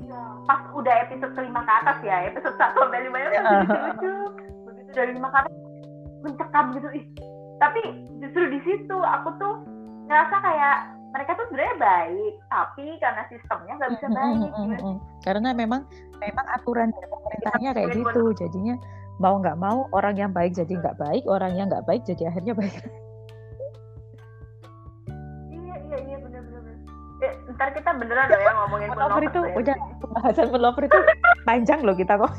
Iya, 0.00 0.20
pas 0.48 0.60
udah 0.72 0.94
episode 1.04 1.32
kelima 1.36 1.60
ke 1.68 1.72
atas 1.84 1.98
ya, 2.00 2.16
episode 2.32 2.56
satu 2.56 2.88
sampai 2.88 3.04
lima 3.04 3.18
ya, 3.20 3.28
lucu-lucu. 3.44 4.12
Begitu 4.64 4.90
dari 4.96 5.10
lima 5.12 5.28
ke 5.28 5.38
atas 5.44 5.54
mencekam 6.24 6.64
gitu 6.80 6.88
ih. 6.96 7.04
Tapi 7.60 7.80
justru 8.24 8.42
di 8.48 8.60
situ 8.64 8.96
aku 8.96 9.28
tuh 9.36 9.54
ngerasa 10.08 10.36
kayak 10.40 10.95
mereka 11.14 11.30
tuh 11.38 11.44
sebenarnya 11.48 11.76
baik 11.78 12.34
tapi 12.50 12.86
karena 12.98 13.22
sistemnya 13.30 13.72
nggak 13.78 13.92
bisa 13.98 14.06
baik 14.10 14.36
mm, 14.36 14.52
mm, 14.52 14.78
mm, 14.82 14.96
karena 15.22 15.48
memang 15.54 15.82
memang 16.18 16.46
aturan 16.52 16.88
dari 16.90 17.08
pemerintahnya 17.08 17.70
kayak 17.76 17.88
gitu. 17.94 18.22
jadinya 18.36 18.74
mau 19.16 19.40
nggak 19.40 19.56
mau 19.56 19.88
orang 19.96 20.14
yang 20.18 20.30
baik 20.32 20.52
jadi 20.52 20.76
nggak 20.76 20.98
baik 21.00 21.24
orang 21.24 21.56
yang 21.56 21.66
nggak 21.72 21.86
baik 21.88 22.04
jadi 22.04 22.32
akhirnya 22.32 22.54
baik. 22.56 22.74
Iya 25.56 25.76
iya 25.82 25.98
iya 26.04 26.16
benar 26.20 26.42
benar 26.46 26.62
eh, 27.24 27.32
ntar 27.56 27.68
kita 27.72 27.90
beneran 27.96 28.28
loh 28.28 28.40
ya 28.44 28.52
ngomongin 28.54 28.88
Lover 28.92 29.22
itu 29.24 29.40
udah 29.56 29.76
pembahasan 30.04 30.46
Lover 30.52 30.84
itu 30.84 30.98
panjang 31.48 31.80
loh 31.80 31.96
kita 31.96 32.14
kok. 32.20 32.32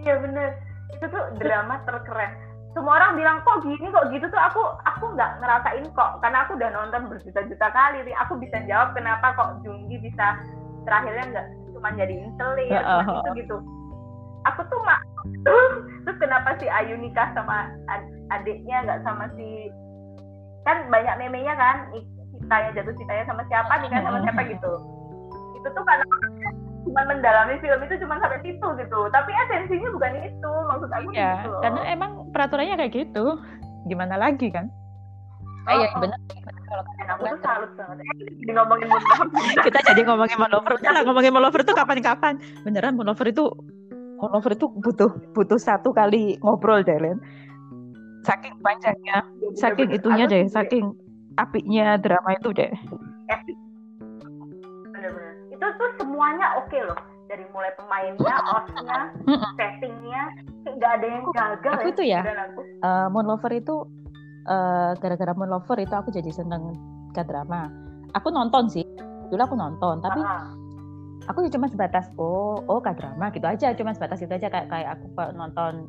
Iya 0.00 0.14
bener. 0.22 0.56
Itu 0.96 1.04
tuh 1.12 1.24
drama 1.42 1.82
terkeren 1.84 2.49
semua 2.70 3.02
orang 3.02 3.18
bilang 3.18 3.38
kok 3.42 3.66
gini 3.66 3.86
kok 3.90 4.14
gitu? 4.14 4.26
Tuh 4.30 4.42
aku 4.42 4.62
aku 4.86 5.04
nggak 5.18 5.42
ngerasain 5.42 5.86
kok 5.90 6.10
karena 6.22 6.38
aku 6.46 6.54
udah 6.54 6.70
nonton 6.70 7.02
berjuta-juta 7.10 7.66
kali 7.74 7.98
nih 8.06 8.14
aku 8.18 8.38
bisa 8.38 8.62
jawab 8.70 8.94
kenapa 8.94 9.34
kok 9.34 9.58
Junggi 9.66 9.98
bisa 9.98 10.38
terakhirnya 10.86 11.24
nggak 11.34 11.46
cuma 11.74 11.88
jadi 11.96 12.14
inselir 12.14 12.72
uh, 12.72 13.04
uh, 13.04 13.04
gitu 13.08 13.28
gitu 13.42 13.56
aku 14.48 14.60
tuh 14.68 14.80
mak 14.84 15.00
terus 16.04 16.16
kenapa 16.16 16.56
si 16.56 16.66
Ayu 16.68 16.96
nikah 16.96 17.28
sama 17.36 17.68
ad 17.92 18.04
adiknya 18.32 18.86
nggak 18.86 19.02
sama 19.04 19.28
si 19.36 19.68
kan 20.64 20.88
banyak 20.92 21.14
memenya 21.20 21.56
kan 21.56 21.88
yang 22.50 22.74
jatuh 22.74 22.94
cintanya 22.98 23.24
sama 23.28 23.42
siapa 23.46 23.72
nikah 23.84 24.00
sama 24.02 24.18
siapa 24.26 24.42
gitu. 24.48 24.72
Itu 25.60 25.68
tuh 25.70 25.84
karena 25.86 26.06
cuma 26.86 27.02
mendalami 27.04 27.54
film 27.60 27.80
itu 27.84 27.94
cuma 28.04 28.16
sampai 28.20 28.40
situ 28.40 28.66
gitu. 28.80 29.00
Tapi 29.12 29.30
esensinya 29.32 29.88
bukan 29.92 30.12
itu 30.24 30.52
maksud 30.68 30.90
aku 30.90 31.08
ya, 31.12 31.44
gitu 31.44 31.52
karena 31.60 31.80
emang 31.92 32.10
peraturannya 32.32 32.76
kayak 32.80 32.92
gitu. 32.94 33.24
Gimana 33.88 34.14
lagi 34.20 34.48
kan? 34.52 34.68
Oh, 35.68 35.76
iya 35.76 35.88
oh. 35.92 36.00
benar 36.00 36.20
kalau 36.70 36.84
aku 36.86 37.22
tuh 37.26 37.40
salut 37.42 37.70
banget. 37.74 37.96
Eh, 38.00 38.32
jadi 38.46 38.52
ngomongin 38.56 38.86
kita 39.66 39.78
jadi 39.90 40.00
ngomongin 40.06 40.36
Moonlover 40.38 40.72
udah 40.78 41.02
ngomongin 41.02 41.32
Moonlover 41.34 41.60
itu 41.66 41.74
kapan-kapan. 41.74 42.34
Beneran 42.62 42.94
Moonlover 42.94 43.26
itu 43.28 43.44
Moonlover 44.22 44.52
itu 44.54 44.66
butuh 44.70 45.10
butuh 45.34 45.58
satu 45.58 45.90
kali 45.90 46.38
ngobrol 46.40 46.80
deh 46.86 46.96
Len. 46.96 47.18
Saking 48.20 48.52
panjangnya 48.60 49.24
ya, 49.24 49.48
saking 49.56 49.88
itunya 49.96 50.28
deh 50.28 50.44
saking 50.44 50.92
apiknya 51.40 51.96
drama 51.96 52.36
itu 52.36 52.52
deh 52.52 52.68
itu 55.60 55.66
tuh 55.76 55.90
semuanya 56.00 56.56
oke 56.56 56.72
okay 56.72 56.80
loh 56.80 56.96
dari 57.28 57.46
mulai 57.54 57.70
pemainnya, 57.78 58.36
osnya, 58.58 59.00
settingnya, 59.54 60.22
nggak 60.66 60.92
ada 60.98 61.06
yang 61.06 61.22
gagal. 61.30 61.74
Aku 61.78 61.86
ya, 61.86 61.92
itu 61.94 62.02
ya, 62.10 62.20
uh, 62.82 63.06
Moon 63.06 63.22
Lover 63.22 63.54
itu 63.54 63.86
uh, 64.50 64.98
gara-gara 64.98 65.30
Moon 65.38 65.46
Lover 65.46 65.78
itu 65.78 65.94
aku 65.94 66.10
jadi 66.10 66.26
seneng 66.34 66.74
ke 67.14 67.22
drama. 67.22 67.70
Aku 68.18 68.34
nonton 68.34 68.66
sih, 68.66 68.82
dulu 69.30 69.38
aku 69.46 69.54
nonton, 69.54 70.02
tapi 70.02 70.18
uh 70.18 70.26
-huh. 70.26 71.30
aku 71.30 71.46
cuma 71.54 71.70
sebatas 71.70 72.10
oh 72.18 72.58
oh 72.66 72.82
ke 72.82 72.90
drama 72.98 73.30
gitu 73.30 73.46
aja, 73.46 73.78
cuma 73.78 73.94
sebatas 73.94 74.18
itu 74.26 74.32
aja 74.34 74.50
kayak 74.50 74.66
kayak 74.66 74.98
aku 74.98 75.06
nonton 75.38 75.86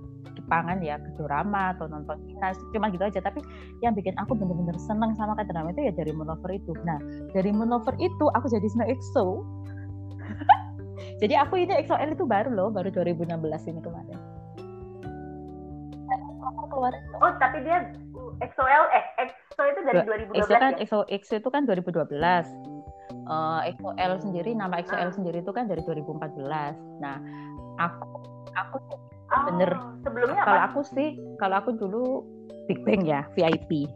Jepangan 0.52 0.84
ya 0.84 1.00
ke 1.00 1.10
drama 1.16 1.72
atau 1.72 1.88
nonton 1.88 2.20
Cina 2.28 2.52
cuma 2.76 2.92
gitu 2.92 3.08
aja 3.08 3.24
tapi 3.24 3.40
yang 3.80 3.96
bikin 3.96 4.12
aku 4.20 4.36
bener-bener 4.36 4.76
seneng 4.76 5.16
sama 5.16 5.40
ke 5.40 5.48
drama 5.48 5.72
itu 5.72 5.88
ya 5.88 5.96
dari 5.96 6.12
Moon 6.12 6.28
Lover 6.28 6.52
itu 6.52 6.76
nah 6.84 7.00
dari 7.32 7.56
Moon 7.56 7.72
Lover 7.72 7.96
itu 8.04 8.28
aku 8.36 8.52
jadi 8.52 8.68
seneng 8.68 8.92
EXO 8.92 9.48
Jadi 11.22 11.34
aku 11.38 11.54
ini 11.62 11.74
EXO-L 11.86 12.18
itu 12.18 12.26
baru 12.26 12.50
loh, 12.50 12.70
baru 12.74 12.90
2016 12.90 13.30
ini 13.70 13.82
kemarin. 13.82 14.18
Keluar. 16.72 16.94
Oh, 17.22 17.32
tapi 17.38 17.62
dia 17.62 17.94
EXO-L 18.42 18.84
eh 18.90 19.06
EXO 19.22 19.64
itu 19.70 19.80
dari 19.86 20.02
2012 20.34 20.40
EXO 20.40 20.54
kan, 20.58 20.74
ya? 20.74 20.82
EXO, 20.82 21.00
EXO 21.06 21.34
itu 21.38 21.50
kan 21.54 21.62
2012. 21.70 22.10
Uh, 23.30 23.60
EXO-L 23.70 24.14
sendiri 24.18 24.52
nama 24.58 24.82
EXO-L 24.82 25.12
ah. 25.12 25.14
sendiri 25.14 25.46
itu 25.46 25.52
kan 25.54 25.70
dari 25.70 25.84
2014. 25.86 27.06
Nah, 27.06 27.22
aku 27.78 28.06
aku 28.58 28.78
oh, 29.32 29.42
bener 29.52 29.72
sebelumnya 30.04 30.44
kalau 30.44 30.62
aku 30.68 30.80
sih 30.86 31.16
kalau 31.40 31.56
aku 31.60 31.72
dulu 31.76 32.04
Big 32.70 32.80
Bang 32.86 33.04
ya 33.04 33.26
VIP. 33.36 33.90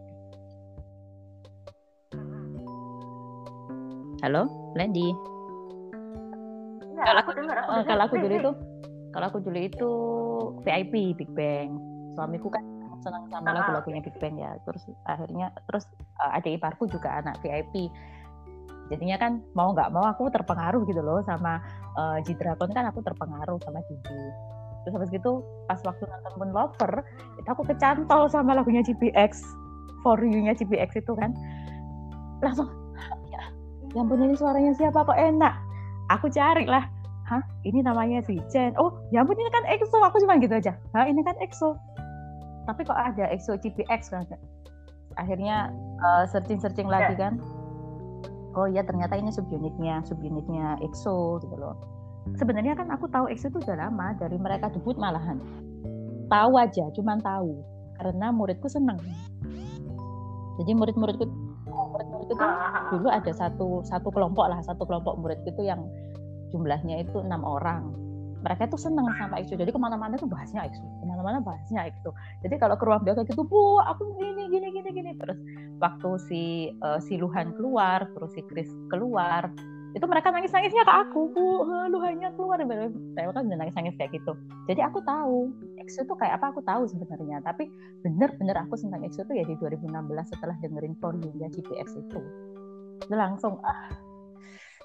Halo, 4.24 4.50
Landy 4.74 5.14
kalau 7.06 7.20
aku, 7.22 7.32
dengar, 7.38 7.58
aku 7.62 7.72
kalau 7.86 8.04
aku 8.08 8.16
dulu 8.18 8.34
itu 8.34 8.52
kalau 9.14 9.26
aku 9.32 9.40
dulu 9.44 9.60
itu 9.60 9.92
VIP 10.66 10.94
Big 11.16 11.32
Bang. 11.36 11.78
Suamiku 12.16 12.48
kan 12.50 12.64
senang 13.04 13.28
sama 13.30 13.54
ah, 13.54 13.56
lagu-lagunya 13.62 14.02
Big 14.02 14.18
Bang 14.18 14.36
ya. 14.40 14.58
Terus 14.66 14.84
akhirnya 15.06 15.54
terus 15.70 15.86
uh, 16.24 16.36
adik 16.36 16.58
iparku 16.58 16.90
juga 16.90 17.22
anak 17.22 17.38
VIP 17.44 17.92
jadinya 18.86 19.18
kan 19.18 19.42
mau 19.58 19.74
nggak 19.74 19.90
mau 19.90 20.06
aku 20.06 20.30
terpengaruh 20.30 20.86
gitu 20.86 21.02
loh 21.02 21.18
sama 21.26 21.58
uh, 21.98 22.22
G 22.22 22.38
Dragon 22.38 22.70
kan 22.70 22.86
aku 22.86 23.02
terpengaruh 23.02 23.58
sama 23.66 23.82
Gigi 23.90 24.22
terus 24.86 25.02
habis 25.02 25.10
gitu 25.10 25.42
pas 25.66 25.82
waktu 25.82 26.06
nonton 26.06 26.34
Moon 26.38 26.52
Lover 26.54 27.02
itu 27.42 27.48
aku 27.50 27.66
kecantol 27.66 28.30
sama 28.30 28.54
lagunya 28.54 28.86
GPX 28.86 29.42
For 30.06 30.22
You-nya 30.22 30.54
GPX 30.54 31.02
itu 31.02 31.18
kan. 31.18 31.34
Langsung 32.46 32.70
ya 33.34 33.50
yang 33.98 34.06
punya 34.06 34.30
ini 34.30 34.38
suaranya 34.38 34.78
siapa? 34.78 35.02
Kok 35.02 35.18
enak? 35.18 35.58
Aku 36.14 36.30
cari 36.30 36.70
lah. 36.70 36.86
Hah? 37.26 37.42
Ini 37.66 37.82
namanya 37.82 38.22
si 38.22 38.38
Chen. 38.54 38.78
Oh 38.78 38.94
ya 39.10 39.26
ampun 39.26 39.34
ini 39.34 39.50
kan 39.50 39.66
EXO. 39.66 39.98
Aku 39.98 40.22
cuma 40.22 40.38
gitu 40.38 40.54
aja. 40.54 40.78
Hah 40.94 41.10
ini 41.10 41.26
kan 41.26 41.34
EXO. 41.42 41.74
Tapi 42.70 42.86
kok 42.86 42.94
ada 42.94 43.26
EXO 43.34 43.58
GPX 43.58 44.14
kan 44.14 44.30
akhirnya 45.16 45.72
uh, 46.04 46.22
eh, 46.22 46.24
searching 46.30 46.60
searching 46.62 46.92
lagi 46.92 47.16
kan. 47.18 47.42
Oh 48.56 48.70
ya 48.70 48.86
ternyata 48.86 49.18
ini 49.18 49.34
subunitnya 49.34 50.06
subunitnya 50.06 50.80
EXO 50.86 51.44
gitu 51.44 51.56
loh 51.58 51.95
sebenarnya 52.34 52.74
kan 52.74 52.90
aku 52.90 53.06
tahu 53.14 53.30
EXO 53.30 53.54
itu 53.54 53.60
udah 53.62 53.78
lama 53.86 54.18
dari 54.18 54.38
mereka 54.42 54.74
debut 54.74 54.98
malahan. 54.98 55.38
Tahu 56.26 56.52
aja 56.58 56.90
cuman 56.98 57.22
tahu. 57.22 57.62
Karena 58.02 58.34
muridku 58.34 58.66
seneng. 58.66 58.98
Jadi 60.58 60.72
murid-muridku 60.74 61.26
murid-murid 61.76 62.26
itu 62.32 62.36
kan 62.40 62.52
dulu 62.92 63.08
ada 63.12 63.32
satu 63.36 63.84
satu 63.84 64.08
kelompok 64.08 64.48
lah 64.48 64.64
satu 64.64 64.88
kelompok 64.88 65.20
murid 65.20 65.40
itu 65.44 65.62
yang 65.68 65.84
jumlahnya 66.50 67.06
itu 67.06 67.22
enam 67.22 67.46
orang. 67.46 67.94
Mereka 68.46 68.70
tuh 68.70 68.78
seneng 68.78 69.10
sama 69.18 69.42
EXO 69.42 69.58
jadi 69.58 69.74
ke 69.74 69.80
mana-mana 69.80 70.16
tuh 70.22 70.30
bahasnya 70.30 70.66
EXO 70.70 70.82
ke 70.82 71.06
mana-mana 71.06 71.42
bahasnya 71.42 71.90
EXO 71.90 72.14
jadi 72.46 72.56
kalau 72.62 72.78
ke 72.78 72.86
ruang 72.86 73.02
belajar 73.02 73.26
gitu 73.26 73.42
bu 73.42 73.82
aku 73.82 74.16
gini 74.22 74.50
gini 74.50 74.68
gini 74.74 74.90
gini. 74.92 75.12
Terus 75.20 75.40
waktu 75.82 76.10
si 76.30 76.44
uh, 76.84 77.00
si 77.02 77.20
Luhan 77.20 77.54
keluar 77.58 78.08
terus 78.16 78.32
si 78.34 78.42
Chris 78.48 78.70
keluar 78.88 79.50
itu 79.96 80.06
mereka 80.12 80.28
nangis 80.28 80.52
nangisnya 80.52 80.84
ke 80.84 80.93
aku. 81.08 81.32
Bu 81.32 81.64
Luhannya 81.88 82.36
keluar. 82.36 82.60
Saya 82.60 83.32
kan 83.32 83.48
udah 83.48 83.58
nangis 83.64 83.76
nangis 83.80 83.96
kayak 83.96 84.12
gitu. 84.12 84.36
Jadi 84.68 84.84
aku 84.84 85.00
tahu 85.08 85.56
EXO 85.80 86.04
tuh 86.04 86.20
kayak 86.20 86.36
apa 86.36 86.52
aku 86.52 86.60
tahu 86.68 86.84
sebenarnya. 86.84 87.39
Tapi 87.39 87.72
bener-bener 88.04 88.60
aku 88.60 88.76
tentang 88.76 89.08
EXO 89.08 89.24
tuh 89.24 89.39
ya 89.39 89.48
di 89.48 89.56
2016 89.56 89.88
setelah 90.36 90.56
dengerin 90.60 91.00
For 91.00 91.16
You 91.16 91.32
ya 91.39 91.48
GPX 91.48 91.96
itu. 91.96 92.20
Itu 93.08 93.16
langsung 93.16 93.56
ah. 93.64 93.88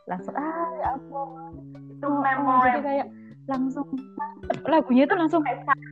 Langsung 0.06 0.38
ah 0.38 0.70
ya 0.78 0.94
ampun. 0.94 1.58
Itu 1.90 2.06
memori 2.06 2.70
jadi 2.70 2.80
kayak 2.86 3.08
langsung 3.50 3.86
lagunya 4.62 5.10
itu 5.10 5.14
langsung 5.18 5.42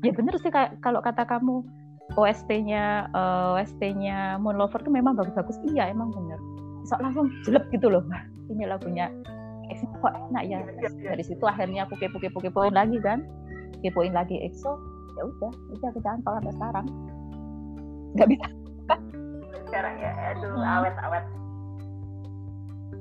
ya 0.06 0.14
bener 0.14 0.38
sih 0.38 0.52
kayak 0.54 0.78
kalau 0.78 1.02
kata 1.02 1.26
kamu 1.26 1.66
OST-nya 2.14 3.10
uh, 3.10 3.58
eh, 3.58 3.66
OST-nya 3.66 4.38
Moon 4.38 4.54
Lover 4.54 4.78
tuh 4.78 4.94
memang 4.94 5.18
bagus-bagus. 5.18 5.58
Iya 5.74 5.90
emang 5.90 6.14
bener. 6.14 6.38
So, 6.86 6.94
langsung 7.02 7.34
jelek 7.42 7.66
gitu 7.74 7.90
loh 7.90 8.06
ini 8.48 8.64
lagunya 8.64 9.06
EXO 9.68 9.86
kok 10.00 10.14
enak 10.32 10.44
ya? 10.48 10.58
Iya, 10.64 10.88
iya. 10.88 11.08
dari 11.12 11.24
situ 11.24 11.44
akhirnya 11.44 11.84
aku 11.84 12.00
kepo-kepo 12.00 12.40
kepoin 12.40 12.72
lagi 12.72 12.96
kan. 13.04 13.24
Kepoin 13.84 14.16
lagi 14.16 14.40
EXO 14.40 14.72
ya 15.18 15.22
udah 15.26 15.52
udah 15.74 15.88
aku 15.92 16.00
jangan 16.00 16.20
sampai 16.24 16.52
sekarang. 16.56 16.86
Nggak 18.16 18.28
bisa. 18.32 18.46
Sekarang 19.68 19.94
ya 20.00 20.12
aduh 20.32 20.52
hmm. 20.56 20.72
awet 20.80 20.96
awet. 21.04 21.24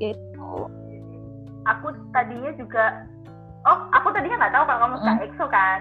Itu 0.03 0.51
aku 1.67 1.87
tadinya 2.11 2.51
juga 2.59 3.07
oh 3.67 3.87
aku 3.95 4.11
tadinya 4.11 4.45
nggak 4.45 4.53
tahu 4.53 4.63
kalau 4.67 4.79
kamu 4.83 4.97
suka. 4.99 5.13
EXO 5.23 5.45
kan. 5.47 5.79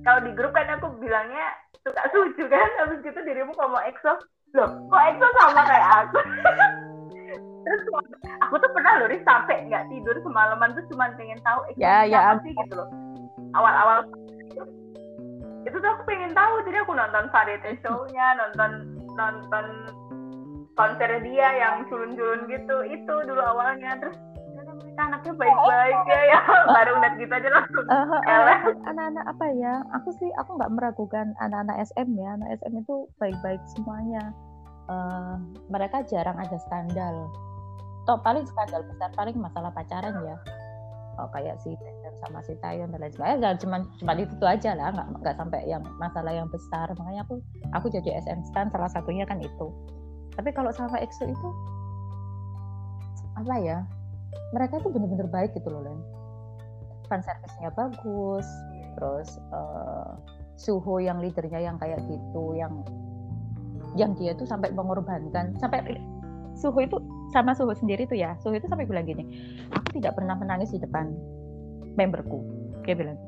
Kalau 0.00 0.20
di 0.24 0.32
grup 0.32 0.56
kan 0.56 0.68
aku 0.72 0.96
bilangnya 0.96 1.52
suka 1.84 2.02
suju 2.08 2.44
kan. 2.48 2.68
Habis 2.80 3.04
gitu 3.04 3.20
dirimu 3.20 3.52
ngomong 3.52 3.84
EXO 3.92 4.16
loh 4.50 4.70
kok 4.90 5.02
EXO 5.14 5.26
sama 5.38 5.62
kayak 5.62 5.88
aku 6.06 6.18
terus 7.70 7.86
aku 8.42 8.54
tuh 8.58 8.70
pernah 8.74 8.98
loh 8.98 9.08
sampai 9.22 9.70
nggak 9.70 9.86
tidur 9.94 10.18
semalaman 10.26 10.74
tuh 10.74 10.84
cuma 10.90 11.14
pengen 11.14 11.38
tahu 11.46 11.62
EXO 11.70 11.78
ya, 11.78 12.02
ya, 12.02 12.34
sih 12.42 12.50
gitu 12.50 12.74
loh. 12.74 12.90
Awal-awal 13.54 14.10
itu 15.62 15.76
tuh 15.76 15.90
aku 15.92 16.02
pengen 16.08 16.34
tahu 16.34 16.64
jadi 16.66 16.82
aku 16.82 16.92
nonton 16.98 17.30
variety 17.30 17.78
show-nya 17.84 18.26
nonton 18.42 18.98
nonton 19.14 19.66
konser 20.74 21.10
dia 21.20 21.48
yang 21.60 21.84
culun-culun 21.86 22.48
gitu 22.50 22.76
itu 22.90 23.14
dulu 23.28 23.42
awalnya. 23.44 23.94
Terus 24.00 24.18
anaknya 24.96 25.32
baik-baik 25.36 25.98
ya 26.08 26.20
ya. 26.34 26.40
Baru 26.76 26.98
ngeliat 26.98 27.14
gitu 27.20 27.32
aja 27.32 27.50
langsung. 27.52 27.84
Uh, 27.86 28.16
uh, 28.16 28.74
anak-anak 28.88 29.24
apa 29.28 29.46
ya? 29.56 29.74
Aku 30.00 30.10
sih 30.18 30.30
aku 30.40 30.56
nggak 30.56 30.72
meragukan 30.72 31.32
anak-anak 31.40 31.76
SM 31.92 32.08
ya. 32.16 32.36
Anak 32.40 32.48
SM 32.60 32.74
itu 32.80 33.06
baik-baik 33.20 33.62
semuanya. 33.76 34.32
Uh, 34.90 35.38
mereka 35.70 36.02
jarang 36.08 36.34
ada 36.34 36.56
skandal 36.66 37.30
toh 38.08 38.18
paling 38.24 38.44
skandal 38.48 38.82
besar 38.86 39.10
paling 39.16 39.36
masalah 39.36 39.70
pacaran 39.72 40.14
ya. 40.24 40.36
Oh, 41.20 41.28
kayak 41.36 41.60
si 41.60 41.76
Taylor 41.76 42.14
sama 42.24 42.40
si 42.40 42.56
Taeyeon 42.64 42.96
dan 42.96 43.04
lain 43.04 43.12
sebagainya. 43.12 43.52
Cuma 43.60 43.84
cuma 44.00 44.12
itu 44.16 44.32
tuh 44.40 44.48
aja 44.48 44.72
lah. 44.72 44.88
Nggak 44.94 45.06
nggak 45.20 45.36
sampai 45.36 45.60
yang 45.68 45.82
masalah 46.00 46.32
yang 46.32 46.48
besar. 46.48 46.88
Makanya 46.96 47.28
aku 47.28 47.44
aku 47.76 47.86
jadi 47.92 48.24
SM 48.24 48.40
stan 48.48 48.72
salah 48.72 48.88
satunya 48.88 49.28
kan 49.28 49.36
itu. 49.36 49.68
Tapi 50.32 50.48
kalau 50.56 50.72
sama 50.72 50.96
EXO 50.96 51.28
itu 51.28 51.48
apa 53.36 53.56
ya 53.60 53.78
mereka 54.52 54.80
itu 54.80 54.88
bener-bener 54.92 55.28
baik 55.28 55.52
gitu 55.52 55.68
loh 55.68 55.84
Len. 55.84 56.00
Fan 57.12 57.20
service-nya 57.20 57.68
bagus 57.74 58.46
terus 58.96 59.36
uh, 59.52 60.16
suhu 60.56 61.00
yang 61.00 61.20
leadernya 61.20 61.60
yang 61.62 61.76
kayak 61.76 62.00
gitu 62.08 62.56
yang 62.56 62.84
yang 63.98 64.14
dia 64.16 64.32
tuh 64.32 64.48
sampai 64.48 64.72
mengorbankan. 64.72 65.52
Sampai 65.60 65.84
suhu 66.56 66.80
itu 66.80 66.96
sama 67.30 67.54
suhu 67.54 67.74
sendiri 67.74 68.06
tuh 68.06 68.18
ya. 68.18 68.34
Suhu 68.42 68.58
itu 68.58 68.66
sampai 68.66 68.86
bilang 68.86 69.06
gini 69.06 69.24
aku 69.70 69.98
tidak 69.98 70.18
pernah 70.18 70.36
menangis 70.36 70.74
di 70.74 70.80
depan 70.82 71.10
memberku. 71.96 72.42
Dia 72.86 72.94
bilang 72.98 73.18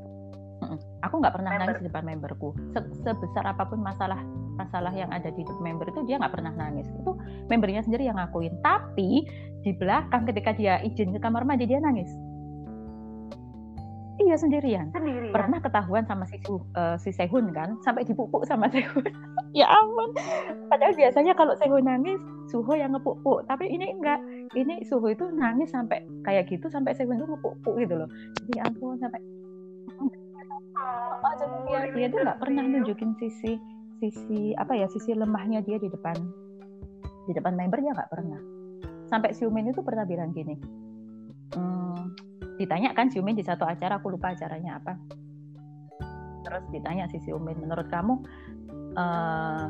aku 1.02 1.18
nggak 1.18 1.34
pernah 1.34 1.50
Member. 1.54 1.62
nangis 1.66 1.76
di 1.82 1.86
depan 1.90 2.04
memberku. 2.06 2.48
Se 2.74 2.80
sebesar 3.02 3.44
apa 3.46 3.66
pun 3.66 3.82
masalah 3.82 4.18
masalah 4.54 4.92
yang 4.94 5.10
ada 5.10 5.32
di 5.32 5.42
member 5.58 5.88
itu 5.90 6.06
dia 6.06 6.18
nggak 6.22 6.34
pernah 6.34 6.52
nangis. 6.54 6.86
Itu 6.86 7.18
membernya 7.50 7.82
sendiri 7.82 8.06
yang 8.06 8.18
ngakuin. 8.18 8.58
Tapi 8.62 9.26
di 9.62 9.70
belakang 9.78 10.26
ketika 10.26 10.50
dia 10.54 10.82
izin 10.82 11.14
ke 11.14 11.20
kamar 11.22 11.46
mandi 11.46 11.70
dia 11.70 11.78
nangis 11.78 12.10
Iya 14.22 14.36
sendirian. 14.38 14.86
Sendirian. 14.94 15.34
Pernah 15.34 15.58
ketahuan 15.58 16.06
sama 16.06 16.24
si 16.30 16.38
uh, 16.46 16.94
si 16.96 17.10
Sehun 17.10 17.50
kan, 17.50 17.74
sampai 17.82 18.06
dipupuk 18.06 18.46
sama 18.46 18.70
Sehun. 18.74 19.02
ya 19.52 19.66
ampun. 19.66 20.14
Padahal 20.70 20.94
biasanya 20.94 21.34
kalau 21.34 21.58
Sehun 21.58 21.82
nangis, 21.82 22.22
Suho 22.46 22.72
yang 22.78 22.94
ngepupuk. 22.94 23.44
Tapi 23.50 23.66
ini 23.66 23.90
enggak. 23.90 24.22
Ini 24.54 24.86
Suho 24.86 25.10
itu 25.10 25.26
nangis 25.34 25.74
sampai 25.74 26.06
kayak 26.22 26.46
gitu 26.48 26.70
sampai 26.70 26.94
Sehun 26.94 27.18
itu 27.18 27.26
ngepupuk 27.26 27.74
gitu 27.82 27.94
loh. 27.98 28.08
Jadi 28.38 28.50
ya 28.56 28.62
ampun 28.70 28.94
sampai 29.02 29.18
oh, 31.22 31.34
jadi 31.38 31.56
dia 31.66 31.80
dia 31.94 32.06
tuh 32.10 32.18
nggak 32.22 32.38
pernah 32.42 32.62
nunjukin 32.66 33.14
sisi 33.18 33.58
sisi 34.02 34.50
apa 34.58 34.74
ya 34.74 34.90
sisi 34.90 35.14
lemahnya 35.14 35.62
dia 35.62 35.78
di 35.78 35.86
depan 35.86 36.16
di 37.30 37.32
depan 37.32 37.54
membernya 37.54 37.94
nggak 37.94 38.10
pernah 38.10 38.40
sampai 39.06 39.30
si 39.30 39.46
Umin 39.46 39.70
itu 39.70 39.78
pernah 39.84 40.02
bilang 40.02 40.34
gini 40.34 40.58
ditanya 42.60 42.92
kan 42.92 43.08
si 43.08 43.20
Umin 43.20 43.36
di 43.36 43.44
satu 43.44 43.64
acara 43.64 44.00
aku 44.00 44.12
lupa 44.12 44.32
acaranya 44.32 44.80
apa. 44.80 44.96
Terus 46.42 46.64
ditanya 46.74 47.08
si 47.08 47.30
Umin 47.32 47.56
menurut 47.60 47.88
kamu 47.88 48.18
uh, 48.98 49.66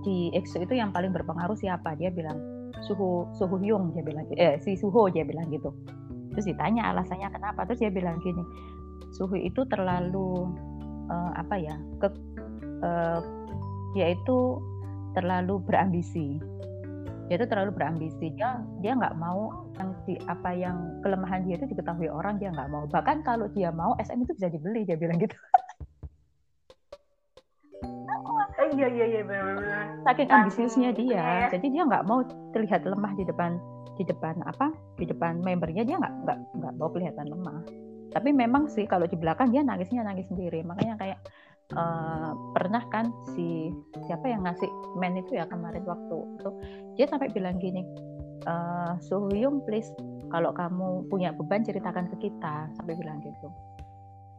di 0.00 0.32
EXO 0.32 0.64
itu 0.64 0.74
yang 0.78 0.90
paling 0.90 1.12
berpengaruh 1.12 1.58
siapa? 1.58 1.94
Dia 1.94 2.08
bilang 2.10 2.40
suhu 2.86 3.28
suhu 3.36 3.60
Hyung 3.60 3.92
dia 3.92 4.00
bilang 4.00 4.24
eh 4.40 4.56
si 4.62 4.74
Suho 4.74 5.10
dia 5.12 5.22
bilang 5.22 5.50
gitu. 5.52 5.70
Terus 6.34 6.46
ditanya 6.46 6.90
alasannya 6.94 7.28
kenapa. 7.30 7.66
Terus 7.68 7.84
dia 7.84 7.92
bilang 7.92 8.18
gini 8.24 8.42
suhu 9.14 9.34
itu 9.38 9.66
terlalu 9.66 10.46
uh, 11.10 11.32
apa 11.34 11.54
ya 11.58 11.76
ke 11.98 12.08
uh, 12.82 13.20
dia 13.94 14.14
itu 14.14 14.62
terlalu 15.18 15.58
berambisi 15.66 16.38
dia 17.30 17.38
itu 17.38 17.46
terlalu 17.46 17.70
berambisi. 17.78 18.34
Dia 18.34 18.58
dia 18.82 18.98
nggak 18.98 19.14
mau 19.14 19.70
yang 19.78 19.94
di 20.02 20.18
apa 20.26 20.50
yang 20.50 20.98
kelemahan 21.06 21.46
dia 21.46 21.62
itu 21.62 21.70
diketahui 21.70 22.10
orang 22.10 22.42
dia 22.42 22.50
nggak 22.50 22.66
mau. 22.74 22.90
Bahkan 22.90 23.22
kalau 23.22 23.46
dia 23.54 23.70
mau 23.70 23.94
SM 24.02 24.26
itu 24.26 24.34
bisa 24.34 24.50
dibeli 24.50 24.82
dia 24.82 24.98
bilang 24.98 25.22
gitu. 25.22 25.38
Eh, 28.60 28.68
iya 28.76 28.90
iya 28.90 29.06
iya 29.06 29.22
benar 29.24 30.02
saking 30.04 30.28
ambisiusnya 30.28 30.90
dia. 30.92 31.48
jadi 31.48 31.66
dia 31.70 31.82
nggak 31.86 32.04
mau 32.04 32.26
terlihat 32.52 32.82
lemah 32.82 33.14
di 33.14 33.24
depan 33.24 33.56
di 33.94 34.02
depan 34.02 34.42
apa 34.42 34.74
di 34.98 35.06
depan 35.06 35.38
membernya. 35.38 35.86
Dia 35.86 36.02
nggak 36.02 36.14
nggak 36.26 36.38
nggak 36.58 36.72
mau 36.82 36.90
kelihatan 36.90 37.30
lemah. 37.30 37.62
Tapi 38.10 38.34
memang 38.34 38.66
sih 38.66 38.90
kalau 38.90 39.06
di 39.06 39.14
belakang 39.14 39.54
dia 39.54 39.62
nangisnya 39.62 40.02
nangis 40.02 40.26
sendiri. 40.26 40.66
Makanya 40.66 40.98
kayak 40.98 41.22
uh, 41.74 42.32
pernah 42.56 42.82
kan 42.90 43.12
si 43.34 43.70
siapa 44.06 44.26
yang 44.26 44.42
ngasih 44.46 44.70
men 44.98 45.18
itu 45.18 45.38
ya 45.38 45.46
kemarin 45.46 45.82
waktu 45.86 46.16
itu 46.38 46.50
dia 46.98 47.06
sampai 47.06 47.30
bilang 47.30 47.58
gini 47.58 47.86
uh, 48.46 48.96
Suhyung 49.02 49.64
please 49.64 49.90
kalau 50.30 50.54
kamu 50.54 51.04
punya 51.10 51.34
beban 51.34 51.66
ceritakan 51.66 52.06
ke 52.14 52.30
kita 52.30 52.70
sampai 52.78 52.94
bilang 52.94 53.18
gitu. 53.20 53.50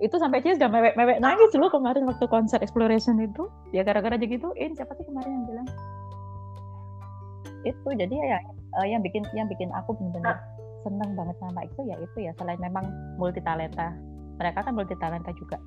Itu 0.02 0.18
sampai 0.18 0.42
dia 0.42 0.58
sudah 0.58 0.72
mewek-mewek 0.72 1.22
nangis 1.22 1.54
loh 1.54 1.70
kemarin 1.70 2.08
waktu 2.10 2.26
konser 2.26 2.58
exploration 2.64 3.22
itu. 3.22 3.52
Ya 3.76 3.86
gara-gara 3.86 4.18
gituin 4.18 4.74
siapa 4.74 4.98
sih 4.98 5.06
kemarin 5.06 5.30
yang 5.30 5.46
bilang? 5.46 5.68
Itu 7.68 7.90
jadi 7.94 8.16
ya 8.16 8.40
uh, 8.82 8.88
yang 8.88 9.06
bikin 9.06 9.28
yang 9.38 9.46
bikin 9.52 9.70
aku 9.76 9.94
benar-benar 10.00 10.42
seneng 10.82 11.14
banget 11.14 11.38
sama 11.38 11.62
itu 11.62 11.82
ya 11.86 11.96
itu 12.02 12.18
ya 12.26 12.32
selain 12.40 12.58
memang 12.58 12.88
multi 13.22 13.44
talenta. 13.44 13.94
Mereka 14.42 14.66
kan 14.66 14.74
multi 14.74 14.98
talenta 14.98 15.30
juga 15.38 15.62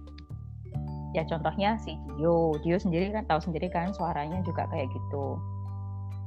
ya 1.15 1.23
contohnya 1.31 1.79
si 1.79 1.95
Dio 2.19 2.59
Dio 2.67 2.77
sendiri 2.77 3.15
kan 3.15 3.25
tahu 3.31 3.39
sendiri 3.39 3.71
kan 3.71 3.95
suaranya 3.95 4.43
juga 4.43 4.67
kayak 4.69 4.91
gitu. 4.91 5.39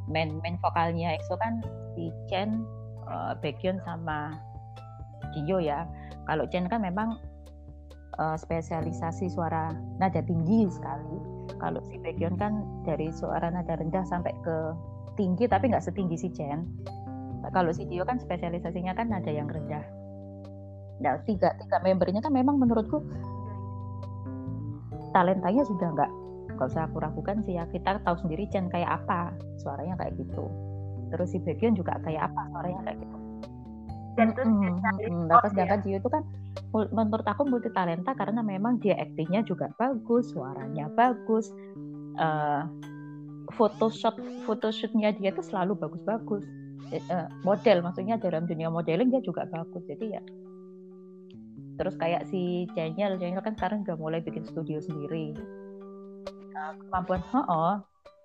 Main 0.07 0.39
main 0.39 0.55
vokalnya 0.63 1.19
EXO 1.19 1.35
kan 1.35 1.59
si 1.93 2.07
Chen 2.31 2.63
uh, 3.03 3.35
Baekhyun 3.43 3.83
sama 3.83 4.39
Dio 5.35 5.59
ya. 5.59 5.83
Kalau 6.23 6.47
Chen 6.47 6.71
kan 6.71 6.79
memang 6.79 7.19
uh, 8.15 8.39
spesialisasi 8.39 9.27
suara 9.27 9.75
nada 9.99 10.23
tinggi 10.23 10.71
sekali. 10.71 11.19
Kalau 11.59 11.83
si 11.91 11.99
Baekhyun 11.99 12.39
kan 12.39 12.63
dari 12.87 13.11
suara 13.11 13.51
nada 13.51 13.75
rendah 13.75 14.07
sampai 14.07 14.31
ke 14.39 14.57
tinggi 15.19 15.51
tapi 15.51 15.67
nggak 15.67 15.83
setinggi 15.83 16.15
si 16.15 16.31
Chen. 16.31 16.63
Kalau 17.51 17.75
si 17.75 17.83
Dio 17.83 18.07
kan 18.07 18.23
spesialisasinya 18.23 18.95
kan 18.95 19.11
nada 19.11 19.31
yang 19.31 19.51
rendah. 19.51 19.83
Nah 21.03 21.19
tiga 21.27 21.51
tiga 21.59 21.77
membernya 21.83 22.23
kan 22.23 22.31
memang 22.31 22.55
menurutku 22.55 23.03
talentanya 25.17 25.65
sudah 25.65 25.89
nggak 25.97 26.11
nggak 26.53 26.67
usah 26.69 26.85
aku 26.85 27.01
ragukan 27.01 27.41
sih 27.41 27.57
ya. 27.57 27.65
Kita 27.73 27.97
tahu 28.05 28.15
sendiri 28.21 28.45
Chen 28.53 28.69
kayak 28.69 29.01
apa 29.01 29.33
suaranya 29.57 29.97
kayak 29.97 30.13
gitu. 30.21 30.45
Terus 31.09 31.33
si 31.33 31.41
Baekhyun 31.41 31.73
juga 31.73 31.97
kayak 32.05 32.29
apa 32.29 32.41
suaranya 32.53 32.81
kayak 32.85 32.97
gitu. 33.01 33.17
Dan 34.17 34.33
terus 34.33 34.49
mm, 34.49 34.81
mm, 34.81 35.29
mm, 35.29 35.49
sedangkan 35.53 35.79
itu 35.85 36.09
kan 36.09 36.23
menurut 36.73 37.25
aku 37.25 37.45
multi 37.45 37.69
talenta 37.69 38.17
karena 38.17 38.41
memang 38.41 38.81
dia 38.81 38.97
aktingnya 38.97 39.45
juga 39.45 39.69
bagus 39.77 40.33
suaranya 40.33 40.89
bagus 40.97 41.53
uh, 42.17 42.65
photoshoot 43.53 44.17
photoshootnya 44.49 45.13
dia 45.17 45.29
itu 45.33 45.41
selalu 45.41 45.77
bagus-bagus. 45.77 46.45
Uh, 46.87 47.27
model 47.43 47.83
maksudnya 47.83 48.15
dalam 48.15 48.47
dunia 48.47 48.71
modeling 48.73 49.13
dia 49.13 49.21
juga 49.21 49.45
bagus. 49.53 49.85
Jadi 49.85 50.17
ya 50.17 50.21
terus 51.77 51.95
kayak 52.01 52.25
si 52.27 52.65
Daniel 52.73 53.15
Daniel 53.21 53.45
kan 53.45 53.53
sekarang 53.55 53.85
udah 53.85 53.97
mulai 53.97 54.19
bikin 54.19 54.43
studio 54.43 54.81
sendiri 54.81 55.37
nah, 56.51 56.73
kemampuan 56.75 57.21
oh, 57.31 57.45
oh 57.47 57.73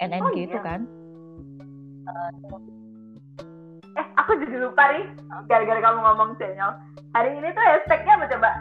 NNG 0.00 0.24
oh, 0.24 0.32
iya. 0.34 0.44
itu 0.48 0.58
kan 0.64 0.80
uh, 2.08 2.32
eh 3.92 4.06
aku 4.16 4.40
jadi 4.40 4.56
lupa 4.56 4.82
nih 4.96 5.04
gara-gara 5.46 5.80
kamu 5.84 5.98
ngomong 6.00 6.30
Daniel 6.40 6.72
hari 7.12 7.36
ini 7.36 7.48
tuh 7.52 7.62
hashtagnya 7.62 8.12
apa 8.16 8.26
coba 8.32 8.50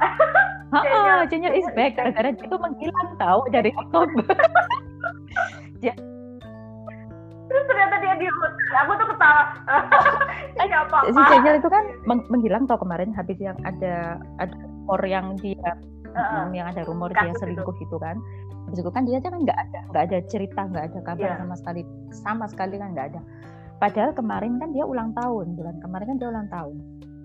Oh, 0.72 1.28
Daniel 1.28 1.52
is 1.52 1.68
back 1.76 2.00
gara-gara 2.00 2.32
itu 2.32 2.56
menghilang 2.56 3.10
tahu 3.20 3.44
dari 3.52 3.76
Oktober. 3.76 4.24
ya. 5.86 5.92
Terus 7.52 7.64
ternyata 7.68 8.00
dia 8.00 8.16
di 8.16 8.28
aku 8.80 8.92
tuh 8.96 9.08
ketawa. 9.12 9.44
Ini 10.64 10.72
apa, 10.72 10.98
-apa. 11.04 11.12
Si 11.12 11.20
Daniel 11.20 11.56
itu 11.60 11.68
kan 11.68 11.84
menghilang 12.08 12.64
tau 12.72 12.80
kemarin 12.80 13.12
habis 13.12 13.36
yang 13.44 13.60
ada 13.68 14.16
ada 14.40 14.56
rumor 14.92 15.08
yang 15.08 15.40
dia 15.40 15.72
uh, 16.12 16.52
yang 16.52 16.68
ada 16.68 16.84
rumor 16.84 17.16
dia 17.16 17.32
selingkuh 17.40 17.76
gitu. 17.80 17.96
kan. 17.96 18.20
Habis 18.68 18.84
itu 18.84 18.92
kan 18.92 19.04
dia 19.08 19.18
kan 19.24 19.40
nggak 19.40 19.56
ada 19.58 19.80
nggak 19.92 20.04
ada 20.12 20.18
cerita 20.28 20.62
nggak 20.68 20.84
ada 20.92 21.00
kabar 21.08 21.30
yeah. 21.32 21.40
sama 21.40 21.56
sekali 21.56 21.82
sama 22.12 22.46
sekali 22.52 22.76
kan 22.76 22.92
nggak 22.92 23.08
ada. 23.16 23.22
Padahal 23.80 24.12
kemarin 24.12 24.60
kan 24.60 24.76
dia 24.76 24.84
ulang 24.84 25.16
tahun 25.16 25.56
bulan 25.56 25.80
kemarin 25.80 26.06
kan 26.12 26.18
dia 26.20 26.28
ulang 26.28 26.50
tahun. 26.52 26.76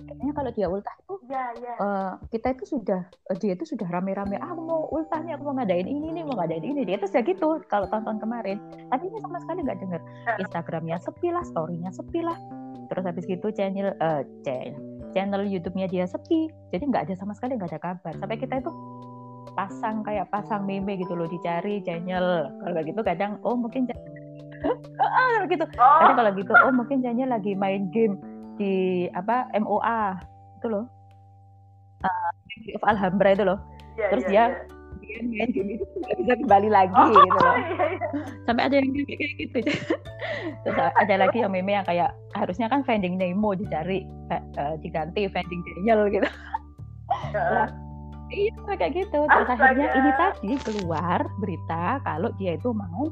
Katanya 0.07 0.33
kalau 0.39 0.51
dia 0.55 0.67
ultah 0.71 0.97
itu 0.97 1.15
yeah, 1.29 1.51
yeah. 1.59 1.77
Uh, 1.83 2.13
kita 2.31 2.55
itu 2.55 2.79
sudah 2.79 3.03
uh, 3.27 3.37
dia 3.37 3.53
itu 3.59 3.67
sudah 3.67 3.85
rame-rame 3.91 4.39
ah 4.39 4.55
mau 4.55 4.87
ultah 4.95 5.19
nih 5.21 5.35
aku 5.35 5.51
mau 5.51 5.59
ngadain 5.59 5.85
ini 5.91 6.15
nih 6.15 6.23
mau 6.23 6.39
ngadain 6.39 6.63
ini. 6.63 6.87
Dia 6.87 6.97
itu 7.03 7.11
sudah 7.11 7.25
gitu 7.27 7.49
kalau 7.67 7.91
tahun-tahun 7.91 8.23
kemarin. 8.23 8.57
Tapi 8.89 9.03
ini 9.11 9.19
sama 9.19 9.43
sekali 9.43 9.67
nggak 9.67 9.79
dengar 9.83 10.01
Instagramnya 10.39 10.97
sepi 11.03 11.29
lah 11.35 11.43
storynya 11.43 11.91
sepi 11.91 12.23
lah. 12.23 12.39
Terus 12.87 13.03
habis 13.03 13.27
gitu 13.27 13.51
channel 13.51 13.93
uh, 13.99 14.23
channel 14.47 14.96
channel 15.17 15.49
YouTube-nya 15.49 15.89
dia 15.89 16.05
sepi. 16.05 16.53
Jadi 16.77 16.93
nggak 16.93 17.09
ada 17.09 17.15
sama 17.17 17.33
sekali 17.33 17.57
nggak 17.57 17.73
ada 17.73 17.81
kabar. 17.81 18.13
Sampai 18.21 18.37
kita 18.37 18.61
itu 18.61 18.69
pasang 19.57 20.05
kayak 20.05 20.29
pasang 20.29 20.69
meme 20.69 21.01
gitu 21.01 21.17
loh 21.17 21.25
dicari 21.25 21.81
channel. 21.81 22.53
Kalau 22.61 22.81
gitu 22.85 23.01
kadang 23.01 23.41
oh 23.41 23.57
mungkin 23.57 23.89
ah 25.01 25.41
gitu. 25.51 25.65
Kadang 25.73 26.17
kalau 26.21 26.31
gitu 26.37 26.53
oh 26.53 26.73
mungkin 26.77 27.01
channel 27.01 27.33
lagi 27.33 27.57
main 27.57 27.89
game 27.89 28.21
di 28.61 29.09
apa 29.17 29.49
MOA 29.57 30.21
itu 30.61 30.69
loh. 30.69 30.85
Uh, 32.05 32.77
of 32.77 32.85
Alhambra 32.85 33.33
itu 33.33 33.49
loh. 33.49 33.57
Yeah, 33.97 34.13
terus 34.13 34.29
yeah, 34.29 34.53
dia 34.53 34.61
yeah 34.61 34.76
main 35.23 35.51
game 35.55 35.71
itu 35.79 35.85
nggak 35.85 36.17
bisa 36.21 36.33
kembali 36.43 36.69
lagi 36.69 36.95
oh, 36.97 37.09
gitu 37.11 37.39
loh. 37.39 37.55
Iya, 37.57 37.85
iya. 37.97 38.09
Sampai 38.45 38.63
ada 38.67 38.75
yang 38.79 38.89
kayak 38.93 39.33
gitu. 39.39 39.59
Terus 40.67 40.77
ada 40.79 41.15
lagi 41.17 41.37
yang 41.43 41.53
meme 41.53 41.73
yang 41.75 41.87
kayak 41.87 42.11
harusnya 42.35 42.67
kan 42.69 42.83
vending 42.83 43.17
Nemo 43.17 43.55
dicari 43.55 44.05
uh, 44.33 44.75
diganti 44.81 45.31
vending 45.31 45.61
Daniel 45.63 46.11
gitu. 46.11 46.29
Uh. 47.35 47.69
iya 48.35 48.51
kayak 48.75 48.93
gitu. 48.99 49.19
Terus 49.27 49.49
Astaga. 49.49 49.63
akhirnya 49.63 49.89
ini 49.95 50.11
tadi 50.19 50.53
keluar 50.67 51.21
berita 51.39 52.03
kalau 52.03 52.31
dia 52.43 52.59
itu 52.59 52.75
mau 52.75 53.11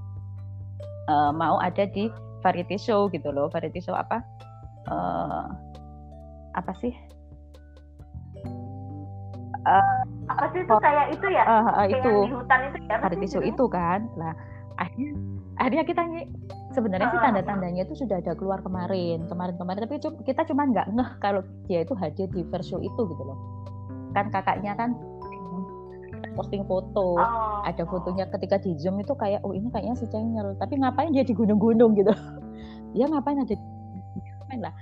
uh, 1.08 1.30
mau 1.30 1.62
ada 1.62 1.86
di 1.86 2.10
variety 2.42 2.76
show 2.76 3.06
gitu 3.10 3.30
loh. 3.30 3.46
Variety 3.50 3.78
show 3.78 3.94
apa? 3.94 4.20
Uh, 4.90 5.48
apa 6.54 6.70
sih 6.78 6.94
uh, 9.66 10.02
apa 10.28 10.44
sih 10.52 10.60
itu? 10.64 10.74
Kayak 10.80 11.06
itu 11.12 11.26
ya? 11.28 11.44
Uh, 11.44 11.54
uh, 11.54 11.72
kayak 11.84 12.00
itu. 12.00 12.12
di 12.12 12.32
hutan 12.32 12.60
itu 12.68 12.78
ya 12.88 12.96
hari 13.00 13.16
tisu 13.20 13.38
itu 13.44 13.64
kan? 13.68 14.00
Lah 14.16 14.34
akhirnya 14.74 15.14
akhirnya 15.54 15.84
kita 15.86 16.02
sebenarnya 16.74 17.08
uh, 17.08 17.12
sih 17.14 17.20
tanda-tandanya 17.22 17.82
itu 17.86 17.94
sudah 17.94 18.18
ada 18.18 18.32
keluar 18.34 18.58
kemarin 18.64 19.28
kemarin-kemarin. 19.28 19.80
Tapi 19.86 19.96
kita 20.24 20.42
cuma 20.48 20.66
nggak 20.68 20.86
ngeh 20.92 21.10
kalau 21.20 21.40
dia 21.68 21.84
itu 21.84 21.94
hadir 21.96 22.26
di 22.32 22.42
versi 22.48 22.74
itu 22.80 23.00
gitu 23.04 23.22
loh. 23.22 23.38
Kan 24.16 24.30
kakaknya 24.30 24.74
kan 24.78 24.96
posting 26.34 26.66
foto 26.66 27.14
oh. 27.14 27.62
ada 27.62 27.86
fotonya 27.86 28.26
ketika 28.26 28.58
di 28.58 28.74
zoom 28.74 28.98
itu 28.98 29.14
kayak 29.14 29.38
oh 29.46 29.54
ini 29.54 29.70
kayaknya 29.70 29.94
si 29.94 30.06
Cengel 30.10 30.58
tapi 30.58 30.82
ngapain 30.82 31.14
dia 31.14 31.22
di 31.22 31.30
gunung-gunung 31.30 31.94
gitu? 31.94 32.10
Dia 32.94 33.10
ngapain 33.10 33.38
ada 33.42 33.54
ngapain 34.38 34.60
lah? 34.62 34.74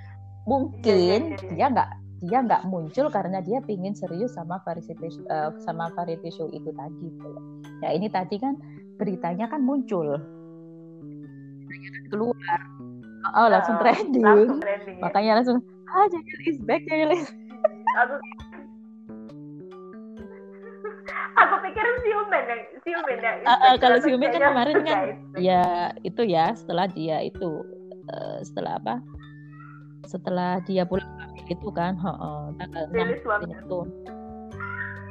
Mungkin 0.45 1.39
dia 1.55 1.67
nggak 1.73 2.02
dia 2.23 2.39
nggak 2.39 2.63
muncul 2.71 3.11
karena 3.11 3.43
dia 3.43 3.59
pingin 3.67 3.99
serius 3.99 4.39
sama 4.39 4.63
variety 4.63 4.95
uh, 5.27 5.51
sama 5.67 5.91
variety 5.99 6.31
show 6.31 6.47
itu 6.55 6.71
tadi 6.71 7.07
gitu. 7.11 7.31
ya 7.83 7.91
ini 7.91 8.07
tadi 8.07 8.39
kan 8.39 8.55
beritanya 8.97 9.51
kan 9.51 9.59
muncul. 9.63 10.23
Keluar. 12.13 12.61
Oh 13.35 13.49
langsung 13.51 13.79
trending, 13.83 14.23
langsung 14.23 14.61
trending. 14.63 14.97
ya. 14.99 15.03
makanya 15.03 15.33
langsung 15.43 15.59
ah 15.93 16.07
Jengel 16.09 16.41
is 16.49 16.59
back 16.65 16.83
Jengel 16.89 17.13
is 17.13 17.29
aku 18.01 18.15
aku 21.37 21.55
pikir 21.69 21.85
siumen 22.03 22.43
yang 22.49 22.63
siumen 22.81 23.19
yang 23.21 23.37
uh, 23.45 23.53
uh, 23.53 23.75
kalau 23.77 23.99
siumen 24.01 24.29
kan 24.33 24.43
kemarin 24.43 24.79
kan 24.85 24.99
ya 25.37 25.93
itu 26.01 26.23
ya 26.25 26.57
setelah 26.57 26.89
dia 26.89 27.21
itu 27.21 27.61
uh, 28.09 28.39
setelah 28.41 28.81
apa 28.81 29.05
setelah 30.07 30.59
dia 30.67 30.83
pulang 30.87 31.07
itu 31.47 31.69
kan 31.75 31.99
oh, 32.03 32.51
tanggal 32.59 32.85
enam 32.91 33.09
itu. 33.51 33.81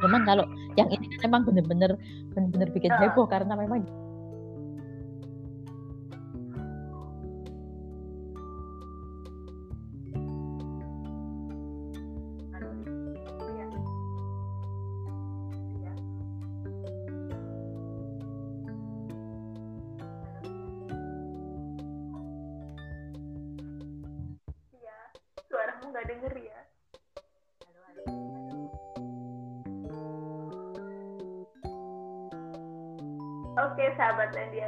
Cuman 0.02 0.22
kalau 0.26 0.46
yang 0.80 0.90
ini 0.90 1.06
kan 1.20 1.30
memang 1.30 1.42
bener-bener 1.46 1.92
bener-bener 2.34 2.70
bikin 2.74 2.92
heboh 2.96 3.30
karena 3.30 3.54
memang 3.54 3.86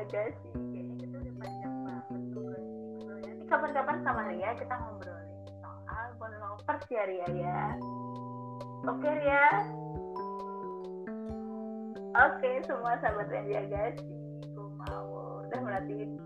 Landiaga 0.04 0.36
sih 0.36 0.51
kayaknya 0.51 0.95
kita 0.99 1.16
udah 1.16 1.34
panjang 1.39 1.76
banget 1.88 2.24
tuh 2.36 2.51
nanti 3.24 3.43
kapan-kapan 3.47 3.97
sama 4.04 4.22
Ria 4.28 4.51
kita 4.60 4.76
ngobrolin 4.76 5.32
soal 5.64 6.08
Bon 6.20 6.34
Lovers 6.43 6.86
ya 6.91 7.04
Ria 7.08 7.28
ya. 7.32 7.62
Oke 8.84 9.08
Ria? 9.08 9.47
Oke 12.20 12.51
semua 12.68 12.99
sahabat 12.99 13.32
Landiaga 13.32 13.95
sih 13.95 14.12
aku 14.43 14.64
mau 14.76 15.39
udah 15.47 15.60
merhatiin 15.64 16.20